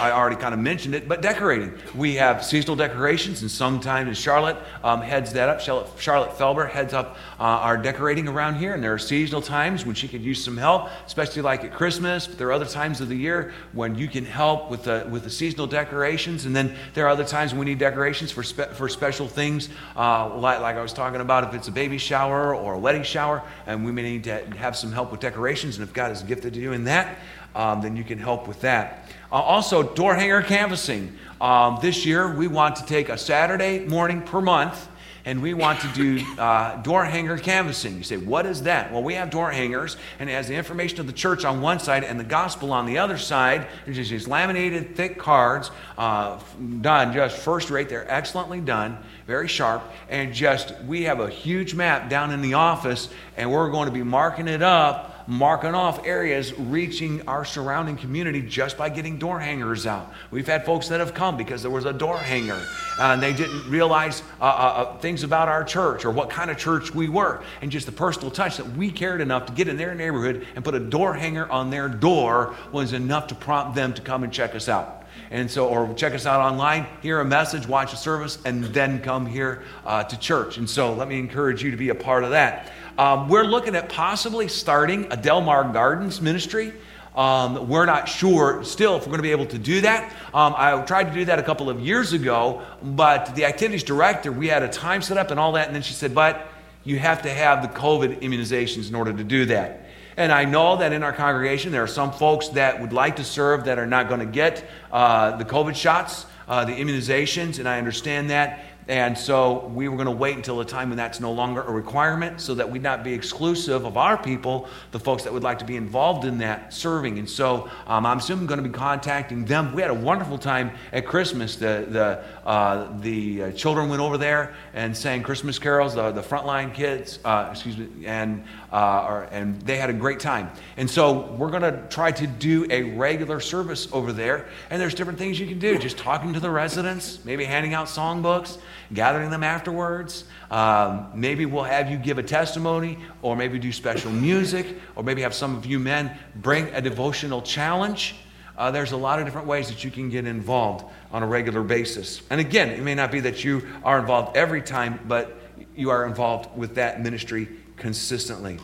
I 0.00 0.10
already 0.10 0.36
kind 0.36 0.52
of 0.52 0.60
mentioned 0.60 0.94
it, 0.94 1.08
but 1.08 1.22
decorating. 1.22 1.72
We 1.94 2.16
have 2.16 2.44
seasonal 2.44 2.76
decorations, 2.76 3.42
and 3.42 3.50
sometimes 3.50 4.18
Charlotte 4.18 4.56
um, 4.84 5.00
heads 5.00 5.32
that 5.32 5.48
up. 5.48 5.60
Charlotte, 5.60 5.88
Charlotte 5.98 6.32
Felber 6.32 6.68
heads 6.68 6.92
up 6.92 7.16
uh, 7.38 7.42
our 7.42 7.78
decorating 7.78 8.28
around 8.28 8.56
here, 8.56 8.74
and 8.74 8.82
there 8.82 8.92
are 8.92 8.98
seasonal 8.98 9.40
times 9.40 9.86
when 9.86 9.94
she 9.94 10.08
could 10.08 10.20
use 10.20 10.44
some 10.44 10.56
help, 10.56 10.90
especially 11.06 11.42
like 11.42 11.64
at 11.64 11.72
Christmas. 11.72 12.26
But 12.26 12.38
there 12.38 12.48
are 12.48 12.52
other 12.52 12.66
times 12.66 13.00
of 13.00 13.08
the 13.08 13.16
year 13.16 13.52
when 13.72 13.94
you 13.94 14.08
can 14.08 14.24
help 14.24 14.70
with 14.70 14.84
the, 14.84 15.06
with 15.10 15.24
the 15.24 15.30
seasonal 15.30 15.66
decorations, 15.66 16.44
and 16.44 16.54
then 16.54 16.76
there 16.94 17.06
are 17.06 17.10
other 17.10 17.24
times 17.24 17.52
when 17.52 17.60
we 17.60 17.66
need 17.66 17.78
decorations 17.78 18.30
for, 18.30 18.42
spe- 18.42 18.72
for 18.72 18.88
special 18.88 19.26
things, 19.26 19.68
uh, 19.96 20.36
like, 20.36 20.60
like 20.60 20.76
I 20.76 20.82
was 20.82 20.92
talking 20.92 21.20
about 21.20 21.44
if 21.44 21.54
it's 21.54 21.68
a 21.68 21.72
baby 21.72 21.98
shower 21.98 22.54
or 22.54 22.74
a 22.74 22.78
wedding 22.78 23.04
shower, 23.04 23.42
and 23.66 23.84
we 23.84 23.92
may 23.92 24.02
need 24.02 24.24
to 24.24 24.44
have 24.56 24.76
some 24.76 24.92
help 24.92 25.10
with 25.10 25.20
decorations, 25.20 25.78
and 25.78 25.88
if 25.88 25.94
God 25.94 26.08
has 26.08 26.22
gifted 26.22 26.54
to 26.54 26.60
you 26.60 26.72
in 26.72 26.84
that, 26.84 27.18
um, 27.54 27.80
then 27.80 27.96
you 27.96 28.04
can 28.04 28.18
help 28.18 28.48
with 28.48 28.60
that. 28.62 29.08
Uh, 29.30 29.36
also, 29.36 29.82
door 29.82 30.14
hanger 30.14 30.42
canvassing. 30.42 31.16
Um, 31.40 31.78
this 31.80 32.04
year, 32.04 32.34
we 32.34 32.48
want 32.48 32.76
to 32.76 32.84
take 32.84 33.08
a 33.08 33.16
Saturday 33.16 33.80
morning 33.80 34.22
per 34.22 34.40
month 34.40 34.88
and 35.24 35.42
we 35.42 35.54
want 35.54 35.80
to 35.80 35.88
do 35.88 36.24
uh, 36.38 36.80
door 36.82 37.04
hanger 37.04 37.36
canvassing. 37.36 37.96
You 37.96 38.02
say, 38.02 38.16
what 38.16 38.46
is 38.46 38.62
that? 38.62 38.92
Well, 38.92 39.02
we 39.02 39.14
have 39.14 39.30
door 39.30 39.50
hangers, 39.50 39.96
and 40.18 40.30
it 40.30 40.32
has 40.32 40.48
the 40.48 40.54
information 40.54 41.00
of 41.00 41.06
the 41.06 41.12
church 41.12 41.44
on 41.44 41.60
one 41.60 41.78
side 41.78 42.04
and 42.04 42.18
the 42.18 42.24
gospel 42.24 42.72
on 42.72 42.86
the 42.86 42.98
other 42.98 43.18
side. 43.18 43.66
There's 43.84 43.96
just 43.96 44.10
these 44.10 44.28
laminated, 44.28 44.96
thick 44.96 45.18
cards, 45.18 45.70
uh, 45.98 46.40
done 46.80 47.12
just 47.12 47.38
first 47.38 47.70
rate. 47.70 47.88
They're 47.88 48.10
excellently 48.10 48.60
done, 48.60 48.98
very 49.26 49.48
sharp, 49.48 49.82
and 50.08 50.32
just 50.32 50.74
we 50.84 51.04
have 51.04 51.20
a 51.20 51.28
huge 51.28 51.74
map 51.74 52.08
down 52.08 52.30
in 52.30 52.40
the 52.40 52.54
office, 52.54 53.08
and 53.36 53.52
we're 53.52 53.70
going 53.70 53.86
to 53.86 53.94
be 53.94 54.02
marking 54.02 54.48
it 54.48 54.62
up 54.62 55.19
marking 55.26 55.74
off 55.74 56.06
areas 56.06 56.56
reaching 56.58 57.26
our 57.28 57.44
surrounding 57.44 57.96
community 57.96 58.42
just 58.42 58.76
by 58.76 58.88
getting 58.88 59.18
door 59.18 59.38
hangers 59.38 59.86
out. 59.86 60.12
We've 60.30 60.46
had 60.46 60.64
folks 60.64 60.88
that 60.88 61.00
have 61.00 61.14
come 61.14 61.36
because 61.36 61.62
there 61.62 61.70
was 61.70 61.84
a 61.84 61.92
door 61.92 62.18
hanger 62.18 62.60
and 62.98 63.22
they 63.22 63.32
didn't 63.32 63.68
realize 63.70 64.22
uh, 64.40 64.44
uh, 64.44 64.46
uh, 64.46 64.98
things 64.98 65.22
about 65.22 65.48
our 65.48 65.64
church 65.64 66.04
or 66.04 66.10
what 66.10 66.30
kind 66.30 66.50
of 66.50 66.58
church 66.58 66.94
we 66.94 67.08
were. 67.08 67.42
And 67.62 67.70
just 67.70 67.86
the 67.86 67.92
personal 67.92 68.30
touch 68.30 68.56
that 68.56 68.66
we 68.76 68.90
cared 68.90 69.20
enough 69.20 69.46
to 69.46 69.52
get 69.52 69.68
in 69.68 69.76
their 69.76 69.94
neighborhood 69.94 70.46
and 70.54 70.64
put 70.64 70.74
a 70.74 70.80
door 70.80 71.14
hanger 71.14 71.50
on 71.50 71.70
their 71.70 71.88
door 71.88 72.54
was 72.72 72.92
enough 72.92 73.28
to 73.28 73.34
prompt 73.34 73.74
them 73.74 73.94
to 73.94 74.02
come 74.02 74.24
and 74.24 74.32
check 74.32 74.54
us 74.54 74.68
out. 74.68 75.00
And 75.30 75.48
so, 75.48 75.68
or 75.68 75.92
check 75.94 76.12
us 76.12 76.26
out 76.26 76.40
online, 76.40 76.86
hear 77.02 77.20
a 77.20 77.24
message, 77.24 77.66
watch 77.66 77.92
a 77.92 77.96
service, 77.96 78.38
and 78.44 78.64
then 78.64 79.00
come 79.00 79.26
here 79.26 79.62
uh, 79.84 80.02
to 80.04 80.18
church. 80.18 80.56
And 80.56 80.68
so, 80.68 80.92
let 80.92 81.06
me 81.08 81.18
encourage 81.18 81.62
you 81.62 81.70
to 81.70 81.76
be 81.76 81.90
a 81.90 81.94
part 81.94 82.24
of 82.24 82.30
that. 82.30 82.72
Um, 83.00 83.30
we're 83.30 83.44
looking 83.44 83.76
at 83.76 83.88
possibly 83.88 84.46
starting 84.46 85.10
a 85.10 85.16
Delmar 85.16 85.72
Gardens 85.72 86.20
ministry. 86.20 86.74
Um, 87.16 87.66
we're 87.66 87.86
not 87.86 88.10
sure 88.10 88.62
still 88.62 88.96
if 88.96 89.04
we're 89.04 89.12
going 89.12 89.20
to 89.20 89.22
be 89.22 89.30
able 89.30 89.46
to 89.46 89.58
do 89.58 89.80
that. 89.80 90.12
Um, 90.34 90.54
I 90.54 90.78
tried 90.82 91.04
to 91.04 91.14
do 91.14 91.24
that 91.24 91.38
a 91.38 91.42
couple 91.42 91.70
of 91.70 91.80
years 91.80 92.12
ago, 92.12 92.60
but 92.82 93.34
the 93.34 93.46
activities 93.46 93.84
director, 93.84 94.30
we 94.30 94.48
had 94.48 94.62
a 94.62 94.68
time 94.68 95.00
set 95.00 95.16
up 95.16 95.30
and 95.30 95.40
all 95.40 95.52
that, 95.52 95.66
and 95.66 95.74
then 95.74 95.80
she 95.80 95.94
said, 95.94 96.14
but 96.14 96.46
you 96.84 96.98
have 96.98 97.22
to 97.22 97.30
have 97.30 97.62
the 97.62 97.68
COVID 97.68 98.20
immunizations 98.20 98.90
in 98.90 98.94
order 98.94 99.14
to 99.14 99.24
do 99.24 99.46
that. 99.46 99.86
And 100.18 100.30
I 100.30 100.44
know 100.44 100.76
that 100.76 100.92
in 100.92 101.02
our 101.02 101.14
congregation, 101.14 101.72
there 101.72 101.82
are 101.82 101.86
some 101.86 102.12
folks 102.12 102.48
that 102.48 102.82
would 102.82 102.92
like 102.92 103.16
to 103.16 103.24
serve 103.24 103.64
that 103.64 103.78
are 103.78 103.86
not 103.86 104.08
going 104.08 104.20
to 104.20 104.26
get 104.26 104.62
uh, 104.92 105.38
the 105.38 105.46
COVID 105.46 105.74
shots, 105.74 106.26
uh, 106.46 106.66
the 106.66 106.72
immunizations, 106.72 107.60
and 107.60 107.66
I 107.66 107.78
understand 107.78 108.28
that. 108.28 108.62
And 108.88 109.16
so 109.16 109.66
we 109.66 109.88
were 109.88 109.96
going 109.96 110.06
to 110.06 110.12
wait 110.12 110.36
until 110.36 110.60
a 110.60 110.64
time 110.64 110.88
when 110.88 110.96
that's 110.96 111.20
no 111.20 111.32
longer 111.32 111.62
a 111.62 111.70
requirement 111.70 112.40
so 112.40 112.54
that 112.54 112.68
we'd 112.68 112.82
not 112.82 113.04
be 113.04 113.12
exclusive 113.12 113.84
of 113.84 113.96
our 113.96 114.20
people, 114.20 114.68
the 114.90 114.98
folks 114.98 115.22
that 115.22 115.32
would 115.32 115.44
like 115.44 115.60
to 115.60 115.64
be 115.64 115.76
involved 115.76 116.24
in 116.24 116.38
that 116.38 116.74
serving. 116.74 117.18
And 117.18 117.30
so 117.30 117.70
um, 117.86 118.04
I'm 118.04 118.20
soon 118.20 118.46
going 118.46 118.62
to 118.62 118.68
be 118.68 118.74
contacting 118.74 119.44
them. 119.44 119.72
We 119.74 119.82
had 119.82 119.90
a 119.90 119.94
wonderful 119.94 120.38
time 120.38 120.72
at 120.92 121.06
Christmas. 121.06 121.56
The, 121.56 121.86
the, 121.88 122.48
uh, 122.48 122.98
the 123.00 123.42
uh, 123.42 123.52
children 123.52 123.88
went 123.88 124.02
over 124.02 124.18
there 124.18 124.54
and 124.74 124.96
sang 124.96 125.22
Christmas 125.22 125.58
carols, 125.58 125.94
the, 125.94 126.10
the 126.10 126.22
frontline 126.22 126.74
kids, 126.74 127.20
uh, 127.24 127.48
excuse 127.50 127.76
me, 127.76 128.06
and, 128.06 128.44
uh, 128.72 129.26
and 129.30 129.60
they 129.62 129.76
had 129.76 129.90
a 129.90 129.94
great 129.94 130.20
time. 130.20 130.50
And 130.76 130.90
so 130.90 131.32
we're 131.32 131.50
going 131.50 131.62
to 131.62 131.86
try 131.90 132.10
to 132.12 132.26
do 132.26 132.66
a 132.70 132.82
regular 132.82 133.40
service 133.40 133.88
over 133.92 134.12
there. 134.12 134.48
And 134.70 134.80
there's 134.80 134.94
different 134.94 135.18
things 135.18 135.38
you 135.38 135.46
can 135.46 135.58
do, 135.58 135.78
just 135.78 135.98
talking 135.98 136.32
to 136.32 136.40
the 136.40 136.50
residents, 136.50 137.24
maybe 137.24 137.44
handing 137.44 137.74
out 137.74 137.86
songbooks 137.86 138.58
gathering 138.92 139.30
them 139.30 139.42
afterwards. 139.42 140.24
Um, 140.50 141.10
maybe 141.14 141.46
we'll 141.46 141.64
have 141.64 141.90
you 141.90 141.96
give 141.96 142.18
a 142.18 142.22
testimony, 142.22 142.98
or 143.22 143.36
maybe 143.36 143.58
do 143.58 143.72
special 143.72 144.10
music, 144.10 144.66
or 144.96 145.02
maybe 145.04 145.22
have 145.22 145.34
some 145.34 145.56
of 145.56 145.66
you 145.66 145.78
men 145.78 146.16
bring 146.36 146.66
a 146.74 146.80
devotional 146.80 147.42
challenge. 147.42 148.16
Uh, 148.56 148.70
there's 148.70 148.92
a 148.92 148.96
lot 148.96 149.18
of 149.18 149.24
different 149.24 149.46
ways 149.46 149.68
that 149.68 149.84
you 149.84 149.90
can 149.90 150.10
get 150.10 150.26
involved 150.26 150.84
on 151.12 151.22
a 151.22 151.26
regular 151.26 151.62
basis. 151.62 152.20
And 152.30 152.40
again, 152.40 152.70
it 152.70 152.82
may 152.82 152.94
not 152.94 153.10
be 153.10 153.20
that 153.20 153.42
you 153.44 153.66
are 153.84 153.98
involved 153.98 154.36
every 154.36 154.60
time, 154.60 155.00
but 155.06 155.36
you 155.74 155.90
are 155.90 156.04
involved 156.04 156.56
with 156.56 156.74
that 156.74 157.00
ministry 157.00 157.48
consistently. 157.76 158.58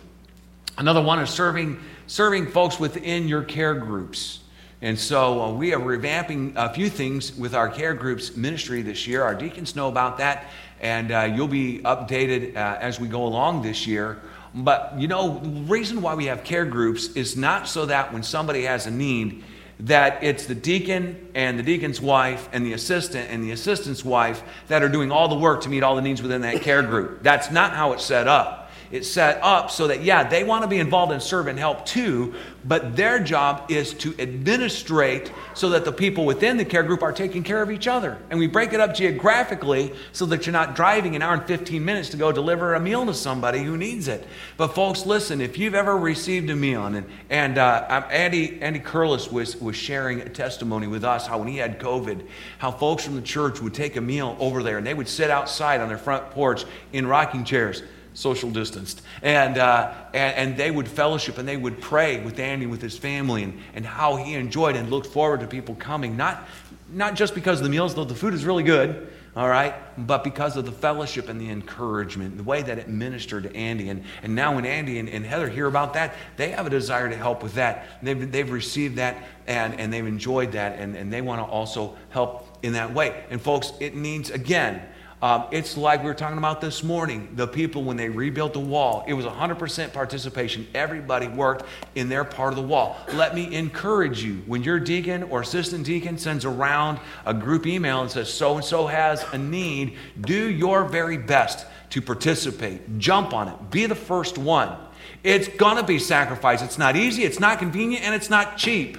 Another 0.77 1.03
one 1.03 1.19
is 1.21 1.31
serving, 1.31 1.81
serving 2.07 2.49
folks 2.49 2.79
within 2.79 3.29
your 3.29 3.43
care 3.43 3.75
groups. 3.75 4.41
And 4.83 4.99
so 4.99 5.43
uh, 5.43 5.53
we 5.53 5.73
are 5.73 5.81
revamping 5.81 6.53
a 6.57 6.73
few 6.73 6.91
things 6.91 7.35
with 7.35 7.55
our 7.55 7.69
care 7.69 7.95
groups 7.95 8.37
ministry 8.37 8.83
this 8.83 9.07
year. 9.07 9.23
Our 9.23 9.35
deacons 9.35 9.75
know 9.75 9.89
about 9.89 10.19
that, 10.19 10.47
and 10.81 11.11
uh, 11.11 11.33
you'll 11.35 11.49
be 11.49 11.81
updated 11.81 12.57
uh, 12.57 12.79
as 12.81 13.01
we 13.01 13.09
go 13.09 13.25
along 13.25 13.63
this 13.63 13.87
year. 13.87 14.21
But 14.55 14.95
you 14.99 15.09
know, 15.09 15.39
the 15.39 15.49
reason 15.63 16.03
why 16.03 16.15
we 16.15 16.27
have 16.27 16.45
care 16.45 16.67
groups 16.67 17.09
is 17.09 17.37
not 17.37 17.69
so 17.69 17.87
that 17.87 18.13
when 18.13 18.23
somebody 18.23 18.63
has 18.63 18.87
a 18.87 18.91
need, 18.91 19.45
that 19.81 20.23
it's 20.23 20.47
the 20.47 20.55
deacon 20.55 21.29
and 21.35 21.59
the 21.59 21.63
deacon's 21.63 22.01
wife 22.01 22.49
and 22.53 22.65
the 22.65 22.73
assistant 22.73 23.31
and 23.31 23.43
the 23.43 23.53
assistant's 23.53 24.05
wife 24.05 24.43
that 24.69 24.83
are 24.83 24.89
doing 24.89 25.11
all 25.11 25.29
the 25.29 25.39
work 25.39 25.63
to 25.63 25.69
meet 25.69 25.83
all 25.83 25.97
the 25.97 26.03
needs 26.03 26.23
within 26.23 26.43
that 26.43 26.63
care 26.63 26.83
group. 26.83 27.23
That's 27.23 27.51
not 27.51 27.73
how 27.73 27.93
it's 27.93 28.05
set 28.05 28.29
up. 28.29 28.66
It's 28.91 29.09
set 29.09 29.39
up 29.43 29.71
so 29.71 29.89
that, 29.89 30.03
yeah, 30.03 30.29
they 30.29 30.45
want 30.45 30.63
to 30.63 30.69
be 30.69 30.79
involved 30.79 31.13
and 31.13 31.23
serve 31.23 31.47
and 31.47 31.59
help 31.59 31.85
too, 31.87 32.35
but 32.65 32.97
their 32.97 33.19
job 33.19 33.71
is 33.71 33.95
to 33.95 34.15
administrate 34.19 35.33
so 35.55 35.71
that 35.71 35.85
the 35.85 35.93
people 35.93 36.25
within 36.25 36.57
the 36.57 36.65
care 36.65 36.83
group 36.83 37.03
are 37.03 37.13
taking 37.13 37.43
care 37.43 37.63
of 37.63 37.71
each 37.71 37.87
other. 37.87 38.19
And 38.31 38.39
we 38.39 38.47
break 38.47 38.73
it 38.73 38.81
up 38.81 38.95
geographically 38.95 39.93
so 40.13 40.27
that 40.27 40.47
you're 40.47 40.53
not 40.53 40.75
driving 40.75 41.17
an 41.17 41.23
hour 41.23 41.35
and 41.35 41.45
15 41.45 41.85
minutes 41.85 42.11
to 42.11 42.17
go 42.17 42.33
deliver 42.33 42.75
a 42.75 42.81
meal 42.81 43.07
to 43.07 43.15
somebody 43.15 43.63
who 43.63 43.77
needs 43.77 44.09
it. 44.09 44.27
But, 44.57 44.69
folks, 44.69 45.07
listen, 45.07 45.41
if 45.41 45.59
you've 45.59 45.75
ever 45.75 45.97
received 45.97 46.51
a 46.51 46.57
meal, 46.57 46.87
and, 46.87 47.07
and 47.31 47.59
uh, 47.59 48.07
Andy, 48.11 48.61
Andy 48.61 48.81
Curlis 48.81 49.31
was, 49.31 49.61
was 49.61 49.77
sharing 49.77 50.21
a 50.21 50.29
testimony 50.29 50.87
with 50.87 51.05
us 51.05 51.27
how 51.27 51.39
when 51.39 51.49
he 51.49 51.59
had 51.59 51.79
COVID, 51.79 52.27
how 52.59 52.71
folks 52.71 53.05
from 53.05 53.17
the 53.17 53.23
church 53.23 53.61
would 53.61 53.75
take 53.75 53.97
a 53.97 54.01
meal 54.01 54.37
over 54.39 54.63
there 54.63 54.79
and 54.79 54.87
they 54.87 54.95
would 54.95 55.09
sit 55.09 55.31
outside 55.31 55.81
on 55.81 55.89
their 55.89 55.99
front 55.99 56.31
porch 56.31 56.65
in 56.93 57.07
rocking 57.07 57.45
chairs 57.45 57.83
social 58.17 58.51
distanced. 58.51 59.03
And, 59.23 59.59
uh, 59.59 59.93
and, 60.15 60.37
and, 60.37 60.57
they 60.57 60.71
would 60.71 60.89
fellowship 60.89 61.37
and 61.37 61.47
they 61.47 61.57
would 61.57 61.81
pray 61.81 62.21
with 62.25 62.39
Andy, 62.39 62.67
with 62.67 62.81
his 62.81 62.97
family, 62.97 63.43
and, 63.43 63.61
and 63.75 63.85
how 63.85 64.17
he 64.17 64.35
enjoyed 64.35 64.75
and 64.75 64.91
looked 64.91 65.07
forward 65.07 65.41
to 65.41 65.47
people 65.47 65.75
coming. 65.75 66.17
Not, 66.17 66.49
not 66.89 67.15
just 67.15 67.35
because 67.35 67.59
of 67.59 67.65
the 67.65 67.71
meals, 67.71 67.95
though 67.95 68.05
the 68.05 68.15
food 68.15 68.33
is 68.33 68.45
really 68.45 68.63
good, 68.63 69.13
all 69.37 69.49
right, 69.49 69.75
but 69.99 70.25
because 70.25 70.57
of 70.57 70.65
the 70.65 70.73
fellowship 70.73 71.29
and 71.29 71.39
the 71.39 71.51
encouragement, 71.51 72.39
the 72.39 72.43
way 72.43 72.63
that 72.63 72.79
it 72.79 72.89
ministered 72.89 73.43
to 73.43 73.55
Andy. 73.55 73.91
And, 73.91 74.03
and 74.23 74.35
now 74.35 74.55
when 74.55 74.65
Andy 74.65 74.99
and, 74.99 75.11
and 75.11 75.27
Heather 75.27 75.51
hear 75.51 75.67
about 75.67 75.93
that, 75.93 76.15
they 76.39 76.53
have 76.53 76.67
a 76.67 76.71
desire 76.71 77.11
to 77.11 77.17
help 77.17 77.43
with 77.43 77.53
that. 77.55 77.87
They've, 78.03 78.33
they've 78.33 78.51
received 78.51 78.97
that 78.97 79.23
and, 79.47 79.79
and 79.79 79.93
they've 79.93 80.07
enjoyed 80.07 80.53
that, 80.53 80.79
and, 80.79 80.97
and 80.97 81.13
they 81.13 81.21
want 81.21 81.43
to 81.43 81.45
also 81.45 81.97
help 82.09 82.49
in 82.63 82.73
that 82.73 82.95
way. 82.95 83.25
And 83.29 83.39
folks, 83.39 83.73
it 83.79 83.95
needs, 83.95 84.31
again, 84.31 84.81
um, 85.23 85.47
it's 85.51 85.79
like 85.79 86.01
we 86.03 86.07
were 86.07 86.15
talking 86.15 86.37
about 86.37 86.61
this 86.61 86.83
morning. 86.83 87.31
The 87.37 87.47
people, 87.47 87.83
when 87.83 87.97
they 87.97 88.11
rebuilt 88.11 88.53
the 88.53 88.61
wall, 88.61 89.03
it 89.09 89.15
was 89.15 89.25
100% 89.25 89.93
participation. 89.93 90.67
Everybody 90.75 91.27
worked 91.27 91.65
in 91.95 92.11
their 92.11 92.25
part 92.25 92.53
of 92.53 92.57
the 92.57 92.63
wall. 92.63 92.99
Let 93.15 93.35
me 93.35 93.55
encourage 93.55 94.23
you 94.23 94.43
when 94.47 94.63
your 94.63 94.79
deacon 94.79 95.23
or 95.25 95.41
assistant 95.41 95.87
deacon 95.87 96.19
sends 96.19 96.45
around 96.45 97.01
a 97.25 97.33
group 97.33 97.67
email 97.67 98.03
and 98.03 98.11
says, 98.11 98.33
so 98.33 98.57
and 98.57 98.65
so 98.65 98.87
has 98.87 99.25
a 99.33 99.39
need, 99.39 99.97
do 100.21 100.51
your 100.51 100.85
very 100.85 101.17
best 101.17 101.67
to 101.91 102.03
participate. 102.03 102.99
Jump 102.99 103.33
on 103.33 103.49
it. 103.49 103.71
Be 103.71 103.87
the 103.87 103.95
first 103.95 104.37
one. 104.37 104.77
It's 105.25 105.49
going 105.49 105.77
to 105.77 105.83
be 105.83 105.99
sacrifice. 105.99 106.61
It's 106.61 106.79
not 106.79 106.95
easy, 106.95 107.25
it's 107.25 107.41
not 107.41 107.59
convenient, 107.59 108.05
and 108.05 108.15
it's 108.15 108.29
not 108.29 108.59
cheap. 108.59 108.99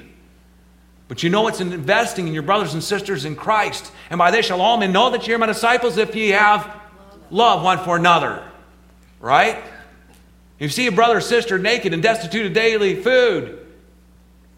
But 1.08 1.24
you 1.24 1.30
know 1.30 1.48
it's 1.48 1.62
investing 1.62 2.28
in 2.28 2.34
your 2.34 2.44
brothers 2.44 2.74
and 2.74 2.84
sisters 2.84 3.24
in 3.24 3.36
Christ. 3.36 3.92
And 4.10 4.18
by 4.18 4.32
this 4.32 4.46
shall 4.46 4.62
all 4.62 4.78
men 4.78 4.92
know 4.92 5.10
that 5.12 5.28
ye 5.28 5.34
are 5.34 5.38
my 5.38 5.46
disciples 5.46 5.98
if 5.98 6.16
ye 6.16 6.30
have 6.30 6.70
love 7.30 7.64
one 7.64 7.80
for 7.80 7.96
another. 7.96 8.44
Right? 9.20 9.58
If 10.60 10.62
you 10.62 10.70
see 10.70 10.88
a 10.88 10.92
brother 10.92 11.18
or 11.18 11.22
sister 11.22 11.58
naked 11.58 11.94
and 11.94 12.04
destitute 12.04 12.46
of 12.46 12.54
daily 12.54 13.02
food, 13.02 13.66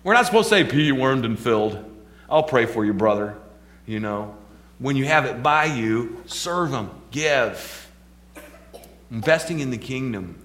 we're 0.03 0.13
not 0.13 0.25
supposed 0.25 0.49
to 0.49 0.55
say, 0.55 0.63
Be 0.63 0.91
wormed 0.91 1.25
and 1.25 1.37
filled. 1.37 1.85
I'll 2.29 2.43
pray 2.43 2.65
for 2.65 2.85
you, 2.85 2.93
brother. 2.93 3.35
You 3.85 3.99
know, 3.99 4.35
when 4.79 4.95
you 4.95 5.05
have 5.05 5.25
it 5.25 5.43
by 5.43 5.65
you, 5.65 6.23
serve 6.25 6.71
them, 6.71 6.89
give. 7.11 7.91
Investing 9.11 9.59
in 9.59 9.71
the 9.71 9.77
kingdom. 9.77 10.39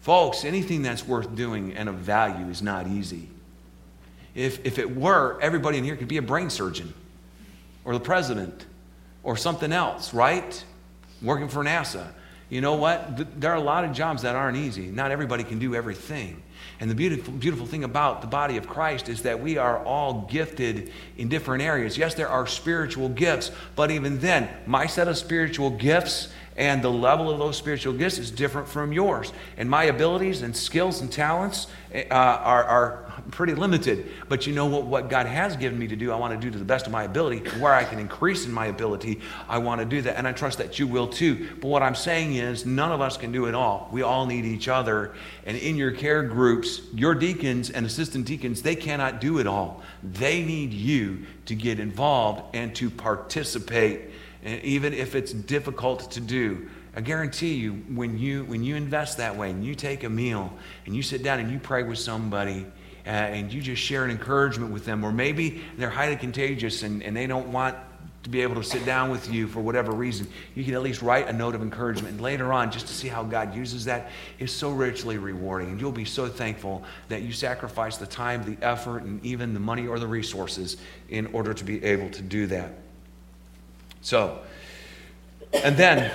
Folks, 0.00 0.44
anything 0.44 0.82
that's 0.82 1.06
worth 1.06 1.34
doing 1.34 1.74
and 1.74 1.88
of 1.88 1.96
value 1.96 2.46
is 2.48 2.62
not 2.62 2.86
easy. 2.86 3.28
If, 4.34 4.64
if 4.64 4.78
it 4.78 4.96
were, 4.96 5.38
everybody 5.40 5.78
in 5.78 5.84
here 5.84 5.96
could 5.96 6.08
be 6.08 6.18
a 6.18 6.22
brain 6.22 6.50
surgeon 6.50 6.94
or 7.84 7.94
the 7.94 8.00
president 8.00 8.66
or 9.22 9.36
something 9.36 9.72
else, 9.72 10.14
right? 10.14 10.64
Working 11.22 11.48
for 11.48 11.64
NASA. 11.64 12.12
You 12.48 12.60
know 12.60 12.74
what? 12.74 13.40
There 13.40 13.52
are 13.52 13.56
a 13.56 13.62
lot 13.62 13.84
of 13.84 13.92
jobs 13.92 14.22
that 14.22 14.34
aren't 14.34 14.56
easy. 14.56 14.86
Not 14.86 15.10
everybody 15.10 15.44
can 15.44 15.58
do 15.58 15.74
everything. 15.74 16.42
And 16.80 16.90
the 16.90 16.94
beautiful, 16.94 17.32
beautiful 17.34 17.66
thing 17.66 17.84
about 17.84 18.22
the 18.22 18.26
body 18.26 18.56
of 18.56 18.66
Christ 18.66 19.08
is 19.08 19.22
that 19.22 19.40
we 19.40 19.58
are 19.58 19.84
all 19.84 20.26
gifted 20.30 20.92
in 21.16 21.28
different 21.28 21.62
areas. 21.62 21.96
Yes, 21.96 22.14
there 22.14 22.28
are 22.28 22.46
spiritual 22.46 23.08
gifts, 23.08 23.50
but 23.76 23.90
even 23.90 24.18
then, 24.18 24.48
my 24.66 24.86
set 24.86 25.06
of 25.06 25.16
spiritual 25.16 25.70
gifts 25.70 26.28
and 26.56 26.82
the 26.82 26.90
level 26.90 27.30
of 27.30 27.38
those 27.38 27.56
spiritual 27.56 27.92
gifts 27.92 28.18
is 28.18 28.30
different 28.30 28.68
from 28.68 28.92
yours. 28.92 29.32
And 29.56 29.70
my 29.70 29.84
abilities 29.84 30.42
and 30.42 30.56
skills 30.56 31.00
and 31.00 31.10
talents 31.10 31.68
uh, 31.94 32.12
are, 32.12 32.64
are 32.64 33.09
pretty 33.30 33.54
limited. 33.54 34.10
But 34.28 34.46
you 34.46 34.54
know 34.54 34.66
what? 34.66 34.84
What 34.84 35.10
God 35.10 35.26
has 35.26 35.56
given 35.56 35.78
me 35.78 35.88
to 35.88 35.96
do, 35.96 36.12
I 36.12 36.16
want 36.16 36.32
to 36.32 36.40
do 36.40 36.50
to 36.50 36.58
the 36.58 36.64
best 36.64 36.86
of 36.86 36.92
my 36.92 37.04
ability. 37.04 37.38
Where 37.60 37.74
I 37.74 37.84
can 37.84 37.98
increase 37.98 38.46
in 38.46 38.52
my 38.52 38.66
ability, 38.66 39.20
I 39.48 39.58
want 39.58 39.80
to 39.80 39.84
do 39.84 40.02
that. 40.02 40.16
And 40.16 40.26
I 40.26 40.32
trust 40.32 40.58
that 40.58 40.78
you 40.78 40.86
will 40.86 41.08
too. 41.08 41.48
But 41.60 41.68
what 41.68 41.82
I'm 41.82 41.94
saying 41.94 42.34
is, 42.34 42.66
none 42.66 42.92
of 42.92 43.00
us 43.00 43.16
can 43.16 43.32
do 43.32 43.46
it 43.46 43.54
all. 43.54 43.88
We 43.92 44.02
all 44.02 44.26
need 44.26 44.44
each 44.44 44.68
other. 44.68 45.14
And 45.44 45.56
in 45.56 45.76
your 45.76 45.92
care 45.92 46.22
groups, 46.22 46.80
your 46.94 47.14
deacons 47.14 47.70
and 47.70 47.86
assistant 47.86 48.26
deacons, 48.26 48.62
they 48.62 48.76
cannot 48.76 49.20
do 49.20 49.38
it 49.38 49.46
all. 49.46 49.82
They 50.02 50.42
need 50.42 50.72
you 50.72 51.26
to 51.46 51.54
get 51.54 51.80
involved 51.80 52.54
and 52.54 52.74
to 52.76 52.90
participate, 52.90 54.10
eh, 54.44 54.60
even 54.62 54.94
if 54.94 55.14
it's 55.14 55.32
difficult 55.32 56.10
to 56.12 56.20
do. 56.20 56.68
I 56.94 57.00
guarantee 57.00 57.54
you, 57.54 57.74
when 57.94 58.18
you 58.18 58.44
when 58.44 58.64
you 58.64 58.74
invest 58.74 59.18
that 59.18 59.36
way 59.36 59.50
and 59.50 59.64
you 59.64 59.74
take 59.74 60.02
a 60.02 60.10
meal 60.10 60.52
and 60.86 60.96
you 60.96 61.02
sit 61.02 61.22
down 61.22 61.38
and 61.38 61.50
you 61.50 61.58
pray 61.58 61.84
with 61.84 61.98
somebody 61.98 62.66
uh, 63.06 63.10
and 63.10 63.52
you 63.52 63.60
just 63.60 63.82
share 63.82 64.04
an 64.04 64.10
encouragement 64.10 64.72
with 64.72 64.84
them, 64.84 65.04
or 65.04 65.12
maybe 65.12 65.62
they're 65.76 65.90
highly 65.90 66.16
contagious 66.16 66.82
and, 66.82 67.02
and 67.02 67.16
they 67.16 67.26
don't 67.26 67.50
want 67.52 67.76
to 68.22 68.28
be 68.28 68.42
able 68.42 68.56
to 68.56 68.62
sit 68.62 68.84
down 68.84 69.10
with 69.10 69.32
you 69.32 69.46
for 69.46 69.60
whatever 69.60 69.92
reason, 69.92 70.26
you 70.54 70.62
can 70.62 70.74
at 70.74 70.82
least 70.82 71.00
write 71.00 71.28
a 71.28 71.32
note 71.32 71.54
of 71.54 71.62
encouragement. 71.62 72.12
And 72.12 72.20
later 72.20 72.52
on, 72.52 72.70
just 72.70 72.86
to 72.88 72.92
see 72.92 73.08
how 73.08 73.22
God 73.22 73.54
uses 73.54 73.86
that 73.86 74.10
is 74.38 74.52
so 74.52 74.70
richly 74.70 75.16
rewarding. 75.16 75.70
And 75.70 75.80
you'll 75.80 75.90
be 75.90 76.04
so 76.04 76.28
thankful 76.28 76.82
that 77.08 77.22
you 77.22 77.32
sacrifice 77.32 77.96
the 77.96 78.06
time, 78.06 78.44
the 78.44 78.62
effort, 78.64 79.04
and 79.04 79.24
even 79.24 79.54
the 79.54 79.60
money 79.60 79.86
or 79.86 79.98
the 79.98 80.06
resources 80.06 80.76
in 81.08 81.26
order 81.28 81.54
to 81.54 81.64
be 81.64 81.82
able 81.82 82.10
to 82.10 82.20
do 82.20 82.46
that. 82.48 82.72
So, 84.02 84.40
and 85.54 85.76
then 85.76 86.12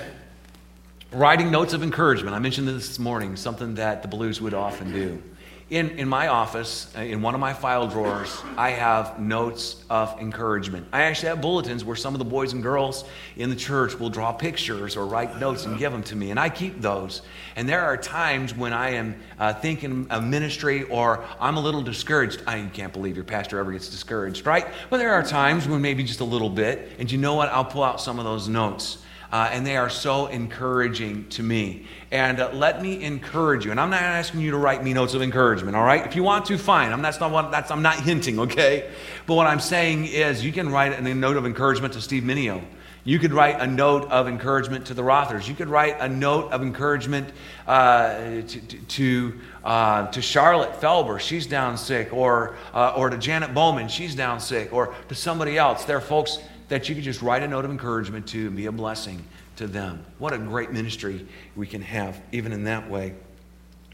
writing 1.10 1.50
notes 1.50 1.72
of 1.72 1.82
encouragement. 1.82 2.36
I 2.36 2.38
mentioned 2.38 2.68
this 2.68 2.86
this 2.86 2.98
morning, 3.00 3.34
something 3.34 3.74
that 3.76 4.02
the 4.02 4.08
Blues 4.08 4.40
would 4.40 4.54
often 4.54 4.92
do. 4.92 5.22
In, 5.68 5.98
in 5.98 6.08
my 6.08 6.28
office, 6.28 6.86
uh, 6.96 7.00
in 7.00 7.22
one 7.22 7.34
of 7.34 7.40
my 7.40 7.52
file 7.52 7.88
drawers, 7.88 8.40
I 8.56 8.70
have 8.70 9.18
notes 9.18 9.82
of 9.90 10.16
encouragement. 10.20 10.86
I 10.92 11.02
actually 11.02 11.30
have 11.30 11.40
bulletins 11.40 11.84
where 11.84 11.96
some 11.96 12.14
of 12.14 12.20
the 12.20 12.24
boys 12.24 12.52
and 12.52 12.62
girls 12.62 13.04
in 13.34 13.50
the 13.50 13.56
church 13.56 13.98
will 13.98 14.08
draw 14.08 14.30
pictures 14.30 14.96
or 14.96 15.06
write 15.06 15.40
notes 15.40 15.64
and 15.64 15.76
give 15.76 15.90
them 15.90 16.04
to 16.04 16.14
me, 16.14 16.30
and 16.30 16.38
I 16.38 16.50
keep 16.50 16.80
those. 16.80 17.22
And 17.56 17.68
there 17.68 17.82
are 17.82 17.96
times 17.96 18.54
when 18.54 18.72
I 18.72 18.90
am 18.90 19.20
uh, 19.40 19.54
thinking 19.54 20.06
of 20.08 20.22
ministry 20.22 20.84
or 20.84 21.24
I'm 21.40 21.56
a 21.56 21.60
little 21.60 21.82
discouraged. 21.82 22.44
I 22.46 22.62
can't 22.72 22.92
believe 22.92 23.16
your 23.16 23.24
pastor 23.24 23.58
ever 23.58 23.72
gets 23.72 23.88
discouraged, 23.88 24.46
right? 24.46 24.68
But 24.88 24.98
there 24.98 25.14
are 25.14 25.24
times 25.24 25.66
when 25.66 25.82
maybe 25.82 26.04
just 26.04 26.20
a 26.20 26.24
little 26.24 26.50
bit, 26.50 26.92
and 27.00 27.10
you 27.10 27.18
know 27.18 27.34
what? 27.34 27.48
I'll 27.48 27.64
pull 27.64 27.82
out 27.82 28.00
some 28.00 28.20
of 28.20 28.24
those 28.24 28.46
notes. 28.46 28.98
Uh, 29.32 29.48
and 29.52 29.66
they 29.66 29.76
are 29.76 29.90
so 29.90 30.26
encouraging 30.26 31.28
to 31.30 31.42
me. 31.42 31.86
And 32.10 32.40
uh, 32.40 32.50
let 32.52 32.80
me 32.80 33.02
encourage 33.02 33.64
you. 33.64 33.70
And 33.70 33.80
I'm 33.80 33.90
not 33.90 34.02
asking 34.02 34.40
you 34.40 34.52
to 34.52 34.56
write 34.56 34.84
me 34.84 34.92
notes 34.92 35.14
of 35.14 35.22
encouragement, 35.22 35.76
all 35.76 35.84
right? 35.84 36.06
If 36.06 36.14
you 36.14 36.22
want 36.22 36.46
to, 36.46 36.58
fine. 36.58 36.92
I'm, 36.92 37.02
not 37.02 37.20
what, 37.30 37.50
that's, 37.50 37.70
I'm 37.70 37.82
not 37.82 38.00
hinting, 38.00 38.38
okay? 38.40 38.90
But 39.26 39.34
what 39.34 39.46
I'm 39.46 39.60
saying 39.60 40.06
is 40.06 40.44
you 40.44 40.52
can 40.52 40.70
write 40.70 40.92
a 40.92 41.14
note 41.14 41.36
of 41.36 41.44
encouragement 41.44 41.94
to 41.94 42.00
Steve 42.00 42.22
Minio. 42.22 42.62
You 43.06 43.20
could 43.20 43.32
write 43.32 43.60
a 43.60 43.68
note 43.68 44.10
of 44.10 44.26
encouragement 44.26 44.86
to 44.86 44.94
the 44.94 45.04
Rothers. 45.04 45.48
You 45.48 45.54
could 45.54 45.68
write 45.68 45.96
a 46.00 46.08
note 46.08 46.50
of 46.50 46.60
encouragement 46.60 47.28
uh, 47.64 48.42
to, 48.42 48.60
to, 48.88 49.40
uh, 49.62 50.08
to, 50.08 50.20
Charlotte 50.20 50.80
Felber. 50.80 51.20
She's 51.20 51.46
down 51.46 51.78
sick. 51.78 52.12
Or, 52.12 52.56
uh, 52.74 52.94
or 52.96 53.08
to 53.08 53.16
Janet 53.16 53.54
Bowman. 53.54 53.86
She's 53.86 54.16
down 54.16 54.40
sick. 54.40 54.72
Or 54.72 54.92
to 55.08 55.14
somebody 55.14 55.56
else. 55.56 55.84
There 55.84 55.96
are 55.96 56.00
folks 56.00 56.38
that 56.68 56.88
you 56.88 56.94
could 56.94 57.04
just 57.04 57.22
write 57.22 57.42
a 57.42 57.48
note 57.48 57.64
of 57.64 57.70
encouragement 57.70 58.26
to 58.28 58.46
and 58.46 58.56
be 58.56 58.66
a 58.66 58.72
blessing 58.72 59.24
to 59.56 59.66
them. 59.66 60.04
What 60.18 60.32
a 60.32 60.38
great 60.38 60.72
ministry 60.72 61.26
we 61.54 61.66
can 61.66 61.82
have, 61.82 62.20
even 62.32 62.52
in 62.52 62.64
that 62.64 62.90
way. 62.90 63.14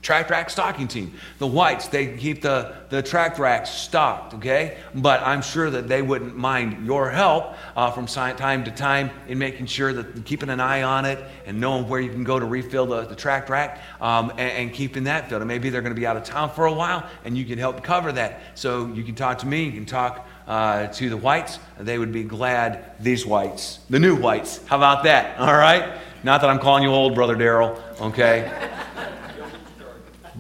Tract 0.03 0.31
rack 0.31 0.51
stocking 0.51 0.89
team. 0.89 1.15
The 1.39 1.47
whites, 1.47 1.87
they 1.87 2.17
keep 2.17 2.43
the, 2.43 2.75
the 2.89 3.03
tract 3.03 3.39
racks 3.39 3.71
stocked, 3.71 4.35
okay? 4.35 4.79
But 4.97 5.23
I'm 5.23 5.43
sure 5.43 5.71
that 5.71 5.87
they 5.87 6.03
wouldn't 6.03 6.37
mind 6.37 6.85
your 6.85 7.09
help 7.09 7.55
uh, 7.77 7.93
from 7.93 8.07
time 8.07 8.65
to 8.65 8.73
time 8.73 9.11
in 9.29 9.39
making 9.39 9.67
sure 9.67 9.93
that 9.93 10.25
keeping 10.25 10.49
an 10.49 10.59
eye 10.59 10.83
on 10.83 11.05
it 11.05 11.25
and 11.47 11.61
knowing 11.61 11.89
where 11.89 12.01
you 12.01 12.11
can 12.11 12.25
go 12.25 12.41
to 12.41 12.45
refill 12.45 12.85
the, 12.85 13.03
the 13.03 13.15
tract 13.15 13.49
rack 13.49 13.81
um, 14.01 14.31
and, 14.31 14.41
and, 14.41 14.73
keeping 14.73 15.05
that 15.05 15.29
filled. 15.29 15.41
And 15.41 15.47
maybe 15.49 15.71
they're 15.71 15.83
going 15.83 15.95
to 15.95 16.01
be 16.01 16.07
out 16.07 16.17
of 16.17 16.25
town 16.25 16.51
for 16.51 16.67
a 16.67 16.73
while 16.73 17.09
and 17.25 17.39
you 17.39 17.45
can 17.45 17.59
help 17.59 17.85
cover 17.85 18.11
that. 18.11 18.41
So 18.57 18.89
you 18.89 19.05
can 19.05 19.15
talk 19.15 19.39
to 19.39 19.47
me, 19.47 19.67
you 19.67 19.73
can 19.73 19.87
talk 19.87 20.27
uh, 20.47 20.89
to 20.89 21.11
the 21.11 21.17
whites. 21.17 21.59
They 21.79 21.99
would 21.99 22.13
be 22.13 22.25
glad, 22.25 22.85
these 23.01 23.25
whites, 23.27 23.81
the 23.91 23.99
new 23.99 24.17
whites. 24.17 24.61
How 24.67 24.77
about 24.77 25.05
that? 25.05 25.39
All 25.39 25.57
right? 25.57 25.99
Not 26.25 26.41
that 26.41 26.51
I'm 26.51 26.59
calling 26.59 26.83
you 26.83 26.91
old, 26.91 27.15
Brother 27.15 27.37
Daryl, 27.37 27.79
okay? 28.01 28.51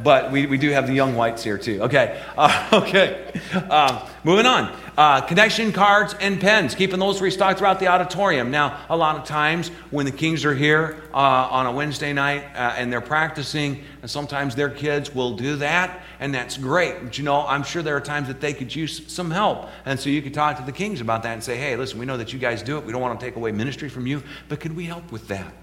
But 0.02 0.30
we, 0.30 0.46
we 0.46 0.58
do 0.58 0.70
have 0.70 0.86
the 0.86 0.92
young 0.92 1.14
whites 1.14 1.42
here 1.42 1.58
too. 1.58 1.82
Okay, 1.82 2.22
uh, 2.36 2.68
okay. 2.84 3.32
Um, 3.70 4.00
moving 4.24 4.46
on. 4.46 4.76
Uh, 4.96 5.22
connection 5.22 5.72
cards 5.72 6.14
and 6.20 6.38
pens, 6.38 6.74
keeping 6.74 6.98
those 6.98 7.22
restocked 7.22 7.58
throughout 7.58 7.80
the 7.80 7.86
auditorium. 7.86 8.50
Now, 8.50 8.78
a 8.90 8.96
lot 8.96 9.16
of 9.16 9.24
times 9.24 9.68
when 9.90 10.04
the 10.04 10.12
Kings 10.12 10.44
are 10.44 10.54
here 10.54 11.02
uh, 11.14 11.16
on 11.16 11.64
a 11.64 11.72
Wednesday 11.72 12.12
night 12.12 12.44
uh, 12.54 12.74
and 12.76 12.92
they're 12.92 13.00
practicing, 13.00 13.84
and 14.02 14.10
sometimes 14.10 14.54
their 14.54 14.68
kids 14.68 15.14
will 15.14 15.34
do 15.34 15.56
that, 15.56 16.02
and 16.20 16.34
that's 16.34 16.58
great. 16.58 17.02
But 17.02 17.16
you 17.16 17.24
know, 17.24 17.46
I'm 17.46 17.62
sure 17.62 17.82
there 17.82 17.96
are 17.96 18.02
times 18.02 18.28
that 18.28 18.40
they 18.40 18.52
could 18.52 18.74
use 18.74 19.10
some 19.10 19.30
help. 19.30 19.70
And 19.86 19.98
so 19.98 20.10
you 20.10 20.20
could 20.20 20.34
talk 20.34 20.58
to 20.58 20.62
the 20.62 20.72
Kings 20.72 21.00
about 21.00 21.22
that 21.22 21.32
and 21.32 21.42
say, 21.42 21.56
hey, 21.56 21.74
listen, 21.76 21.98
we 21.98 22.04
know 22.04 22.18
that 22.18 22.34
you 22.34 22.38
guys 22.38 22.62
do 22.62 22.76
it. 22.76 22.84
We 22.84 22.92
don't 22.92 23.00
want 23.02 23.18
to 23.18 23.24
take 23.24 23.36
away 23.36 23.52
ministry 23.52 23.88
from 23.88 24.06
you, 24.06 24.22
but 24.48 24.60
could 24.60 24.76
we 24.76 24.84
help 24.84 25.10
with 25.10 25.28
that? 25.28 25.54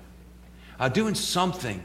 Uh, 0.79 0.89
doing 0.89 1.13
something 1.13 1.83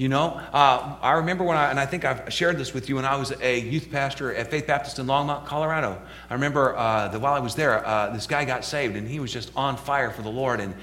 you 0.00 0.08
know, 0.08 0.40
uh, 0.54 0.96
I 1.02 1.12
remember 1.12 1.44
when 1.44 1.58
I, 1.58 1.68
and 1.68 1.78
I 1.78 1.84
think 1.84 2.06
I've 2.06 2.32
shared 2.32 2.56
this 2.56 2.72
with 2.72 2.88
you 2.88 2.96
when 2.96 3.04
I 3.04 3.16
was 3.16 3.34
a 3.42 3.60
youth 3.60 3.90
pastor 3.90 4.34
at 4.34 4.50
Faith 4.50 4.66
Baptist 4.66 4.98
in 4.98 5.04
Longmont, 5.04 5.44
Colorado. 5.44 6.00
I 6.30 6.32
remember 6.32 6.74
uh, 6.74 7.08
that 7.08 7.20
while 7.20 7.34
I 7.34 7.40
was 7.40 7.54
there, 7.54 7.86
uh, 7.86 8.08
this 8.08 8.26
guy 8.26 8.46
got 8.46 8.64
saved 8.64 8.96
and 8.96 9.06
he 9.06 9.20
was 9.20 9.30
just 9.30 9.52
on 9.54 9.76
fire 9.76 10.10
for 10.10 10.22
the 10.22 10.30
Lord. 10.30 10.60
And, 10.60 10.74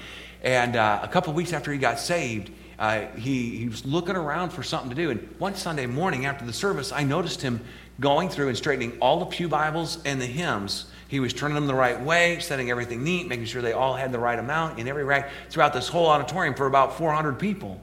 and 0.44 0.76
uh, 0.76 1.00
a 1.02 1.08
couple 1.08 1.30
of 1.30 1.36
weeks 1.36 1.52
after 1.52 1.72
he 1.72 1.78
got 1.78 1.98
saved, 1.98 2.52
uh, 2.78 3.06
he, 3.16 3.56
he 3.56 3.68
was 3.68 3.84
looking 3.84 4.14
around 4.14 4.50
for 4.50 4.62
something 4.62 4.90
to 4.90 4.94
do. 4.94 5.10
And 5.10 5.34
one 5.40 5.56
Sunday 5.56 5.86
morning 5.86 6.24
after 6.24 6.46
the 6.46 6.52
service, 6.52 6.92
I 6.92 7.02
noticed 7.02 7.42
him 7.42 7.60
going 7.98 8.28
through 8.28 8.46
and 8.46 8.56
straightening 8.56 9.00
all 9.00 9.18
the 9.18 9.26
Pew 9.26 9.48
Bibles 9.48 9.98
and 10.04 10.20
the 10.20 10.26
hymns. 10.26 10.86
He 11.08 11.18
was 11.18 11.32
turning 11.32 11.56
them 11.56 11.66
the 11.66 11.74
right 11.74 12.00
way, 12.00 12.38
setting 12.38 12.70
everything 12.70 13.02
neat, 13.02 13.26
making 13.26 13.46
sure 13.46 13.62
they 13.62 13.72
all 13.72 13.96
had 13.96 14.12
the 14.12 14.20
right 14.20 14.38
amount 14.38 14.78
in 14.78 14.86
every 14.86 15.02
rack 15.02 15.30
throughout 15.50 15.72
this 15.72 15.88
whole 15.88 16.06
auditorium 16.06 16.54
for 16.54 16.68
about 16.68 16.96
400 16.96 17.36
people. 17.36 17.80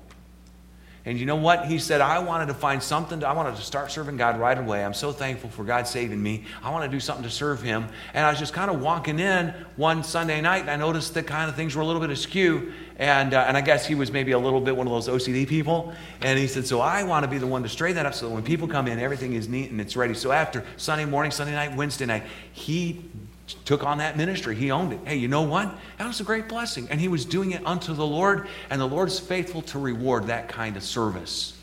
And 1.08 1.20
you 1.20 1.28
know 1.28 1.36
what? 1.36 1.68
He 1.68 1.78
said, 1.78 2.02
I 2.02 2.18
wanted 2.18 2.48
to 2.48 2.56
find 2.56 2.82
something, 2.82 3.20
to, 3.20 3.28
I 3.28 3.34
wanted 3.34 3.56
to 3.58 3.62
start 3.62 3.92
serving 3.92 4.18
God 4.18 4.40
right 4.40 4.58
away. 4.58 4.84
I'm 4.84 4.96
so 4.96 5.12
thankful 5.12 5.52
for 5.52 5.64
God 5.64 5.88
saving 5.88 6.22
me. 6.22 6.46
I 6.64 6.72
want 6.72 6.84
to 6.84 6.90
do 6.90 7.00
something 7.00 7.24
to 7.24 7.30
serve 7.30 7.62
Him. 7.62 7.88
And 8.16 8.26
I 8.26 8.32
was 8.32 8.40
just 8.40 8.54
kind 8.54 8.72
of 8.72 8.82
walking 8.82 9.20
in 9.20 9.54
one 9.76 10.04
Sunday 10.04 10.42
night, 10.42 10.62
and 10.62 10.72
I 10.72 10.78
noticed 10.78 11.14
that 11.14 11.28
kind 11.28 11.48
of 11.48 11.56
things 11.56 11.76
were 11.76 11.84
a 11.84 11.86
little 11.86 12.02
bit 12.02 12.10
askew. 12.10 12.74
And, 12.98 13.36
uh, 13.36 13.46
and 13.48 13.56
I 13.56 13.62
guess 13.62 13.86
he 13.86 13.94
was 13.94 14.12
maybe 14.12 14.32
a 14.32 14.40
little 14.40 14.60
bit 14.60 14.76
one 14.76 14.88
of 14.88 14.94
those 14.94 15.08
OCD 15.08 15.48
people. 15.48 15.94
And 16.22 16.40
he 16.40 16.48
said, 16.48 16.66
So 16.66 16.82
I 16.82 17.04
want 17.04 17.24
to 17.24 17.30
be 17.30 17.38
the 17.38 17.48
one 17.48 17.62
to 17.62 17.70
straighten 17.70 17.98
that 17.98 18.08
up 18.08 18.16
so 18.16 18.28
that 18.28 18.34
when 18.34 18.44
people 18.44 18.68
come 18.68 18.88
in, 18.88 18.98
everything 18.98 19.34
is 19.34 19.48
neat 19.48 19.70
and 19.70 19.80
it's 19.80 19.96
ready. 19.96 20.16
So 20.16 20.32
after 20.32 20.66
Sunday 20.76 21.06
morning, 21.06 21.32
Sunday 21.32 21.54
night, 21.54 21.76
Wednesday 21.76 22.08
night, 22.08 22.24
he 22.52 23.06
took 23.48 23.84
on 23.84 24.00
that 24.00 24.18
ministry. 24.18 24.56
He 24.56 24.72
owned 24.72 24.94
it. 24.94 25.00
Hey, 25.06 25.18
you 25.18 25.28
know 25.28 25.44
what? 25.44 25.74
That 25.98 26.08
was 26.08 26.20
a 26.20 26.24
great 26.24 26.50
blessing. 26.50 26.88
And 26.90 27.00
he 27.00 27.08
was 27.08 27.26
doing 27.26 27.52
it 27.52 27.66
unto 27.66 27.94
the 27.94 28.06
Lord, 28.06 28.48
and 28.70 28.82
the 28.82 28.88
Lord's 28.88 29.20
faithful 29.20 29.62
to 29.64 29.80
reward 29.80 30.28
that 30.28 30.48
kind 30.48 30.78
of 30.78 30.84
service. 30.84 31.58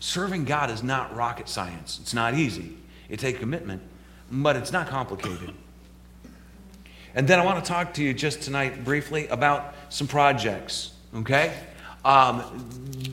Serving 0.00 0.44
God 0.44 0.70
is 0.70 0.82
not 0.82 1.14
rocket 1.14 1.48
science, 1.48 1.98
it's 2.00 2.14
not 2.14 2.34
easy. 2.34 2.76
It 3.08 3.18
takes 3.20 3.38
commitment, 3.38 3.82
but 4.30 4.56
it's 4.56 4.72
not 4.72 4.88
complicated. 4.88 5.54
And 7.14 7.26
then 7.26 7.40
I 7.40 7.44
want 7.44 7.64
to 7.64 7.68
talk 7.68 7.94
to 7.94 8.04
you 8.04 8.14
just 8.14 8.42
tonight 8.42 8.84
briefly 8.84 9.26
about 9.28 9.74
some 9.88 10.06
projects, 10.06 10.92
okay? 11.16 11.58
Um, 12.04 12.68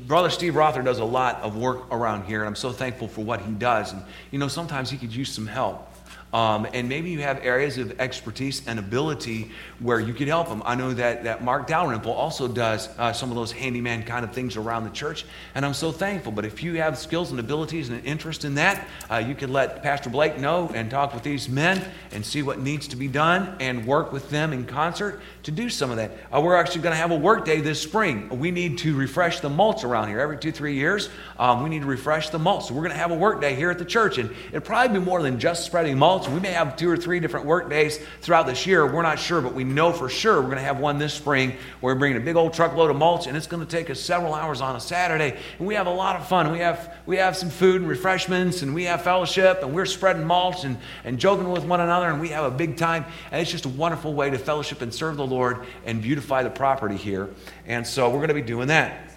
Brother 0.06 0.30
Steve 0.30 0.56
Rother 0.56 0.84
does 0.84 1.00
a 1.00 1.06
lot 1.06 1.42
of 1.42 1.58
work 1.58 1.92
around 1.92 2.26
here, 2.26 2.42
and 2.42 2.48
I'm 2.48 2.56
so 2.56 2.72
thankful 2.72 3.08
for 3.08 3.22
what 3.22 3.42
he 3.42 3.52
does. 3.54 3.94
And, 3.94 4.04
you 4.32 4.38
know, 4.38 4.48
sometimes 4.48 4.92
he 4.92 4.98
could 4.98 5.16
use 5.16 5.32
some 5.32 5.48
help. 5.48 5.90
Um, 6.36 6.68
and 6.74 6.90
maybe 6.90 7.12
you 7.12 7.22
have 7.22 7.46
areas 7.46 7.78
of 7.78 7.98
expertise 7.98 8.62
and 8.68 8.78
ability 8.78 9.52
where 9.80 10.02
you 10.02 10.14
could 10.14 10.28
help 10.28 10.50
them. 10.50 10.62
I 10.66 10.76
know 10.76 10.94
that, 10.94 11.24
that 11.24 11.42
Mark 11.42 11.66
Dalrymple 11.66 12.12
also 12.12 12.50
does 12.50 12.90
uh, 12.98 13.14
some 13.14 13.30
of 13.30 13.38
those 13.38 13.54
handyman 13.54 14.04
kind 14.04 14.26
of 14.26 14.34
things 14.34 14.58
around 14.58 14.84
the 14.84 14.90
church, 14.90 15.26
and 15.56 15.66
I'm 15.66 15.74
so 15.74 15.94
thankful. 15.94 16.34
But 16.34 16.44
if 16.44 16.62
you 16.62 16.74
have 16.74 16.98
skills 16.98 17.32
and 17.32 17.40
abilities 17.40 17.88
and 17.88 18.00
an 18.00 18.04
interest 18.04 18.44
in 18.44 18.56
that, 18.56 18.86
uh, 19.10 19.24
you 19.26 19.34
could 19.34 19.50
let 19.50 19.82
Pastor 19.82 20.10
Blake 20.10 20.38
know 20.38 20.70
and 20.74 20.92
talk 20.92 21.14
with 21.14 21.24
these 21.24 21.48
men 21.48 21.82
and 22.12 22.26
see 22.26 22.42
what 22.42 22.60
needs 22.60 22.90
to 22.90 22.98
be 22.98 23.08
done 23.08 23.56
and 23.62 23.88
work 23.88 24.12
with 24.12 24.30
them 24.30 24.52
in 24.52 24.66
concert 24.66 25.22
to 25.44 25.52
do 25.52 25.70
some 25.70 25.90
of 25.90 25.96
that. 25.96 26.12
Uh, 26.34 26.42
we're 26.42 26.58
actually 26.58 26.82
going 26.82 26.92
to 26.92 26.98
have 26.98 27.12
a 27.12 27.16
work 27.16 27.46
day 27.46 27.62
this 27.62 27.82
spring. 27.82 28.28
We 28.28 28.52
need 28.52 28.80
to 28.80 28.94
refresh 28.94 29.40
the 29.40 29.50
mulch 29.50 29.86
around 29.86 30.10
here 30.10 30.20
every 30.20 30.38
two, 30.38 30.52
three 30.52 30.76
years. 30.76 31.08
Um, 31.40 31.64
we 31.64 31.70
need 31.70 31.84
to 31.84 31.88
refresh 31.88 32.30
the 32.30 32.40
mulch. 32.40 32.66
So 32.66 32.74
we're 32.74 32.82
going 32.82 32.92
to 32.92 32.98
have 32.98 33.12
a 33.12 33.16
work 33.16 33.40
day 33.40 33.56
here 33.56 33.72
at 33.72 33.80
the 33.80 33.86
church, 33.86 34.18
and 34.18 34.30
it'll 34.50 34.60
probably 34.60 35.00
be 35.00 35.06
more 35.06 35.22
than 35.22 35.40
just 35.40 35.66
spreading 35.66 35.98
mulch 35.98 36.25
we 36.30 36.40
may 36.40 36.52
have 36.52 36.76
two 36.76 36.90
or 36.90 36.98
three 36.98 37.20
different 37.20 37.46
work 37.46 37.70
days 37.70 38.00
throughout 38.22 38.46
this 38.46 38.66
year. 38.66 38.86
We're 38.92 39.02
not 39.02 39.20
sure, 39.20 39.42
but 39.42 39.54
we 39.54 39.64
know 39.64 39.92
for 39.92 40.10
sure 40.10 40.36
we're 40.36 40.48
going 40.48 40.58
to 40.58 40.64
have 40.64 40.80
one 40.80 40.98
this 40.98 41.14
spring 41.14 41.52
where 41.80 41.94
we're 41.94 42.00
bringing 42.00 42.22
a 42.22 42.24
big 42.26 42.36
old 42.36 42.54
truckload 42.54 42.92
of 42.92 42.98
mulch, 42.98 43.28
and 43.28 43.36
it's 43.36 43.48
going 43.48 43.66
to 43.66 43.70
take 43.70 43.90
us 43.90 44.00
several 44.00 44.34
hours 44.34 44.62
on 44.62 44.76
a 44.76 44.80
Saturday. 44.80 45.38
And 45.58 45.68
we 45.68 45.76
have 45.76 45.88
a 45.88 45.94
lot 45.94 46.16
of 46.16 46.28
fun. 46.28 46.52
We 46.52 46.60
have, 46.60 46.94
we 47.06 47.18
have 47.18 47.36
some 47.36 47.50
food 47.50 47.82
and 47.82 47.90
refreshments, 47.90 48.62
and 48.62 48.74
we 48.74 48.84
have 48.86 49.02
fellowship, 49.02 49.64
and 49.64 49.74
we're 49.74 49.86
spreading 49.86 50.24
mulch 50.24 50.64
and, 50.64 50.78
and 51.04 51.20
joking 51.20 51.50
with 51.50 51.64
one 51.64 51.82
another, 51.82 52.10
and 52.10 52.22
we 52.22 52.30
have 52.30 52.46
a 52.46 52.56
big 52.56 52.78
time. 52.78 53.06
And 53.32 53.42
it's 53.42 53.52
just 53.52 53.66
a 53.66 53.70
wonderful 53.70 54.14
way 54.14 54.30
to 54.30 54.38
fellowship 54.38 54.82
and 54.82 54.94
serve 54.94 55.18
the 55.18 55.26
Lord 55.26 55.66
and 55.86 56.02
beautify 56.02 56.44
the 56.44 56.50
property 56.50 56.98
here. 56.98 57.30
And 57.66 57.86
so 57.86 58.10
we're 58.10 58.18
going 58.18 58.30
to 58.30 58.34
be 58.34 58.42
doing 58.42 58.68
that. 58.68 59.15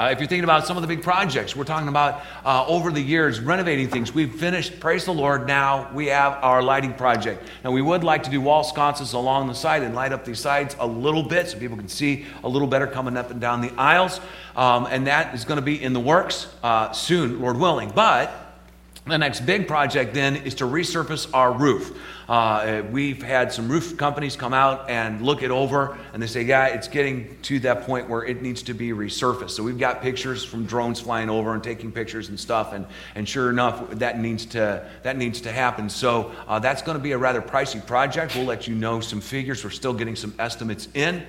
Uh, 0.00 0.08
if 0.12 0.18
you're 0.18 0.26
thinking 0.26 0.44
about 0.44 0.66
some 0.66 0.78
of 0.78 0.80
the 0.80 0.86
big 0.86 1.02
projects, 1.02 1.54
we're 1.54 1.62
talking 1.62 1.88
about 1.88 2.22
uh, 2.42 2.64
over 2.66 2.90
the 2.90 3.02
years 3.02 3.38
renovating 3.38 3.86
things. 3.86 4.14
We've 4.14 4.34
finished, 4.34 4.80
praise 4.80 5.04
the 5.04 5.12
Lord, 5.12 5.46
now 5.46 5.90
we 5.92 6.06
have 6.06 6.42
our 6.42 6.62
lighting 6.62 6.94
project. 6.94 7.46
Now, 7.62 7.72
we 7.72 7.82
would 7.82 8.02
like 8.02 8.22
to 8.22 8.30
do 8.30 8.40
wall 8.40 8.64
sconces 8.64 9.12
along 9.12 9.48
the 9.48 9.54
side 9.54 9.82
and 9.82 9.94
light 9.94 10.12
up 10.12 10.24
these 10.24 10.40
sides 10.40 10.74
a 10.80 10.86
little 10.86 11.22
bit 11.22 11.50
so 11.50 11.58
people 11.58 11.76
can 11.76 11.88
see 11.88 12.24
a 12.42 12.48
little 12.48 12.66
better 12.66 12.86
coming 12.86 13.18
up 13.18 13.30
and 13.30 13.42
down 13.42 13.60
the 13.60 13.72
aisles. 13.76 14.22
Um, 14.56 14.86
and 14.86 15.06
that 15.06 15.34
is 15.34 15.44
going 15.44 15.58
to 15.58 15.62
be 15.62 15.82
in 15.82 15.92
the 15.92 16.00
works 16.00 16.46
uh, 16.62 16.92
soon, 16.92 17.38
Lord 17.38 17.58
willing. 17.58 17.90
But 17.90 18.49
the 19.06 19.18
next 19.18 19.40
big 19.40 19.66
project 19.66 20.14
then 20.14 20.36
is 20.36 20.54
to 20.56 20.64
resurface 20.64 21.28
our 21.32 21.52
roof. 21.52 21.96
Uh, 22.28 22.82
we've 22.92 23.22
had 23.22 23.52
some 23.52 23.68
roof 23.68 23.96
companies 23.96 24.36
come 24.36 24.52
out 24.52 24.88
and 24.88 25.22
look 25.22 25.42
it 25.42 25.50
over, 25.50 25.98
and 26.12 26.22
they 26.22 26.26
say, 26.26 26.42
yeah, 26.42 26.66
it's 26.66 26.86
getting 26.86 27.36
to 27.42 27.58
that 27.60 27.82
point 27.82 28.08
where 28.08 28.24
it 28.24 28.42
needs 28.42 28.62
to 28.62 28.74
be 28.74 28.90
resurfaced. 28.90 29.50
So 29.50 29.62
we've 29.62 29.78
got 29.78 30.00
pictures 30.00 30.44
from 30.44 30.64
drones 30.66 31.00
flying 31.00 31.30
over 31.30 31.54
and 31.54 31.64
taking 31.64 31.90
pictures 31.90 32.28
and 32.28 32.38
stuff, 32.38 32.72
and, 32.72 32.86
and 33.14 33.28
sure 33.28 33.50
enough, 33.50 33.90
that 33.90 34.20
needs 34.20 34.46
to, 34.46 34.88
that 35.02 35.16
needs 35.16 35.40
to 35.40 35.50
happen. 35.50 35.88
So 35.88 36.30
uh, 36.46 36.58
that's 36.58 36.82
going 36.82 36.96
to 36.96 37.02
be 37.02 37.12
a 37.12 37.18
rather 37.18 37.42
pricey 37.42 37.84
project. 37.84 38.36
We'll 38.36 38.44
let 38.44 38.68
you 38.68 38.74
know 38.74 39.00
some 39.00 39.20
figures. 39.20 39.64
We're 39.64 39.70
still 39.70 39.94
getting 39.94 40.14
some 40.14 40.34
estimates 40.38 40.88
in, 40.94 41.24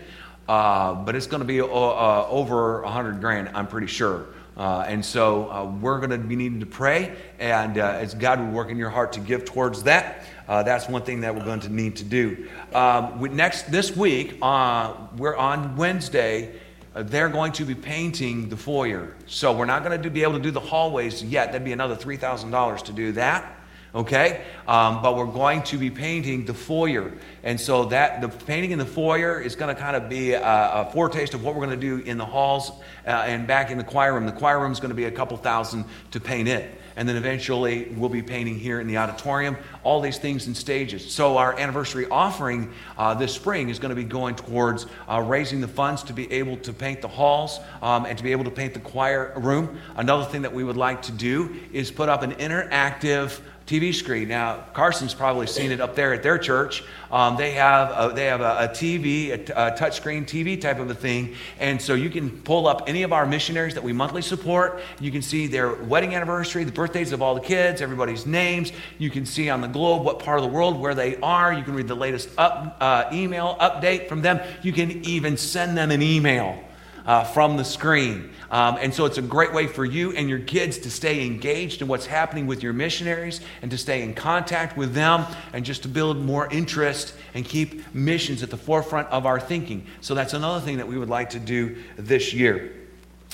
uh, 0.48 0.94
but 0.94 1.16
it's 1.16 1.28
going 1.28 1.42
to 1.42 1.48
be 1.48 1.62
uh, 1.62 1.66
uh, 1.66 2.28
over 2.30 2.82
100 2.84 3.22
grand, 3.22 3.50
I'm 3.56 3.68
pretty 3.68 3.88
sure. 3.88 4.28
Uh, 4.58 4.84
and 4.88 5.04
so 5.04 5.50
uh, 5.50 5.66
we're 5.66 5.98
going 5.98 6.10
to 6.10 6.18
be 6.18 6.36
needing 6.36 6.60
to 6.60 6.66
pray, 6.66 7.16
and 7.40 7.78
uh, 7.78 7.98
as 8.00 8.14
God 8.14 8.40
would 8.40 8.52
work 8.52 8.70
in 8.70 8.78
your 8.78 8.90
heart 8.90 9.14
to 9.14 9.20
give 9.22 9.46
towards 9.46 9.84
that, 9.84 10.26
uh, 10.48 10.62
that's 10.64 10.90
one 10.90 11.04
thing 11.04 11.22
that 11.22 11.34
we're 11.34 11.46
going 11.46 11.62
to 11.62 11.70
need 11.70 11.96
to 11.96 12.04
do. 12.04 12.50
Um, 12.74 13.36
next 13.36 13.72
this 13.72 13.96
week, 13.96 14.38
uh, 14.42 14.94
we're 15.18 15.38
on 15.38 15.78
Wednesday. 15.78 16.54
Uh, 16.94 17.04
they're 17.04 17.30
going 17.30 17.54
to 17.54 17.64
be 17.64 17.76
painting 17.76 18.50
the 18.50 18.58
foyer, 18.58 19.16
so 19.26 19.56
we're 19.56 19.66
not 19.66 19.84
going 19.84 20.02
to 20.02 20.10
be 20.10 20.24
able 20.24 20.34
to 20.34 20.40
do 20.40 20.52
the 20.52 20.60
hallways 20.60 21.24
yet. 21.24 21.54
That'd 21.54 21.64
be 21.64 21.72
another 21.72 21.96
three 21.96 22.18
thousand 22.18 22.52
dollars 22.52 22.84
to 22.84 22.92
do 22.92 23.14
that 23.14 23.61
okay? 23.94 24.44
Um, 24.68 25.02
but 25.02 25.18
we're 25.18 25.26
going 25.26 25.64
to 25.64 25.78
be 25.78 25.90
painting 25.90 26.46
the 26.46 26.54
foyer. 26.54 27.12
And 27.44 27.60
so 27.60 27.86
that 27.86 28.22
the 28.22 28.30
painting 28.30 28.72
in 28.72 28.80
the 28.80 28.86
foyer 28.86 29.40
is 29.40 29.56
going 29.56 29.74
to 29.74 29.80
kind 29.80 29.96
of 29.96 30.10
be 30.10 30.34
a, 30.34 30.42
a, 30.42 30.90
foretaste 30.94 31.34
of 31.34 31.44
what 31.44 31.56
we're 31.56 31.66
going 31.66 31.80
to 31.80 32.00
do 32.00 32.04
in 32.06 32.18
the 32.18 32.26
halls 32.26 32.72
uh, 33.06 33.10
and 33.10 33.48
back 33.48 33.72
in 33.72 33.78
the 33.78 33.84
choir 33.84 34.14
room. 34.14 34.26
The 34.26 34.32
choir 34.32 34.60
room 34.60 34.72
is 34.72 34.80
going 34.80 34.90
to 34.90 34.96
be 34.96 35.06
a 35.06 35.12
couple 35.12 35.38
thousand 35.38 35.86
to 36.12 36.20
paint 36.20 36.48
it. 36.48 36.78
And 36.96 37.08
then 37.08 37.16
eventually 37.16 37.86
we'll 37.96 38.10
be 38.10 38.22
painting 38.22 38.60
here 38.60 38.80
in 38.80 38.88
the 38.88 38.98
auditorium, 38.98 39.58
all 39.84 40.02
these 40.02 40.18
things 40.18 40.48
in 40.48 40.56
stages. 40.56 41.12
So, 41.12 41.38
our 41.38 41.58
anniversary 41.58 42.06
offering 42.10 42.74
uh, 42.98 43.14
this 43.14 43.34
spring 43.34 43.70
is 43.70 43.80
going 43.80 43.90
to 43.92 43.96
be 43.96 44.04
going 44.04 44.36
towards 44.36 44.86
uh, 45.10 45.22
raising 45.22 45.62
the 45.62 45.68
funds 45.70 46.04
to 46.04 46.14
be 46.14 46.32
able 46.34 46.58
to 46.58 46.74
paint 46.74 47.02
the 47.02 47.08
halls 47.08 47.60
um, 47.82 48.06
and 48.06 48.18
to 48.18 48.24
be 48.24 48.34
able 48.34 48.44
to 48.44 48.52
paint 48.52 48.74
the 48.74 48.82
choir 48.82 49.34
room. 49.38 49.80
Another 49.96 50.26
thing 50.26 50.42
that 50.42 50.54
we 50.54 50.64
would 50.64 50.78
like 50.78 51.04
to 51.04 51.12
do 51.14 51.56
is 51.72 51.92
put 51.92 52.10
up 52.10 52.24
an 52.24 52.34
interactive 52.34 53.40
TV 53.68 53.94
screen. 53.94 54.28
Now, 54.28 54.66
Carson's 54.74 55.14
probably 55.14 55.48
seen 55.48 55.72
it 55.72 55.80
up 55.80 55.96
there 55.96 56.14
at 56.14 56.24
their 56.24 56.38
church. 56.38 56.84
Um, 57.10 57.38
they 57.38 57.52
have 57.52 58.12
a, 58.12 58.14
they 58.14 58.26
have 58.26 58.42
a, 58.42 58.66
a 58.66 58.68
TV, 58.68 59.30
a, 59.30 59.34
a 59.34 59.72
touchscreen 59.78 60.26
TV 60.26 60.60
type 60.60 60.80
of 60.80 60.90
a 60.90 60.94
thing, 60.94 61.36
and 61.60 61.82
so 61.82 61.94
you 61.94 62.10
can 62.10 62.30
pull 62.30 62.68
up 62.68 62.84
any 62.88 63.04
of 63.04 63.14
our 63.14 63.26
missionaries 63.26 63.74
that 63.76 63.84
we 63.84 63.94
monthly 63.94 64.22
support. 64.22 64.82
You 65.00 65.12
can 65.12 65.22
see 65.22 65.48
their 65.48 65.74
wedding 65.76 66.16
anniversary, 66.16 66.64
the 66.64 66.72
birthdays 66.72 67.12
of 67.12 67.22
all 67.22 67.36
the 67.36 67.42
kids, 67.42 67.82
everybody's 67.82 68.26
names. 68.26 68.72
You 68.98 69.10
can 69.10 69.26
see 69.26 69.50
on 69.50 69.62
the 69.62 69.68
globe 69.68 70.04
what 70.04 70.20
part 70.20 70.40
of 70.40 70.44
the 70.44 70.52
world 70.52 70.80
where 70.80 70.96
they 70.96 71.18
are. 71.18 71.54
You 71.54 71.64
can 71.64 71.74
read 71.74 71.88
the 71.88 71.96
latest 71.96 72.30
up, 72.38 72.78
uh, 72.80 73.06
email 73.14 73.58
update 73.60 74.10
from 74.10 74.22
them. 74.22 74.40
You 74.62 74.74
can 74.74 75.06
even 75.06 75.38
send 75.38 75.78
them 75.78 75.92
an 75.92 76.02
email 76.02 76.62
uh, 77.06 77.24
from 77.24 77.58
the 77.58 77.64
screen. 77.64 78.32
Um, 78.50 78.78
and 78.82 78.94
so 78.94 79.06
it's 79.06 79.18
a 79.18 79.22
great 79.22 79.54
way 79.54 79.68
for 79.68 79.86
you 79.86 80.12
and 80.12 80.30
your 80.30 80.40
kids 80.40 80.78
to 80.80 80.92
stay 80.92 81.26
engaged 81.26 81.82
in 81.82 81.88
what's 81.88 82.06
happening 82.06 82.48
with 82.48 82.62
your 82.62 82.74
missionaries 82.74 83.40
and 83.62 83.72
to 83.72 83.78
stay 83.78 84.02
in 84.02 84.14
contact 84.14 84.76
with 84.76 84.94
them 84.94 85.26
and 85.54 85.64
just 85.64 85.84
to 85.84 85.88
build 85.88 86.18
more 86.18 86.52
interest 86.52 87.16
and 87.34 87.46
keep 87.46 87.94
missions 87.94 88.44
at 88.44 88.50
the 88.50 88.58
forefront 88.58 89.08
of 89.08 89.26
our 89.26 89.40
thinking. 89.40 89.86
So 90.02 90.16
that's 90.16 90.34
another 90.34 90.64
thing 90.64 90.78
that 90.78 90.88
we 90.88 90.98
would 90.98 91.10
like 91.10 91.30
to 91.32 91.40
do 91.40 91.78
this 91.98 92.34
year. 92.34 92.74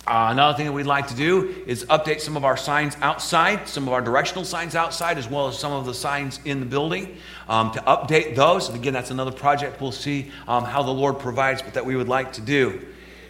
Uh, 0.08 0.30
another 0.32 0.56
thing 0.56 0.66
that 0.66 0.72
we'd 0.72 0.86
like 0.86 1.08
to 1.08 1.16
do 1.16 1.64
is 1.68 1.84
update 1.86 2.22
some 2.22 2.38
of 2.38 2.46
our 2.46 2.56
signs 2.56 2.96
outside, 3.02 3.68
some 3.68 3.88
of 3.88 3.94
our 3.94 4.00
directional 4.00 4.46
signs 4.46 4.74
outside, 4.74 5.18
as 5.18 5.28
well 5.28 5.50
as 5.50 5.60
some 5.60 5.74
of 5.74 5.86
the 5.86 5.94
signs 5.94 6.40
in 6.46 6.62
the 6.62 6.66
building, 6.66 7.18
um, 7.50 7.72
to 7.72 7.80
update 7.82 8.34
those. 8.34 8.70
And 8.70 8.78
again, 8.78 8.94
that's 8.94 9.12
another 9.12 9.34
project 9.34 9.82
we'll 9.82 9.92
see 9.92 10.32
um, 10.48 10.64
how 10.64 10.82
the 10.82 10.92
Lord 10.92 11.20
provides, 11.20 11.62
but 11.62 11.74
that 11.74 11.86
we 11.86 11.98
would 11.98 12.08
like 12.08 12.32
to 12.34 12.42
do. 12.42 12.88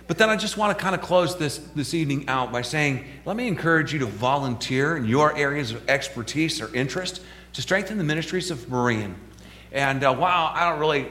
But 0.08 0.18
then 0.18 0.30
I 0.30 0.38
just 0.38 0.56
want 0.56 0.78
to 0.78 0.82
kind 0.82 0.96
of 0.96 1.02
close 1.02 1.38
this, 1.38 1.58
this 1.76 1.94
evening 1.94 2.30
out 2.30 2.52
by 2.52 2.62
saying, 2.62 3.06
let 3.26 3.36
me 3.36 3.48
encourage 3.48 3.92
you 3.92 4.00
to 4.00 4.06
volunteer 4.06 4.96
in 4.96 5.06
your 5.06 5.36
areas 5.36 5.72
of 5.72 5.88
expertise 5.90 6.62
or 6.62 6.74
interest 6.74 7.22
to 7.54 7.62
strengthen 7.62 7.98
the 7.98 8.06
ministries 8.06 8.50
of 8.50 8.60
Berean. 8.68 9.16
And 9.74 10.04
uh, 10.04 10.16
while 10.16 10.52
I 10.54 10.70
don't 10.70 10.80
really 10.80 11.08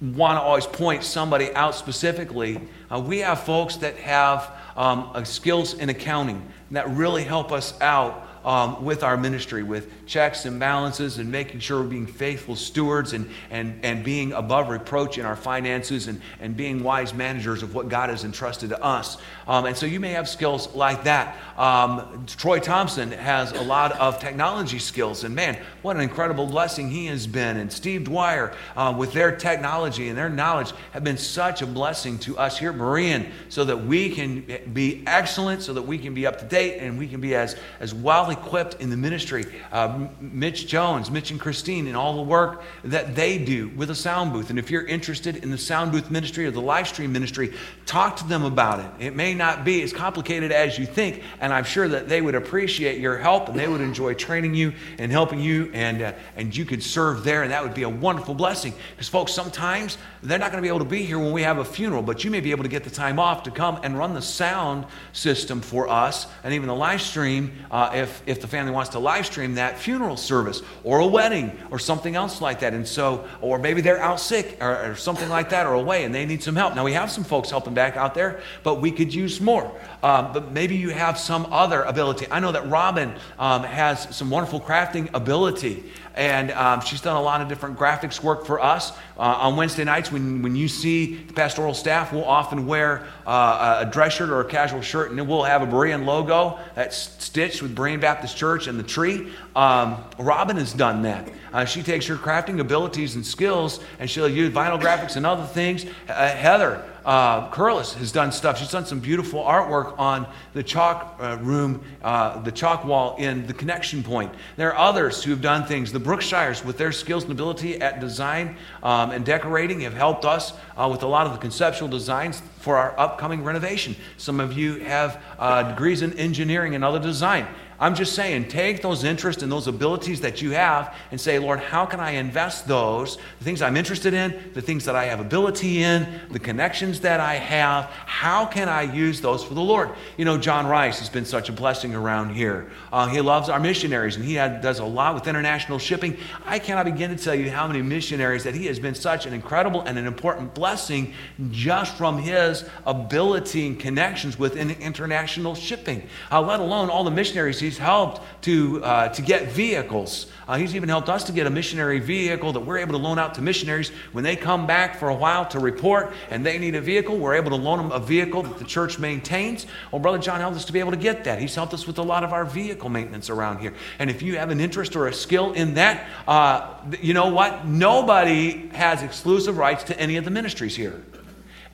want 0.00 0.36
to 0.38 0.42
always 0.42 0.66
point 0.66 1.02
somebody 1.02 1.52
out 1.54 1.74
specifically, 1.74 2.60
uh, 2.88 3.00
we 3.00 3.18
have 3.18 3.40
folks 3.40 3.76
that 3.76 3.96
have 3.96 4.52
um, 4.76 5.10
uh, 5.12 5.24
skills 5.24 5.74
in 5.74 5.88
accounting 5.88 6.46
that 6.70 6.88
really 6.90 7.24
help 7.24 7.50
us 7.50 7.78
out 7.80 8.27
um, 8.48 8.82
with 8.82 9.02
our 9.02 9.18
ministry, 9.18 9.62
with 9.62 10.06
checks 10.06 10.46
and 10.46 10.58
balances 10.58 11.18
and 11.18 11.30
making 11.30 11.60
sure 11.60 11.82
we're 11.82 11.88
being 11.88 12.06
faithful 12.06 12.56
stewards 12.56 13.12
and, 13.12 13.28
and, 13.50 13.78
and 13.84 14.02
being 14.02 14.32
above 14.32 14.70
reproach 14.70 15.18
in 15.18 15.26
our 15.26 15.36
finances 15.36 16.08
and, 16.08 16.18
and 16.40 16.56
being 16.56 16.82
wise 16.82 17.12
managers 17.12 17.62
of 17.62 17.74
what 17.74 17.90
God 17.90 18.08
has 18.08 18.24
entrusted 18.24 18.70
to 18.70 18.82
us. 18.82 19.18
Um, 19.46 19.66
and 19.66 19.76
so 19.76 19.84
you 19.84 20.00
may 20.00 20.12
have 20.12 20.26
skills 20.30 20.74
like 20.74 21.04
that. 21.04 21.36
Um, 21.58 22.24
Troy 22.26 22.58
Thompson 22.58 23.12
has 23.12 23.52
a 23.52 23.60
lot 23.60 23.92
of 23.92 24.18
technology 24.18 24.78
skills, 24.78 25.24
and 25.24 25.34
man, 25.34 25.58
what 25.82 25.96
an 25.96 26.02
incredible 26.02 26.46
blessing 26.46 26.90
he 26.90 27.04
has 27.06 27.26
been. 27.26 27.58
And 27.58 27.70
Steve 27.70 28.04
Dwyer, 28.04 28.54
uh, 28.76 28.94
with 28.96 29.12
their 29.12 29.36
technology 29.36 30.08
and 30.08 30.16
their 30.16 30.30
knowledge, 30.30 30.72
have 30.92 31.04
been 31.04 31.18
such 31.18 31.60
a 31.60 31.66
blessing 31.66 32.18
to 32.20 32.38
us 32.38 32.58
here 32.58 32.70
at 32.70 32.78
Berean 32.78 33.30
so 33.50 33.66
that 33.66 33.84
we 33.84 34.08
can 34.08 34.46
be 34.72 35.02
excellent, 35.06 35.60
so 35.60 35.74
that 35.74 35.82
we 35.82 35.98
can 35.98 36.14
be 36.14 36.26
up 36.26 36.38
to 36.38 36.46
date, 36.46 36.78
and 36.78 36.98
we 36.98 37.08
can 37.08 37.20
be 37.20 37.34
as, 37.34 37.54
as 37.80 37.92
well 37.92 38.37
equipped 38.40 38.74
in 38.80 38.90
the 38.90 38.96
ministry. 38.96 39.44
Uh, 39.72 40.08
Mitch 40.20 40.66
Jones, 40.66 41.10
Mitch 41.10 41.30
and 41.30 41.40
Christine, 41.40 41.86
and 41.86 41.96
all 41.96 42.16
the 42.16 42.22
work 42.22 42.62
that 42.84 43.14
they 43.14 43.38
do 43.38 43.68
with 43.68 43.90
a 43.90 43.94
sound 43.94 44.32
booth. 44.32 44.50
And 44.50 44.58
if 44.58 44.70
you're 44.70 44.86
interested 44.86 45.36
in 45.36 45.50
the 45.50 45.58
sound 45.58 45.92
booth 45.92 46.10
ministry 46.10 46.46
or 46.46 46.50
the 46.50 46.60
live 46.60 46.88
stream 46.88 47.12
ministry, 47.12 47.54
talk 47.86 48.16
to 48.16 48.28
them 48.28 48.44
about 48.44 48.80
it. 48.80 49.06
It 49.06 49.16
may 49.16 49.34
not 49.34 49.64
be 49.64 49.82
as 49.82 49.92
complicated 49.92 50.52
as 50.52 50.78
you 50.78 50.86
think, 50.86 51.22
and 51.40 51.52
I'm 51.52 51.64
sure 51.64 51.88
that 51.88 52.08
they 52.08 52.20
would 52.20 52.34
appreciate 52.34 53.00
your 53.00 53.18
help 53.18 53.48
and 53.48 53.58
they 53.58 53.68
would 53.68 53.80
enjoy 53.80 54.14
training 54.14 54.54
you 54.54 54.72
and 54.98 55.10
helping 55.10 55.40
you, 55.40 55.70
and, 55.74 56.02
uh, 56.02 56.12
and 56.36 56.56
you 56.56 56.64
could 56.64 56.82
serve 56.82 57.24
there, 57.24 57.42
and 57.42 57.52
that 57.52 57.62
would 57.62 57.74
be 57.74 57.82
a 57.82 57.88
wonderful 57.88 58.34
blessing. 58.34 58.72
Because, 58.90 59.08
folks, 59.08 59.32
sometimes 59.32 59.98
they're 60.22 60.38
not 60.38 60.50
going 60.50 60.62
to 60.62 60.66
be 60.66 60.68
able 60.68 60.78
to 60.80 60.84
be 60.84 61.02
here 61.02 61.18
when 61.18 61.32
we 61.32 61.42
have 61.42 61.58
a 61.58 61.64
funeral, 61.64 62.02
but 62.02 62.24
you 62.24 62.30
may 62.30 62.40
be 62.40 62.50
able 62.50 62.64
to 62.64 62.68
get 62.68 62.84
the 62.84 62.90
time 62.90 63.18
off 63.18 63.42
to 63.44 63.50
come 63.50 63.80
and 63.82 63.98
run 63.98 64.14
the 64.14 64.22
sound 64.22 64.86
system 65.12 65.60
for 65.60 65.88
us 65.88 66.26
and 66.42 66.54
even 66.54 66.68
the 66.68 66.74
live 66.74 67.00
stream 67.00 67.52
uh, 67.70 67.90
if, 67.94 68.17
if 68.26 68.40
the 68.40 68.46
family 68.46 68.72
wants 68.72 68.90
to 68.90 68.98
live 68.98 69.26
stream 69.26 69.54
that 69.54 69.78
funeral 69.78 70.16
service 70.16 70.62
or 70.84 71.00
a 71.00 71.06
wedding 71.06 71.52
or 71.70 71.78
something 71.78 72.16
else 72.16 72.40
like 72.40 72.60
that. 72.60 72.74
And 72.74 72.86
so, 72.86 73.26
or 73.40 73.58
maybe 73.58 73.80
they're 73.80 74.00
out 74.00 74.20
sick 74.20 74.58
or, 74.60 74.90
or 74.90 74.94
something 74.94 75.28
like 75.28 75.50
that 75.50 75.66
or 75.66 75.74
away 75.74 76.04
and 76.04 76.14
they 76.14 76.26
need 76.26 76.42
some 76.42 76.56
help. 76.56 76.74
Now, 76.74 76.84
we 76.84 76.92
have 76.92 77.10
some 77.10 77.24
folks 77.24 77.50
helping 77.50 77.74
back 77.74 77.96
out 77.96 78.14
there, 78.14 78.40
but 78.62 78.80
we 78.80 78.90
could 78.90 79.14
use 79.14 79.40
more. 79.40 79.72
Um, 80.02 80.32
but 80.32 80.52
maybe 80.52 80.76
you 80.76 80.90
have 80.90 81.18
some 81.18 81.46
other 81.50 81.82
ability. 81.82 82.26
I 82.30 82.40
know 82.40 82.52
that 82.52 82.68
Robin 82.68 83.14
um, 83.38 83.64
has 83.64 84.14
some 84.14 84.30
wonderful 84.30 84.60
crafting 84.60 85.12
ability 85.12 85.84
and 86.18 86.50
um, 86.50 86.80
she's 86.80 87.00
done 87.00 87.14
a 87.14 87.22
lot 87.22 87.40
of 87.40 87.48
different 87.48 87.78
graphics 87.78 88.20
work 88.20 88.44
for 88.44 88.60
us. 88.60 88.90
Uh, 89.16 89.20
on 89.20 89.56
Wednesday 89.56 89.84
nights, 89.84 90.10
when, 90.10 90.42
when 90.42 90.56
you 90.56 90.66
see 90.66 91.14
the 91.14 91.32
pastoral 91.32 91.74
staff, 91.74 92.12
we'll 92.12 92.24
often 92.24 92.66
wear 92.66 93.06
uh, 93.24 93.84
a 93.86 93.90
dress 93.90 94.14
shirt 94.14 94.28
or 94.28 94.40
a 94.40 94.44
casual 94.44 94.82
shirt, 94.82 95.12
and 95.12 95.28
we'll 95.28 95.44
have 95.44 95.62
a 95.62 95.66
Berean 95.66 96.04
logo 96.04 96.58
that's 96.74 96.96
stitched 97.24 97.62
with 97.62 97.74
Berean 97.76 98.00
Baptist 98.00 98.36
Church 98.36 98.66
and 98.66 98.76
the 98.76 98.82
tree. 98.82 99.32
Um, 99.58 100.04
Robin 100.18 100.56
has 100.56 100.72
done 100.72 101.02
that. 101.02 101.28
Uh, 101.52 101.64
she 101.64 101.82
takes 101.82 102.06
her 102.06 102.14
crafting 102.14 102.60
abilities 102.60 103.16
and 103.16 103.26
skills, 103.26 103.80
and 103.98 104.08
she'll 104.08 104.28
use 104.28 104.54
vinyl 104.54 104.80
graphics 104.80 105.16
and 105.16 105.26
other 105.26 105.46
things. 105.46 105.84
Uh, 106.08 106.28
Heather 106.28 106.84
uh, 107.04 107.50
Curlis 107.50 107.94
has 107.94 108.12
done 108.12 108.30
stuff. 108.30 108.58
She's 108.58 108.70
done 108.70 108.86
some 108.86 109.00
beautiful 109.00 109.42
artwork 109.42 109.98
on 109.98 110.28
the 110.52 110.62
chalk 110.62 111.16
uh, 111.18 111.38
room, 111.40 111.82
uh, 112.02 112.40
the 112.42 112.52
chalk 112.52 112.84
wall 112.84 113.16
in 113.18 113.48
the 113.48 113.54
connection 113.54 114.04
point. 114.04 114.32
There 114.56 114.72
are 114.72 114.78
others 114.78 115.24
who 115.24 115.32
have 115.32 115.40
done 115.40 115.66
things. 115.66 115.90
The 115.90 115.98
Brookshires, 115.98 116.64
with 116.64 116.78
their 116.78 116.92
skills 116.92 117.24
and 117.24 117.32
ability 117.32 117.80
at 117.80 117.98
design 117.98 118.58
um, 118.84 119.10
and 119.10 119.24
decorating, 119.24 119.80
have 119.80 119.94
helped 119.94 120.24
us 120.24 120.52
uh, 120.76 120.88
with 120.88 121.02
a 121.02 121.08
lot 121.08 121.26
of 121.26 121.32
the 121.32 121.38
conceptual 121.38 121.88
designs 121.88 122.42
for 122.60 122.76
our 122.76 122.96
upcoming 122.96 123.42
renovation. 123.42 123.96
Some 124.18 124.38
of 124.38 124.52
you 124.52 124.80
have 124.80 125.20
uh, 125.38 125.62
degrees 125.70 126.02
in 126.02 126.12
engineering 126.16 126.76
and 126.76 126.84
other 126.84 127.00
design. 127.00 127.48
I'm 127.80 127.94
just 127.94 128.14
saying, 128.14 128.48
take 128.48 128.82
those 128.82 129.04
interests 129.04 129.42
and 129.42 129.52
those 129.52 129.68
abilities 129.68 130.20
that 130.22 130.42
you 130.42 130.50
have 130.50 130.96
and 131.12 131.20
say, 131.20 131.38
Lord, 131.38 131.60
how 131.60 131.86
can 131.86 132.00
I 132.00 132.12
invest 132.12 132.66
those, 132.66 133.18
the 133.38 133.44
things 133.44 133.62
I'm 133.62 133.76
interested 133.76 134.14
in, 134.14 134.50
the 134.52 134.62
things 134.62 134.84
that 134.86 134.96
I 134.96 135.04
have 135.04 135.20
ability 135.20 135.82
in, 135.84 136.20
the 136.30 136.40
connections 136.40 137.00
that 137.00 137.20
I 137.20 137.34
have, 137.34 137.84
how 137.84 138.46
can 138.46 138.68
I 138.68 138.82
use 138.82 139.20
those 139.20 139.44
for 139.44 139.54
the 139.54 139.60
Lord? 139.60 139.90
You 140.16 140.24
know, 140.24 140.36
John 140.38 140.66
Rice 140.66 140.98
has 140.98 141.08
been 141.08 141.24
such 141.24 141.48
a 141.48 141.52
blessing 141.52 141.94
around 141.94 142.30
here. 142.30 142.68
Uh, 142.92 143.06
he 143.06 143.20
loves 143.20 143.48
our 143.48 143.60
missionaries, 143.60 144.16
and 144.16 144.24
he 144.24 144.34
had, 144.34 144.60
does 144.60 144.80
a 144.80 144.84
lot 144.84 145.14
with 145.14 145.28
international 145.28 145.78
shipping. 145.78 146.16
I 146.44 146.58
cannot 146.58 146.86
begin 146.86 147.16
to 147.16 147.22
tell 147.22 147.34
you 147.34 147.48
how 147.48 147.68
many 147.68 147.82
missionaries 147.82 148.42
that 148.42 148.54
he 148.54 148.66
has 148.66 148.80
been 148.80 148.96
such 148.96 149.24
an 149.24 149.32
incredible 149.32 149.82
and 149.82 149.96
an 149.96 150.06
important 150.06 150.52
blessing 150.52 151.14
just 151.52 151.96
from 151.96 152.18
his 152.18 152.64
ability 152.86 153.68
and 153.68 153.78
connections 153.78 154.36
within 154.36 154.72
international 154.72 155.54
shipping, 155.54 156.02
uh, 156.32 156.40
let 156.40 156.58
alone 156.58 156.90
all 156.90 157.04
the 157.04 157.10
missionaries 157.10 157.60
he's 157.68 157.76
helped 157.76 158.22
to, 158.42 158.82
uh, 158.82 159.08
to 159.10 159.20
get 159.20 159.48
vehicles. 159.48 160.26
Uh, 160.46 160.56
he's 160.56 160.74
even 160.74 160.88
helped 160.88 161.10
us 161.10 161.24
to 161.24 161.32
get 161.32 161.46
a 161.46 161.50
missionary 161.50 161.98
vehicle 161.98 162.54
that 162.54 162.60
we're 162.60 162.78
able 162.78 162.92
to 162.92 162.98
loan 162.98 163.18
out 163.18 163.34
to 163.34 163.42
missionaries 163.42 163.90
when 164.12 164.24
they 164.24 164.36
come 164.36 164.66
back 164.66 164.98
for 164.98 165.10
a 165.10 165.14
while 165.14 165.44
to 165.44 165.60
report 165.60 166.14
and 166.30 166.46
they 166.46 166.58
need 166.58 166.74
a 166.74 166.80
vehicle. 166.80 167.18
We're 167.18 167.34
able 167.34 167.50
to 167.50 167.56
loan 167.56 167.78
them 167.78 167.92
a 167.92 168.00
vehicle 168.00 168.42
that 168.44 168.58
the 168.58 168.64
church 168.64 168.98
maintains. 168.98 169.66
Well, 169.92 170.00
Brother 170.00 170.16
John 170.16 170.40
helped 170.40 170.56
us 170.56 170.64
to 170.64 170.72
be 170.72 170.80
able 170.80 170.92
to 170.92 170.96
get 170.96 171.24
that. 171.24 171.38
He's 171.38 171.54
helped 171.54 171.74
us 171.74 171.86
with 171.86 171.98
a 171.98 172.02
lot 172.02 172.24
of 172.24 172.32
our 172.32 172.46
vehicle 172.46 172.88
maintenance 172.88 173.28
around 173.28 173.58
here. 173.58 173.74
And 173.98 174.08
if 174.08 174.22
you 174.22 174.38
have 174.38 174.48
an 174.48 174.60
interest 174.60 174.96
or 174.96 175.08
a 175.08 175.12
skill 175.12 175.52
in 175.52 175.74
that, 175.74 176.08
uh, 176.26 176.72
you 177.02 177.12
know 177.12 177.28
what? 177.28 177.66
Nobody 177.66 178.68
has 178.68 179.02
exclusive 179.02 179.58
rights 179.58 179.84
to 179.84 180.00
any 180.00 180.16
of 180.16 180.24
the 180.24 180.30
ministries 180.30 180.74
here. 180.74 181.02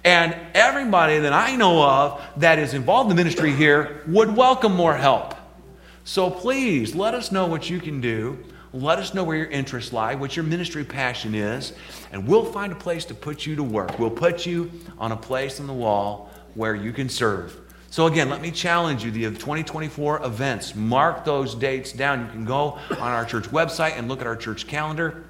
And 0.03 0.37
everybody 0.55 1.21
that 1.21 1.33
I 1.33 1.55
know 1.55 1.83
of 1.83 2.21
that 2.39 2.59
is 2.59 2.75
involved 2.75 3.11
in 3.11 3.17
the 3.17 3.23
ministry 3.23 3.53
here 3.53 4.03
would 4.09 4.37
welcome 4.37 4.75
more 4.75 4.95
help. 4.95 5.35
So 6.05 6.31
please 6.31 6.95
let 6.95 7.15
us 7.15 7.33
know 7.33 7.47
what 7.47 7.69
you 7.69 7.81
can 7.81 8.01
do 8.01 8.39
let 8.75 8.99
us 8.99 9.15
know 9.15 9.23
where 9.23 9.37
your 9.37 9.47
interests 9.47 9.93
lie, 9.93 10.17
what 10.17 10.35
your 10.35 10.45
ministry 10.45 10.83
passion 10.83 11.33
is, 11.33 11.75
and 12.11 12.27
we'll 12.27 12.45
find 12.45 12.73
a 12.73 12.77
place 12.77 13.05
to 13.05 13.15
put 13.15 13.47
you 13.47 13.55
to 13.55 13.63
work. 13.63 14.01
We'll 14.01 14.11
put 14.11 14.45
you 14.45 14.69
on 14.99 15.13
a 15.13 15.17
place 15.17 15.61
on 15.61 15.69
the 15.69 15.73
wall 15.73 16.29
where 16.55 16.75
you 16.75 16.93
can 16.93 17.09
serve. 17.09 17.57
So, 17.91 18.09
again, 18.09 18.29
let 18.29 18.41
me 18.41 18.51
challenge 18.51 19.05
you 19.05 19.13
the 19.13 19.31
2024 19.31 20.25
events. 20.25 20.75
Mark 20.75 21.25
those 21.25 21.55
dates 21.55 21.93
down. 21.93 22.27
You 22.27 22.33
can 22.33 22.45
go 22.45 22.81
on 22.91 22.99
our 22.99 23.25
church 23.25 23.45
website 23.45 23.97
and 23.97 24.09
look 24.09 24.21
at 24.21 24.27
our 24.27 24.35
church 24.35 24.67
calendar 24.67 25.25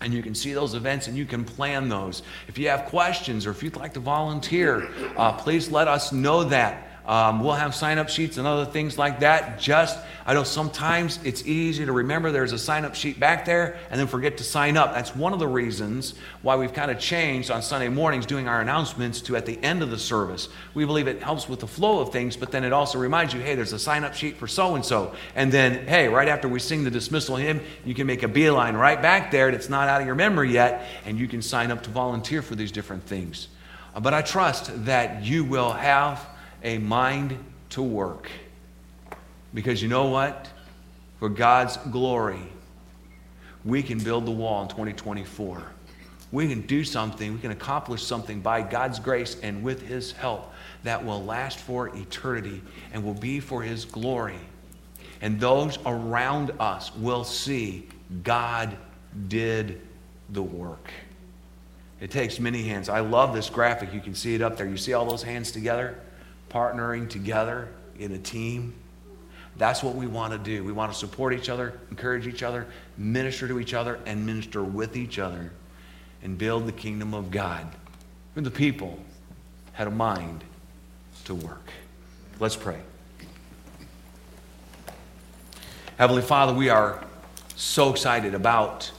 and 0.00 0.12
you 0.12 0.22
can 0.22 0.34
see 0.34 0.52
those 0.52 0.74
events 0.74 1.08
and 1.08 1.16
you 1.16 1.26
can 1.26 1.44
plan 1.44 1.88
those. 1.88 2.22
If 2.48 2.58
you 2.58 2.68
have 2.68 2.86
questions 2.86 3.46
or 3.46 3.50
if 3.50 3.62
you'd 3.62 3.76
like 3.76 3.94
to 3.94 4.00
volunteer, 4.00 4.88
uh, 5.16 5.32
please 5.32 5.70
let 5.70 5.88
us 5.88 6.12
know 6.12 6.44
that. 6.44 6.85
Um, 7.06 7.44
we'll 7.44 7.52
have 7.52 7.72
sign 7.72 7.98
up 7.98 8.08
sheets 8.08 8.36
and 8.36 8.48
other 8.48 8.64
things 8.64 8.98
like 8.98 9.20
that. 9.20 9.60
Just, 9.60 9.96
I 10.26 10.34
know 10.34 10.42
sometimes 10.42 11.20
it's 11.22 11.46
easy 11.46 11.86
to 11.86 11.92
remember 11.92 12.32
there's 12.32 12.52
a 12.52 12.58
sign 12.58 12.84
up 12.84 12.96
sheet 12.96 13.20
back 13.20 13.44
there 13.44 13.78
and 13.90 14.00
then 14.00 14.08
forget 14.08 14.38
to 14.38 14.44
sign 14.44 14.76
up. 14.76 14.92
That's 14.92 15.14
one 15.14 15.32
of 15.32 15.38
the 15.38 15.46
reasons 15.46 16.14
why 16.42 16.56
we've 16.56 16.72
kind 16.72 16.90
of 16.90 16.98
changed 16.98 17.48
on 17.52 17.62
Sunday 17.62 17.88
mornings 17.88 18.26
doing 18.26 18.48
our 18.48 18.60
announcements 18.60 19.20
to 19.22 19.36
at 19.36 19.46
the 19.46 19.56
end 19.62 19.84
of 19.84 19.90
the 19.90 19.98
service. 19.98 20.48
We 20.74 20.84
believe 20.84 21.06
it 21.06 21.22
helps 21.22 21.48
with 21.48 21.60
the 21.60 21.68
flow 21.68 22.00
of 22.00 22.10
things, 22.10 22.36
but 22.36 22.50
then 22.50 22.64
it 22.64 22.72
also 22.72 22.98
reminds 22.98 23.32
you 23.32 23.40
hey, 23.40 23.54
there's 23.54 23.72
a 23.72 23.78
sign 23.78 24.02
up 24.02 24.14
sheet 24.14 24.36
for 24.36 24.48
so 24.48 24.74
and 24.74 24.84
so. 24.84 25.14
And 25.36 25.52
then, 25.52 25.86
hey, 25.86 26.08
right 26.08 26.28
after 26.28 26.48
we 26.48 26.58
sing 26.58 26.82
the 26.82 26.90
dismissal 26.90 27.36
hymn, 27.36 27.60
you 27.84 27.94
can 27.94 28.08
make 28.08 28.24
a 28.24 28.28
beeline 28.28 28.74
right 28.74 29.00
back 29.00 29.30
there 29.30 29.52
that's 29.52 29.68
not 29.68 29.88
out 29.88 30.00
of 30.00 30.06
your 30.08 30.16
memory 30.16 30.50
yet, 30.52 30.84
and 31.04 31.20
you 31.20 31.28
can 31.28 31.40
sign 31.40 31.70
up 31.70 31.84
to 31.84 31.90
volunteer 31.90 32.42
for 32.42 32.56
these 32.56 32.72
different 32.72 33.04
things. 33.04 33.46
Uh, 33.94 34.00
but 34.00 34.12
I 34.12 34.22
trust 34.22 34.86
that 34.86 35.24
you 35.24 35.44
will 35.44 35.72
have 35.72 36.26
a 36.66 36.78
mind 36.78 37.38
to 37.70 37.80
work. 37.80 38.28
Because 39.54 39.80
you 39.80 39.88
know 39.88 40.06
what? 40.06 40.50
For 41.20 41.30
God's 41.30 41.78
glory, 41.78 42.42
we 43.64 43.82
can 43.82 43.98
build 43.98 44.26
the 44.26 44.32
wall 44.32 44.62
in 44.62 44.68
2024. 44.68 45.62
We 46.32 46.48
can 46.48 46.62
do 46.62 46.82
something, 46.82 47.32
we 47.32 47.38
can 47.38 47.52
accomplish 47.52 48.02
something 48.02 48.40
by 48.40 48.60
God's 48.62 48.98
grace 48.98 49.38
and 49.42 49.62
with 49.62 49.86
His 49.86 50.10
help 50.12 50.52
that 50.82 51.02
will 51.02 51.24
last 51.24 51.58
for 51.58 51.88
eternity 51.96 52.60
and 52.92 53.04
will 53.04 53.14
be 53.14 53.38
for 53.38 53.62
His 53.62 53.84
glory. 53.84 54.40
And 55.22 55.40
those 55.40 55.78
around 55.86 56.50
us 56.58 56.94
will 56.96 57.24
see 57.24 57.88
God 58.24 58.76
did 59.28 59.80
the 60.30 60.42
work. 60.42 60.90
It 62.00 62.10
takes 62.10 62.40
many 62.40 62.64
hands. 62.64 62.88
I 62.88 63.00
love 63.00 63.32
this 63.32 63.48
graphic. 63.48 63.94
You 63.94 64.00
can 64.00 64.14
see 64.14 64.34
it 64.34 64.42
up 64.42 64.56
there. 64.56 64.66
You 64.66 64.76
see 64.76 64.92
all 64.92 65.06
those 65.06 65.22
hands 65.22 65.52
together? 65.52 65.96
Partnering 66.56 67.06
together 67.06 67.68
in 67.98 68.12
a 68.12 68.18
team. 68.18 68.72
That's 69.58 69.82
what 69.82 69.94
we 69.94 70.06
want 70.06 70.32
to 70.32 70.38
do. 70.38 70.64
We 70.64 70.72
want 70.72 70.90
to 70.90 70.98
support 70.98 71.34
each 71.34 71.50
other, 71.50 71.78
encourage 71.90 72.26
each 72.26 72.42
other, 72.42 72.66
minister 72.96 73.46
to 73.48 73.60
each 73.60 73.74
other, 73.74 74.00
and 74.06 74.24
minister 74.24 74.64
with 74.64 74.96
each 74.96 75.18
other 75.18 75.52
and 76.22 76.38
build 76.38 76.66
the 76.66 76.72
kingdom 76.72 77.12
of 77.12 77.30
God. 77.30 77.66
And 78.36 78.46
the 78.46 78.50
people 78.50 78.98
had 79.72 79.86
a 79.86 79.90
mind 79.90 80.44
to 81.26 81.34
work. 81.34 81.68
Let's 82.40 82.56
pray. 82.56 82.80
Heavenly 85.98 86.22
Father, 86.22 86.54
we 86.54 86.70
are 86.70 87.04
so 87.54 87.90
excited 87.90 88.34
about 88.34 88.90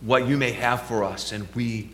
what 0.00 0.28
you 0.28 0.36
may 0.36 0.52
have 0.52 0.82
for 0.82 1.02
us, 1.02 1.32
and 1.32 1.48
we 1.56 1.90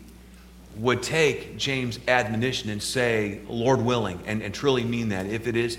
would 0.77 1.01
take 1.01 1.57
James' 1.57 1.99
admonition 2.07 2.69
and 2.69 2.81
say, 2.81 3.41
Lord 3.47 3.81
willing, 3.81 4.19
and, 4.25 4.41
and 4.41 4.53
truly 4.53 4.83
mean 4.83 5.09
that, 5.09 5.25
if 5.25 5.47
it 5.47 5.55
is 5.55 5.77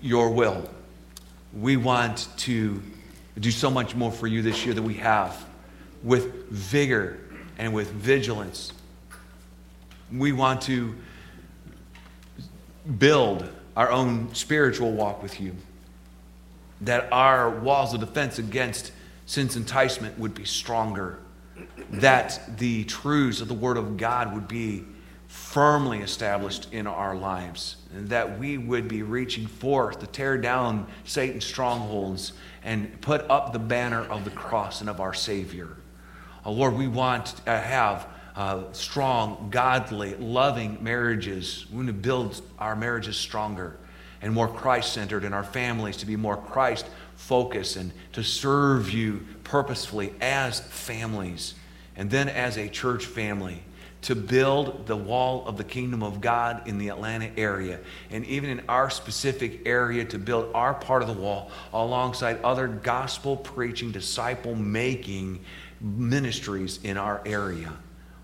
your 0.00 0.30
will, 0.30 0.68
we 1.52 1.76
want 1.76 2.28
to 2.38 2.80
do 3.38 3.50
so 3.50 3.70
much 3.70 3.94
more 3.94 4.12
for 4.12 4.26
you 4.26 4.42
this 4.42 4.64
year 4.64 4.74
than 4.74 4.84
we 4.84 4.94
have. 4.94 5.46
With 6.02 6.48
vigor 6.48 7.18
and 7.58 7.74
with 7.74 7.90
vigilance. 7.90 8.72
We 10.12 10.32
want 10.32 10.62
to 10.62 10.94
build 12.98 13.48
our 13.76 13.90
own 13.90 14.34
spiritual 14.34 14.92
walk 14.92 15.22
with 15.22 15.40
you, 15.40 15.54
that 16.80 17.08
our 17.12 17.50
walls 17.50 17.94
of 17.94 18.00
defense 18.00 18.38
against 18.38 18.92
sin's 19.26 19.56
enticement 19.56 20.18
would 20.18 20.34
be 20.34 20.44
stronger 20.44 21.18
that 21.90 22.58
the 22.58 22.84
truths 22.84 23.40
of 23.40 23.48
the 23.48 23.54
Word 23.54 23.76
of 23.76 23.96
God 23.96 24.34
would 24.34 24.48
be 24.48 24.84
firmly 25.26 26.00
established 26.00 26.72
in 26.72 26.86
our 26.86 27.14
lives, 27.14 27.76
and 27.94 28.08
that 28.08 28.38
we 28.38 28.58
would 28.58 28.88
be 28.88 29.02
reaching 29.02 29.46
forth 29.46 30.00
to 30.00 30.06
tear 30.06 30.36
down 30.36 30.86
Satan's 31.04 31.44
strongholds 31.44 32.32
and 32.64 33.00
put 33.00 33.28
up 33.30 33.52
the 33.52 33.58
banner 33.58 34.02
of 34.02 34.24
the 34.24 34.30
cross 34.30 34.80
and 34.80 34.90
of 34.90 35.00
our 35.00 35.14
Savior. 35.14 35.76
Oh, 36.44 36.52
Lord, 36.52 36.74
we 36.74 36.88
want 36.88 37.26
to 37.44 37.50
have 37.50 38.08
uh, 38.34 38.64
strong, 38.72 39.48
godly, 39.50 40.14
loving 40.16 40.82
marriages. 40.82 41.66
We 41.70 41.76
want 41.76 41.88
to 41.88 41.92
build 41.92 42.42
our 42.58 42.74
marriages 42.74 43.16
stronger 43.16 43.76
and 44.22 44.32
more 44.32 44.48
Christ 44.48 44.92
centered, 44.92 45.24
and 45.24 45.34
our 45.34 45.44
families 45.44 45.96
to 45.98 46.06
be 46.06 46.16
more 46.16 46.36
Christ 46.36 46.86
focused 47.16 47.76
and 47.76 47.92
to 48.12 48.22
serve 48.22 48.90
you 48.90 49.24
purposefully 49.50 50.14
as 50.20 50.60
families 50.60 51.54
and 51.96 52.08
then 52.08 52.28
as 52.28 52.56
a 52.56 52.68
church 52.68 53.04
family 53.04 53.60
to 54.00 54.14
build 54.14 54.86
the 54.86 54.96
wall 54.96 55.44
of 55.48 55.56
the 55.56 55.64
kingdom 55.64 56.04
of 56.04 56.20
God 56.20 56.68
in 56.68 56.78
the 56.78 56.88
Atlanta 56.88 57.28
area, 57.36 57.80
and 58.10 58.24
even 58.26 58.48
in 58.48 58.62
our 58.68 58.88
specific 58.90 59.66
area 59.66 60.04
to 60.04 60.18
build 60.20 60.54
our 60.54 60.72
part 60.72 61.02
of 61.02 61.08
the 61.08 61.20
wall 61.20 61.50
alongside 61.72 62.40
other 62.44 62.68
gospel 62.68 63.36
preaching, 63.36 63.90
disciple 63.90 64.54
making 64.54 65.40
ministries 65.80 66.78
in 66.84 66.96
our 66.96 67.20
area. 67.26 67.72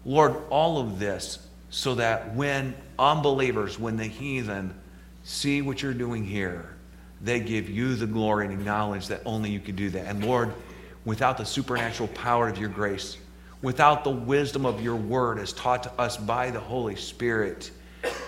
Lord, 0.05 0.37
all 0.49 0.79
of 0.79 1.01
this 1.01 1.41
so 1.71 1.97
that 1.97 2.37
when 2.37 2.73
unbelievers, 3.01 3.81
when 3.81 3.97
the 3.97 4.05
heathen 4.05 4.73
see 5.25 5.61
what 5.61 5.83
you're 5.83 5.93
doing 5.93 6.25
here, 6.25 6.77
they 7.21 7.41
give 7.41 7.69
you 7.69 7.97
the 7.97 8.07
glory 8.07 8.47
and 8.47 8.55
acknowledge 8.55 9.09
that 9.09 9.23
only 9.27 9.51
you 9.51 9.59
can 9.59 9.75
do 9.75 9.91
that. 9.91 10.07
And 10.07 10.25
Lord, 10.25 10.55
without 11.07 11.39
the 11.39 11.47
supernatural 11.47 12.09
power 12.09 12.49
of 12.49 12.59
your 12.59 12.69
grace, 12.69 13.17
without 13.63 14.05
the 14.05 14.11
wisdom 14.11 14.67
of 14.67 14.83
your 14.83 14.97
word 14.97 15.39
as 15.39 15.55
taught 15.55 15.85
to 15.85 15.93
us 15.93 16.19
by 16.19 16.51
the 16.51 16.61
Holy 16.61 16.97
Spirit, 16.97 17.71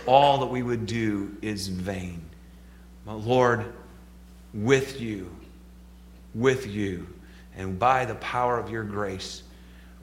all 0.06 0.38
that 0.38 0.46
we 0.46 0.62
would 0.62 0.86
do 0.86 1.36
is 1.42 1.68
vain. 1.68 2.22
But 3.04 3.16
Lord, 3.16 3.66
with 4.54 5.00
you, 5.00 5.30
with 6.34 6.66
you, 6.66 7.06
and 7.56 7.78
by 7.78 8.04
the 8.04 8.14
power 8.14 8.58
of 8.58 8.70
your 8.70 8.84
grace, 8.84 9.42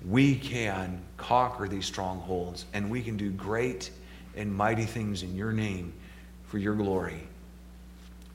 we 0.06 0.36
can 0.36 1.02
conquer 1.18 1.68
these 1.68 1.86
strongholds 1.86 2.66
and 2.74 2.92
we 2.92 3.02
can 3.02 3.16
do 3.16 3.32
great 3.32 3.90
and 4.36 4.54
mighty 4.54 4.86
things 4.86 5.24
in 5.24 5.36
your 5.36 5.54
name 5.54 5.94
for 6.48 6.58
your 6.58 6.76
glory. 6.76 7.26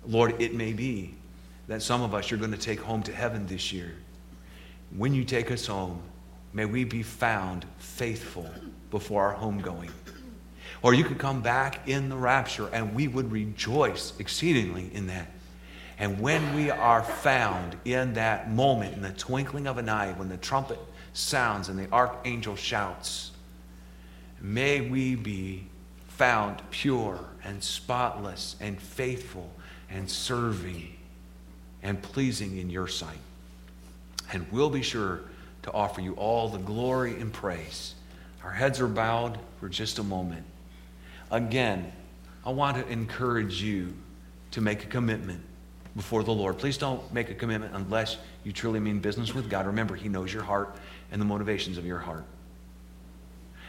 Lord, 0.06 0.40
it 0.40 0.54
may 0.54 0.72
be 0.72 1.14
that 1.68 1.82
some 1.82 2.00
of 2.00 2.14
us 2.14 2.30
you're 2.30 2.40
going 2.40 2.52
to 2.52 2.58
take 2.58 2.80
home 2.80 3.02
to 3.02 3.12
heaven 3.12 3.46
this 3.46 3.70
year. 3.70 3.92
When 4.96 5.14
you 5.14 5.24
take 5.24 5.50
us 5.50 5.66
home, 5.66 6.02
May 6.52 6.64
we 6.64 6.84
be 6.84 7.02
found 7.02 7.64
faithful 7.78 8.50
before 8.90 9.24
our 9.24 9.34
homegoing. 9.34 9.90
Or 10.82 10.94
you 10.94 11.04
could 11.04 11.18
come 11.18 11.42
back 11.42 11.88
in 11.88 12.08
the 12.08 12.16
rapture 12.16 12.68
and 12.72 12.94
we 12.94 13.06
would 13.06 13.30
rejoice 13.30 14.12
exceedingly 14.18 14.90
in 14.92 15.06
that. 15.08 15.30
And 15.98 16.18
when 16.18 16.54
we 16.54 16.70
are 16.70 17.02
found 17.02 17.76
in 17.84 18.14
that 18.14 18.50
moment, 18.50 18.94
in 18.94 19.02
the 19.02 19.12
twinkling 19.12 19.66
of 19.66 19.76
an 19.78 19.88
eye, 19.88 20.12
when 20.12 20.28
the 20.28 20.38
trumpet 20.38 20.78
sounds 21.12 21.68
and 21.68 21.78
the 21.78 21.90
archangel 21.92 22.56
shouts, 22.56 23.32
may 24.40 24.80
we 24.80 25.14
be 25.14 25.66
found 26.08 26.62
pure 26.70 27.20
and 27.44 27.62
spotless 27.62 28.56
and 28.60 28.80
faithful 28.80 29.52
and 29.90 30.10
serving 30.10 30.96
and 31.82 32.02
pleasing 32.02 32.56
in 32.56 32.70
your 32.70 32.88
sight. 32.88 33.18
And 34.32 34.46
we'll 34.50 34.70
be 34.70 34.82
sure 34.82 35.20
to 35.62 35.72
offer 35.72 36.00
you 36.00 36.14
all 36.14 36.48
the 36.48 36.58
glory 36.58 37.20
and 37.20 37.32
praise. 37.32 37.94
Our 38.44 38.52
heads 38.52 38.80
are 38.80 38.88
bowed 38.88 39.38
for 39.58 39.68
just 39.68 39.98
a 39.98 40.02
moment. 40.02 40.44
Again, 41.30 41.92
I 42.44 42.50
want 42.50 42.76
to 42.76 42.90
encourage 42.90 43.62
you 43.62 43.94
to 44.52 44.60
make 44.60 44.84
a 44.84 44.86
commitment 44.86 45.40
before 45.94 46.22
the 46.22 46.32
Lord. 46.32 46.58
Please 46.58 46.78
don't 46.78 47.12
make 47.12 47.30
a 47.30 47.34
commitment 47.34 47.74
unless 47.74 48.16
you 48.44 48.52
truly 48.52 48.80
mean 48.80 49.00
business 49.00 49.34
with 49.34 49.50
God. 49.50 49.66
Remember, 49.66 49.94
He 49.94 50.08
knows 50.08 50.32
your 50.32 50.42
heart 50.42 50.76
and 51.12 51.20
the 51.20 51.26
motivations 51.26 51.76
of 51.76 51.84
your 51.84 51.98
heart. 51.98 52.24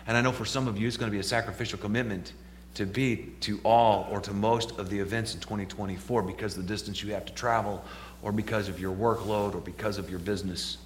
And 0.07 0.15
I 0.15 0.21
know 0.21 0.31
for 0.31 0.45
some 0.45 0.67
of 0.67 0.77
you, 0.77 0.87
it's 0.87 0.97
going 0.97 1.11
to 1.11 1.15
be 1.15 1.19
a 1.19 1.23
sacrificial 1.23 1.77
commitment 1.77 2.33
to 2.75 2.85
be 2.85 3.33
to 3.41 3.59
all 3.63 4.07
or 4.09 4.21
to 4.21 4.33
most 4.33 4.77
of 4.79 4.89
the 4.89 4.99
events 4.99 5.33
in 5.33 5.41
2024 5.41 6.23
because 6.23 6.55
the 6.55 6.63
distance 6.63 7.03
you 7.03 7.13
have 7.13 7.25
to 7.25 7.33
travel 7.33 7.83
or 8.21 8.31
because 8.31 8.69
of 8.69 8.79
your 8.79 8.95
workload 8.95 9.55
or 9.55 9.59
because 9.59 9.97
of 9.97 10.09
your 10.09 10.19
business. 10.19 10.77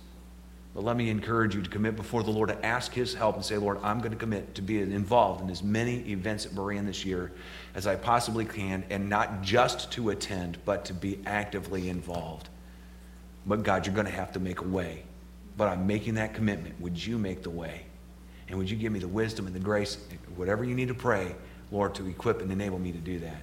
But 0.74 0.84
let 0.84 0.98
me 0.98 1.10
encourage 1.10 1.56
you 1.56 1.62
to 1.62 1.70
commit 1.70 1.96
before 1.96 2.22
the 2.22 2.32
Lord 2.32 2.50
to 2.50 2.66
ask 2.66 2.92
His 2.92 3.14
help 3.14 3.36
and 3.36 3.46
say, 3.46 3.58
Lord, 3.58 3.78
I'm 3.82 4.00
going 4.00 4.12
to 4.12 4.18
commit 4.18 4.56
to 4.56 4.62
be 4.62 4.82
involved 4.82 5.42
in 5.42 5.50
as 5.50 5.64
many 5.64 6.00
events 6.10 6.46
at 6.46 6.52
Berean 6.52 6.86
this 6.86 7.06
year 7.06 7.32
as 7.76 7.88
I 7.88 7.96
possibly 7.96 8.44
can, 8.44 8.84
and 8.90 9.10
not 9.10 9.42
just 9.42 9.90
to 9.94 10.10
attend, 10.10 10.58
but 10.66 10.84
to 10.86 10.94
be 10.94 11.20
actively 11.26 11.88
involved. 11.88 12.50
But 13.46 13.64
God, 13.64 13.86
you're 13.86 13.96
going 13.96 14.08
to 14.08 14.12
have 14.12 14.34
to 14.34 14.40
make 14.40 14.60
a 14.60 14.68
way. 14.68 15.04
But 15.56 15.70
I'm 15.70 15.88
making 15.88 16.16
that 16.16 16.34
commitment. 16.34 16.80
Would 16.82 17.02
you 17.04 17.18
make 17.18 17.42
the 17.42 17.50
way? 17.50 17.86
And 18.50 18.58
would 18.58 18.70
you 18.70 18.76
give 18.76 18.92
me 18.92 19.00
the 19.00 19.08
wisdom 19.08 19.48
and 19.48 19.56
the 19.56 19.60
grace, 19.60 19.98
whatever 20.36 20.66
you 20.66 20.76
need 20.76 20.90
to 20.90 20.94
pray, 20.94 21.36
Lord, 21.72 21.96
to 21.96 22.08
equip 22.08 22.42
and 22.42 22.52
enable 22.52 22.80
me 22.80 22.92
to 22.92 22.98
do 22.98 23.20
that? 23.20 23.42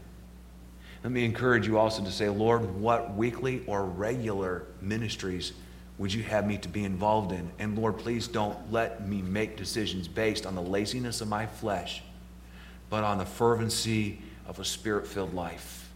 Let 1.02 1.12
me 1.12 1.24
encourage 1.24 1.66
you 1.66 1.78
also 1.78 2.04
to 2.04 2.12
say, 2.12 2.28
Lord, 2.28 2.74
what 2.76 3.14
weekly 3.14 3.64
or 3.66 3.84
regular 3.84 4.64
ministries 4.80 5.52
would 5.98 6.12
you 6.12 6.22
have 6.22 6.46
me 6.46 6.58
to 6.58 6.68
be 6.68 6.84
involved 6.84 7.32
in? 7.32 7.50
And 7.58 7.76
Lord, 7.76 7.98
please 7.98 8.28
don't 8.28 8.72
let 8.72 9.06
me 9.06 9.20
make 9.20 9.56
decisions 9.56 10.06
based 10.06 10.46
on 10.46 10.54
the 10.54 10.62
laziness 10.62 11.20
of 11.20 11.28
my 11.28 11.46
flesh, 11.46 12.02
but 12.88 13.04
on 13.04 13.18
the 13.18 13.26
fervency 13.26 14.18
of 14.46 14.58
a 14.58 14.64
spirit 14.64 15.06
filled 15.06 15.34
life. 15.34 15.90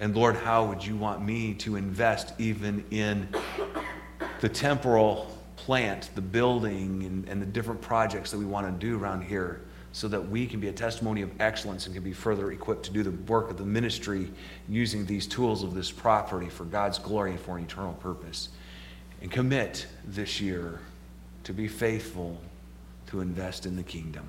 And 0.00 0.14
Lord, 0.14 0.36
how 0.36 0.66
would 0.66 0.84
you 0.84 0.96
want 0.96 1.22
me 1.22 1.54
to 1.54 1.76
invest 1.76 2.34
even 2.38 2.84
in 2.90 3.28
the 4.40 4.48
temporal 4.48 5.38
plant, 5.56 6.10
the 6.14 6.20
building, 6.20 7.04
and, 7.04 7.28
and 7.28 7.40
the 7.40 7.46
different 7.46 7.80
projects 7.80 8.30
that 8.32 8.38
we 8.38 8.44
want 8.44 8.66
to 8.66 8.86
do 8.86 8.98
around 8.98 9.22
here? 9.22 9.62
So 9.94 10.08
that 10.08 10.28
we 10.28 10.44
can 10.44 10.58
be 10.58 10.66
a 10.66 10.72
testimony 10.72 11.22
of 11.22 11.30
excellence 11.40 11.86
and 11.86 11.94
can 11.94 12.02
be 12.02 12.12
further 12.12 12.50
equipped 12.50 12.84
to 12.84 12.90
do 12.90 13.04
the 13.04 13.12
work 13.32 13.48
of 13.48 13.56
the 13.56 13.64
ministry 13.64 14.28
using 14.68 15.06
these 15.06 15.24
tools 15.24 15.62
of 15.62 15.72
this 15.72 15.88
property 15.88 16.48
for 16.48 16.64
God's 16.64 16.98
glory 16.98 17.30
and 17.30 17.40
for 17.40 17.56
an 17.56 17.62
eternal 17.62 17.92
purpose. 17.92 18.48
And 19.22 19.30
commit 19.30 19.86
this 20.04 20.40
year 20.40 20.80
to 21.44 21.52
be 21.52 21.68
faithful 21.68 22.40
to 23.06 23.20
invest 23.20 23.66
in 23.66 23.76
the 23.76 23.84
kingdom. 23.84 24.28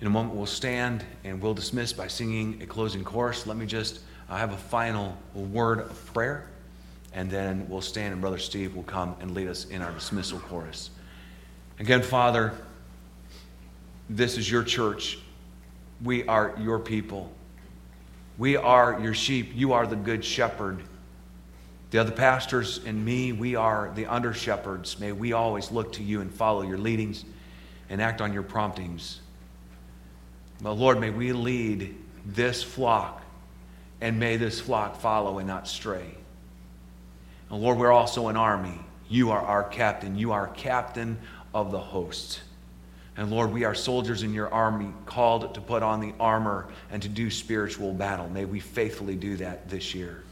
In 0.00 0.06
a 0.06 0.10
moment, 0.10 0.36
we'll 0.36 0.46
stand 0.46 1.04
and 1.24 1.42
we'll 1.42 1.54
dismiss 1.54 1.92
by 1.92 2.06
singing 2.06 2.62
a 2.62 2.66
closing 2.66 3.02
chorus. 3.02 3.48
Let 3.48 3.56
me 3.56 3.66
just 3.66 3.98
uh, 4.30 4.36
have 4.36 4.52
a 4.52 4.58
final 4.58 5.18
word 5.34 5.80
of 5.80 6.14
prayer 6.14 6.46
and 7.14 7.30
then 7.30 7.66
we'll 7.68 7.80
stand 7.80 8.12
and 8.12 8.20
Brother 8.20 8.38
Steve 8.38 8.74
will 8.74 8.82
come 8.82 9.14
and 9.20 9.34
lead 9.34 9.48
us 9.48 9.66
in 9.66 9.80
our 9.80 9.92
dismissal 9.92 10.40
chorus. 10.40 10.90
Again, 11.78 12.02
Father, 12.02 12.52
this 14.10 14.36
is 14.36 14.50
your 14.50 14.64
church. 14.64 15.18
We 16.02 16.26
are 16.26 16.54
your 16.60 16.78
people. 16.78 17.32
We 18.36 18.56
are 18.56 19.00
your 19.00 19.14
sheep. 19.14 19.52
You 19.54 19.72
are 19.72 19.86
the 19.86 19.96
good 19.96 20.24
shepherd. 20.24 20.82
The 21.92 21.98
other 22.00 22.10
pastors 22.10 22.80
and 22.84 23.04
me, 23.04 23.30
we 23.30 23.54
are 23.54 23.92
the 23.94 24.06
under 24.06 24.34
shepherds. 24.34 24.98
May 24.98 25.12
we 25.12 25.32
always 25.32 25.70
look 25.70 25.92
to 25.92 26.02
you 26.02 26.20
and 26.20 26.34
follow 26.34 26.62
your 26.62 26.78
leadings 26.78 27.24
and 27.88 28.02
act 28.02 28.20
on 28.20 28.32
your 28.32 28.42
promptings. 28.42 29.20
But 30.60 30.72
Lord, 30.72 30.98
may 30.98 31.10
we 31.10 31.32
lead 31.32 31.94
this 32.26 32.62
flock, 32.62 33.22
and 34.00 34.18
may 34.18 34.36
this 34.36 34.60
flock 34.60 35.00
follow 35.00 35.38
and 35.38 35.46
not 35.46 35.68
stray. 35.68 36.16
And 37.50 37.60
Lord, 37.60 37.78
we're 37.78 37.92
also 37.92 38.28
an 38.28 38.36
army. 38.36 38.80
You 39.08 39.30
are 39.30 39.40
our 39.40 39.64
captain. 39.64 40.18
You 40.18 40.32
are 40.32 40.48
captain 40.48 41.18
of 41.52 41.70
the 41.70 41.78
host. 41.78 42.40
And 43.16 43.30
Lord, 43.30 43.52
we 43.52 43.64
are 43.64 43.74
soldiers 43.74 44.22
in 44.22 44.34
your 44.34 44.52
army 44.52 44.92
called 45.06 45.54
to 45.54 45.60
put 45.60 45.82
on 45.82 46.00
the 46.00 46.12
armor 46.18 46.66
and 46.90 47.00
to 47.02 47.08
do 47.08 47.30
spiritual 47.30 47.92
battle. 47.92 48.28
May 48.28 48.44
we 48.44 48.58
faithfully 48.58 49.14
do 49.14 49.36
that 49.36 49.68
this 49.68 49.94
year. 49.94 50.24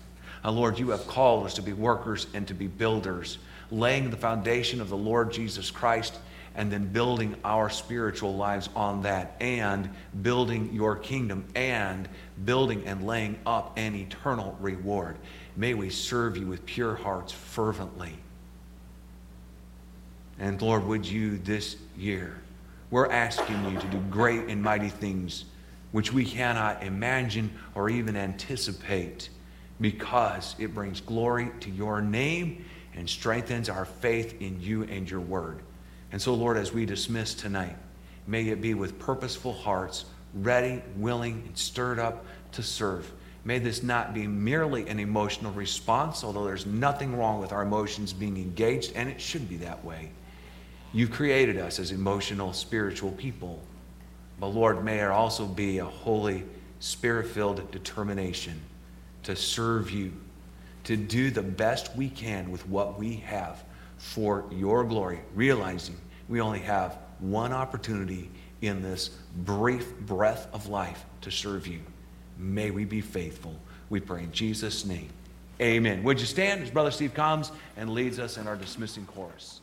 And 0.42 0.56
Lord, 0.56 0.78
you 0.78 0.90
have 0.90 1.06
called 1.06 1.46
us 1.46 1.54
to 1.54 1.62
be 1.62 1.72
workers 1.72 2.26
and 2.34 2.48
to 2.48 2.54
be 2.54 2.66
builders, 2.66 3.38
laying 3.70 4.10
the 4.10 4.16
foundation 4.16 4.80
of 4.80 4.88
the 4.88 4.96
Lord 4.96 5.32
Jesus 5.32 5.70
Christ 5.70 6.18
and 6.54 6.70
then 6.70 6.86
building 6.86 7.36
our 7.44 7.70
spiritual 7.70 8.34
lives 8.34 8.68
on 8.74 9.02
that 9.02 9.36
and 9.40 9.88
building 10.22 10.70
your 10.72 10.96
kingdom 10.96 11.44
and 11.54 12.08
building 12.44 12.82
and 12.84 13.06
laying 13.06 13.38
up 13.46 13.72
an 13.76 13.94
eternal 13.94 14.56
reward. 14.60 15.16
May 15.56 15.74
we 15.74 15.90
serve 15.90 16.36
you 16.36 16.46
with 16.46 16.64
pure 16.64 16.94
hearts 16.94 17.32
fervently. 17.32 18.14
And 20.38 20.60
Lord, 20.60 20.86
would 20.86 21.06
you 21.06 21.38
this 21.38 21.76
year, 21.96 22.40
we're 22.90 23.10
asking 23.10 23.70
you 23.70 23.78
to 23.78 23.86
do 23.88 23.98
great 24.10 24.48
and 24.48 24.62
mighty 24.62 24.88
things 24.88 25.44
which 25.92 26.12
we 26.12 26.24
cannot 26.24 26.82
imagine 26.82 27.52
or 27.74 27.90
even 27.90 28.16
anticipate 28.16 29.28
because 29.80 30.56
it 30.58 30.74
brings 30.74 31.00
glory 31.00 31.50
to 31.60 31.70
your 31.70 32.00
name 32.00 32.64
and 32.94 33.08
strengthens 33.08 33.68
our 33.68 33.84
faith 33.84 34.40
in 34.40 34.60
you 34.60 34.84
and 34.84 35.10
your 35.10 35.20
word. 35.20 35.60
And 36.12 36.20
so, 36.20 36.34
Lord, 36.34 36.56
as 36.56 36.72
we 36.72 36.86
dismiss 36.86 37.34
tonight, 37.34 37.76
may 38.26 38.48
it 38.48 38.60
be 38.60 38.74
with 38.74 38.98
purposeful 38.98 39.52
hearts, 39.52 40.04
ready, 40.34 40.82
willing, 40.96 41.44
and 41.46 41.56
stirred 41.56 41.98
up 41.98 42.24
to 42.52 42.62
serve. 42.62 43.10
May 43.44 43.58
this 43.58 43.82
not 43.82 44.14
be 44.14 44.26
merely 44.26 44.88
an 44.88 45.00
emotional 45.00 45.52
response, 45.52 46.22
although 46.22 46.44
there's 46.44 46.66
nothing 46.66 47.16
wrong 47.16 47.40
with 47.40 47.52
our 47.52 47.62
emotions 47.62 48.12
being 48.12 48.36
engaged, 48.36 48.92
and 48.94 49.08
it 49.08 49.20
should 49.20 49.48
be 49.48 49.56
that 49.58 49.84
way. 49.84 50.10
You've 50.92 51.10
created 51.10 51.58
us 51.58 51.78
as 51.78 51.90
emotional, 51.90 52.52
spiritual 52.52 53.12
people. 53.12 53.60
But 54.38 54.48
Lord, 54.48 54.84
may 54.84 54.96
there 54.96 55.12
also 55.12 55.46
be 55.46 55.78
a 55.78 55.84
holy, 55.84 56.44
spirit 56.78 57.28
filled 57.28 57.70
determination 57.70 58.60
to 59.24 59.34
serve 59.34 59.90
you, 59.90 60.12
to 60.84 60.96
do 60.96 61.30
the 61.30 61.42
best 61.42 61.96
we 61.96 62.08
can 62.08 62.50
with 62.50 62.66
what 62.68 62.98
we 62.98 63.16
have 63.16 63.64
for 63.98 64.44
your 64.50 64.84
glory, 64.84 65.20
realizing 65.34 65.96
we 66.28 66.40
only 66.40 66.58
have 66.60 66.98
one 67.18 67.52
opportunity 67.52 68.30
in 68.60 68.82
this 68.82 69.10
brief 69.36 69.96
breath 70.00 70.48
of 70.52 70.68
life 70.68 71.04
to 71.20 71.30
serve 71.30 71.66
you. 71.66 71.80
May 72.42 72.70
we 72.70 72.84
be 72.84 73.00
faithful. 73.00 73.54
We 73.88 74.00
pray 74.00 74.24
in 74.24 74.32
Jesus' 74.32 74.84
name. 74.84 75.08
Amen. 75.60 76.02
Would 76.02 76.20
you 76.20 76.26
stand 76.26 76.62
as 76.62 76.70
Brother 76.70 76.90
Steve 76.90 77.14
comes 77.14 77.52
and 77.76 77.90
leads 77.90 78.18
us 78.18 78.36
in 78.36 78.46
our 78.46 78.56
dismissing 78.56 79.06
chorus? 79.06 79.61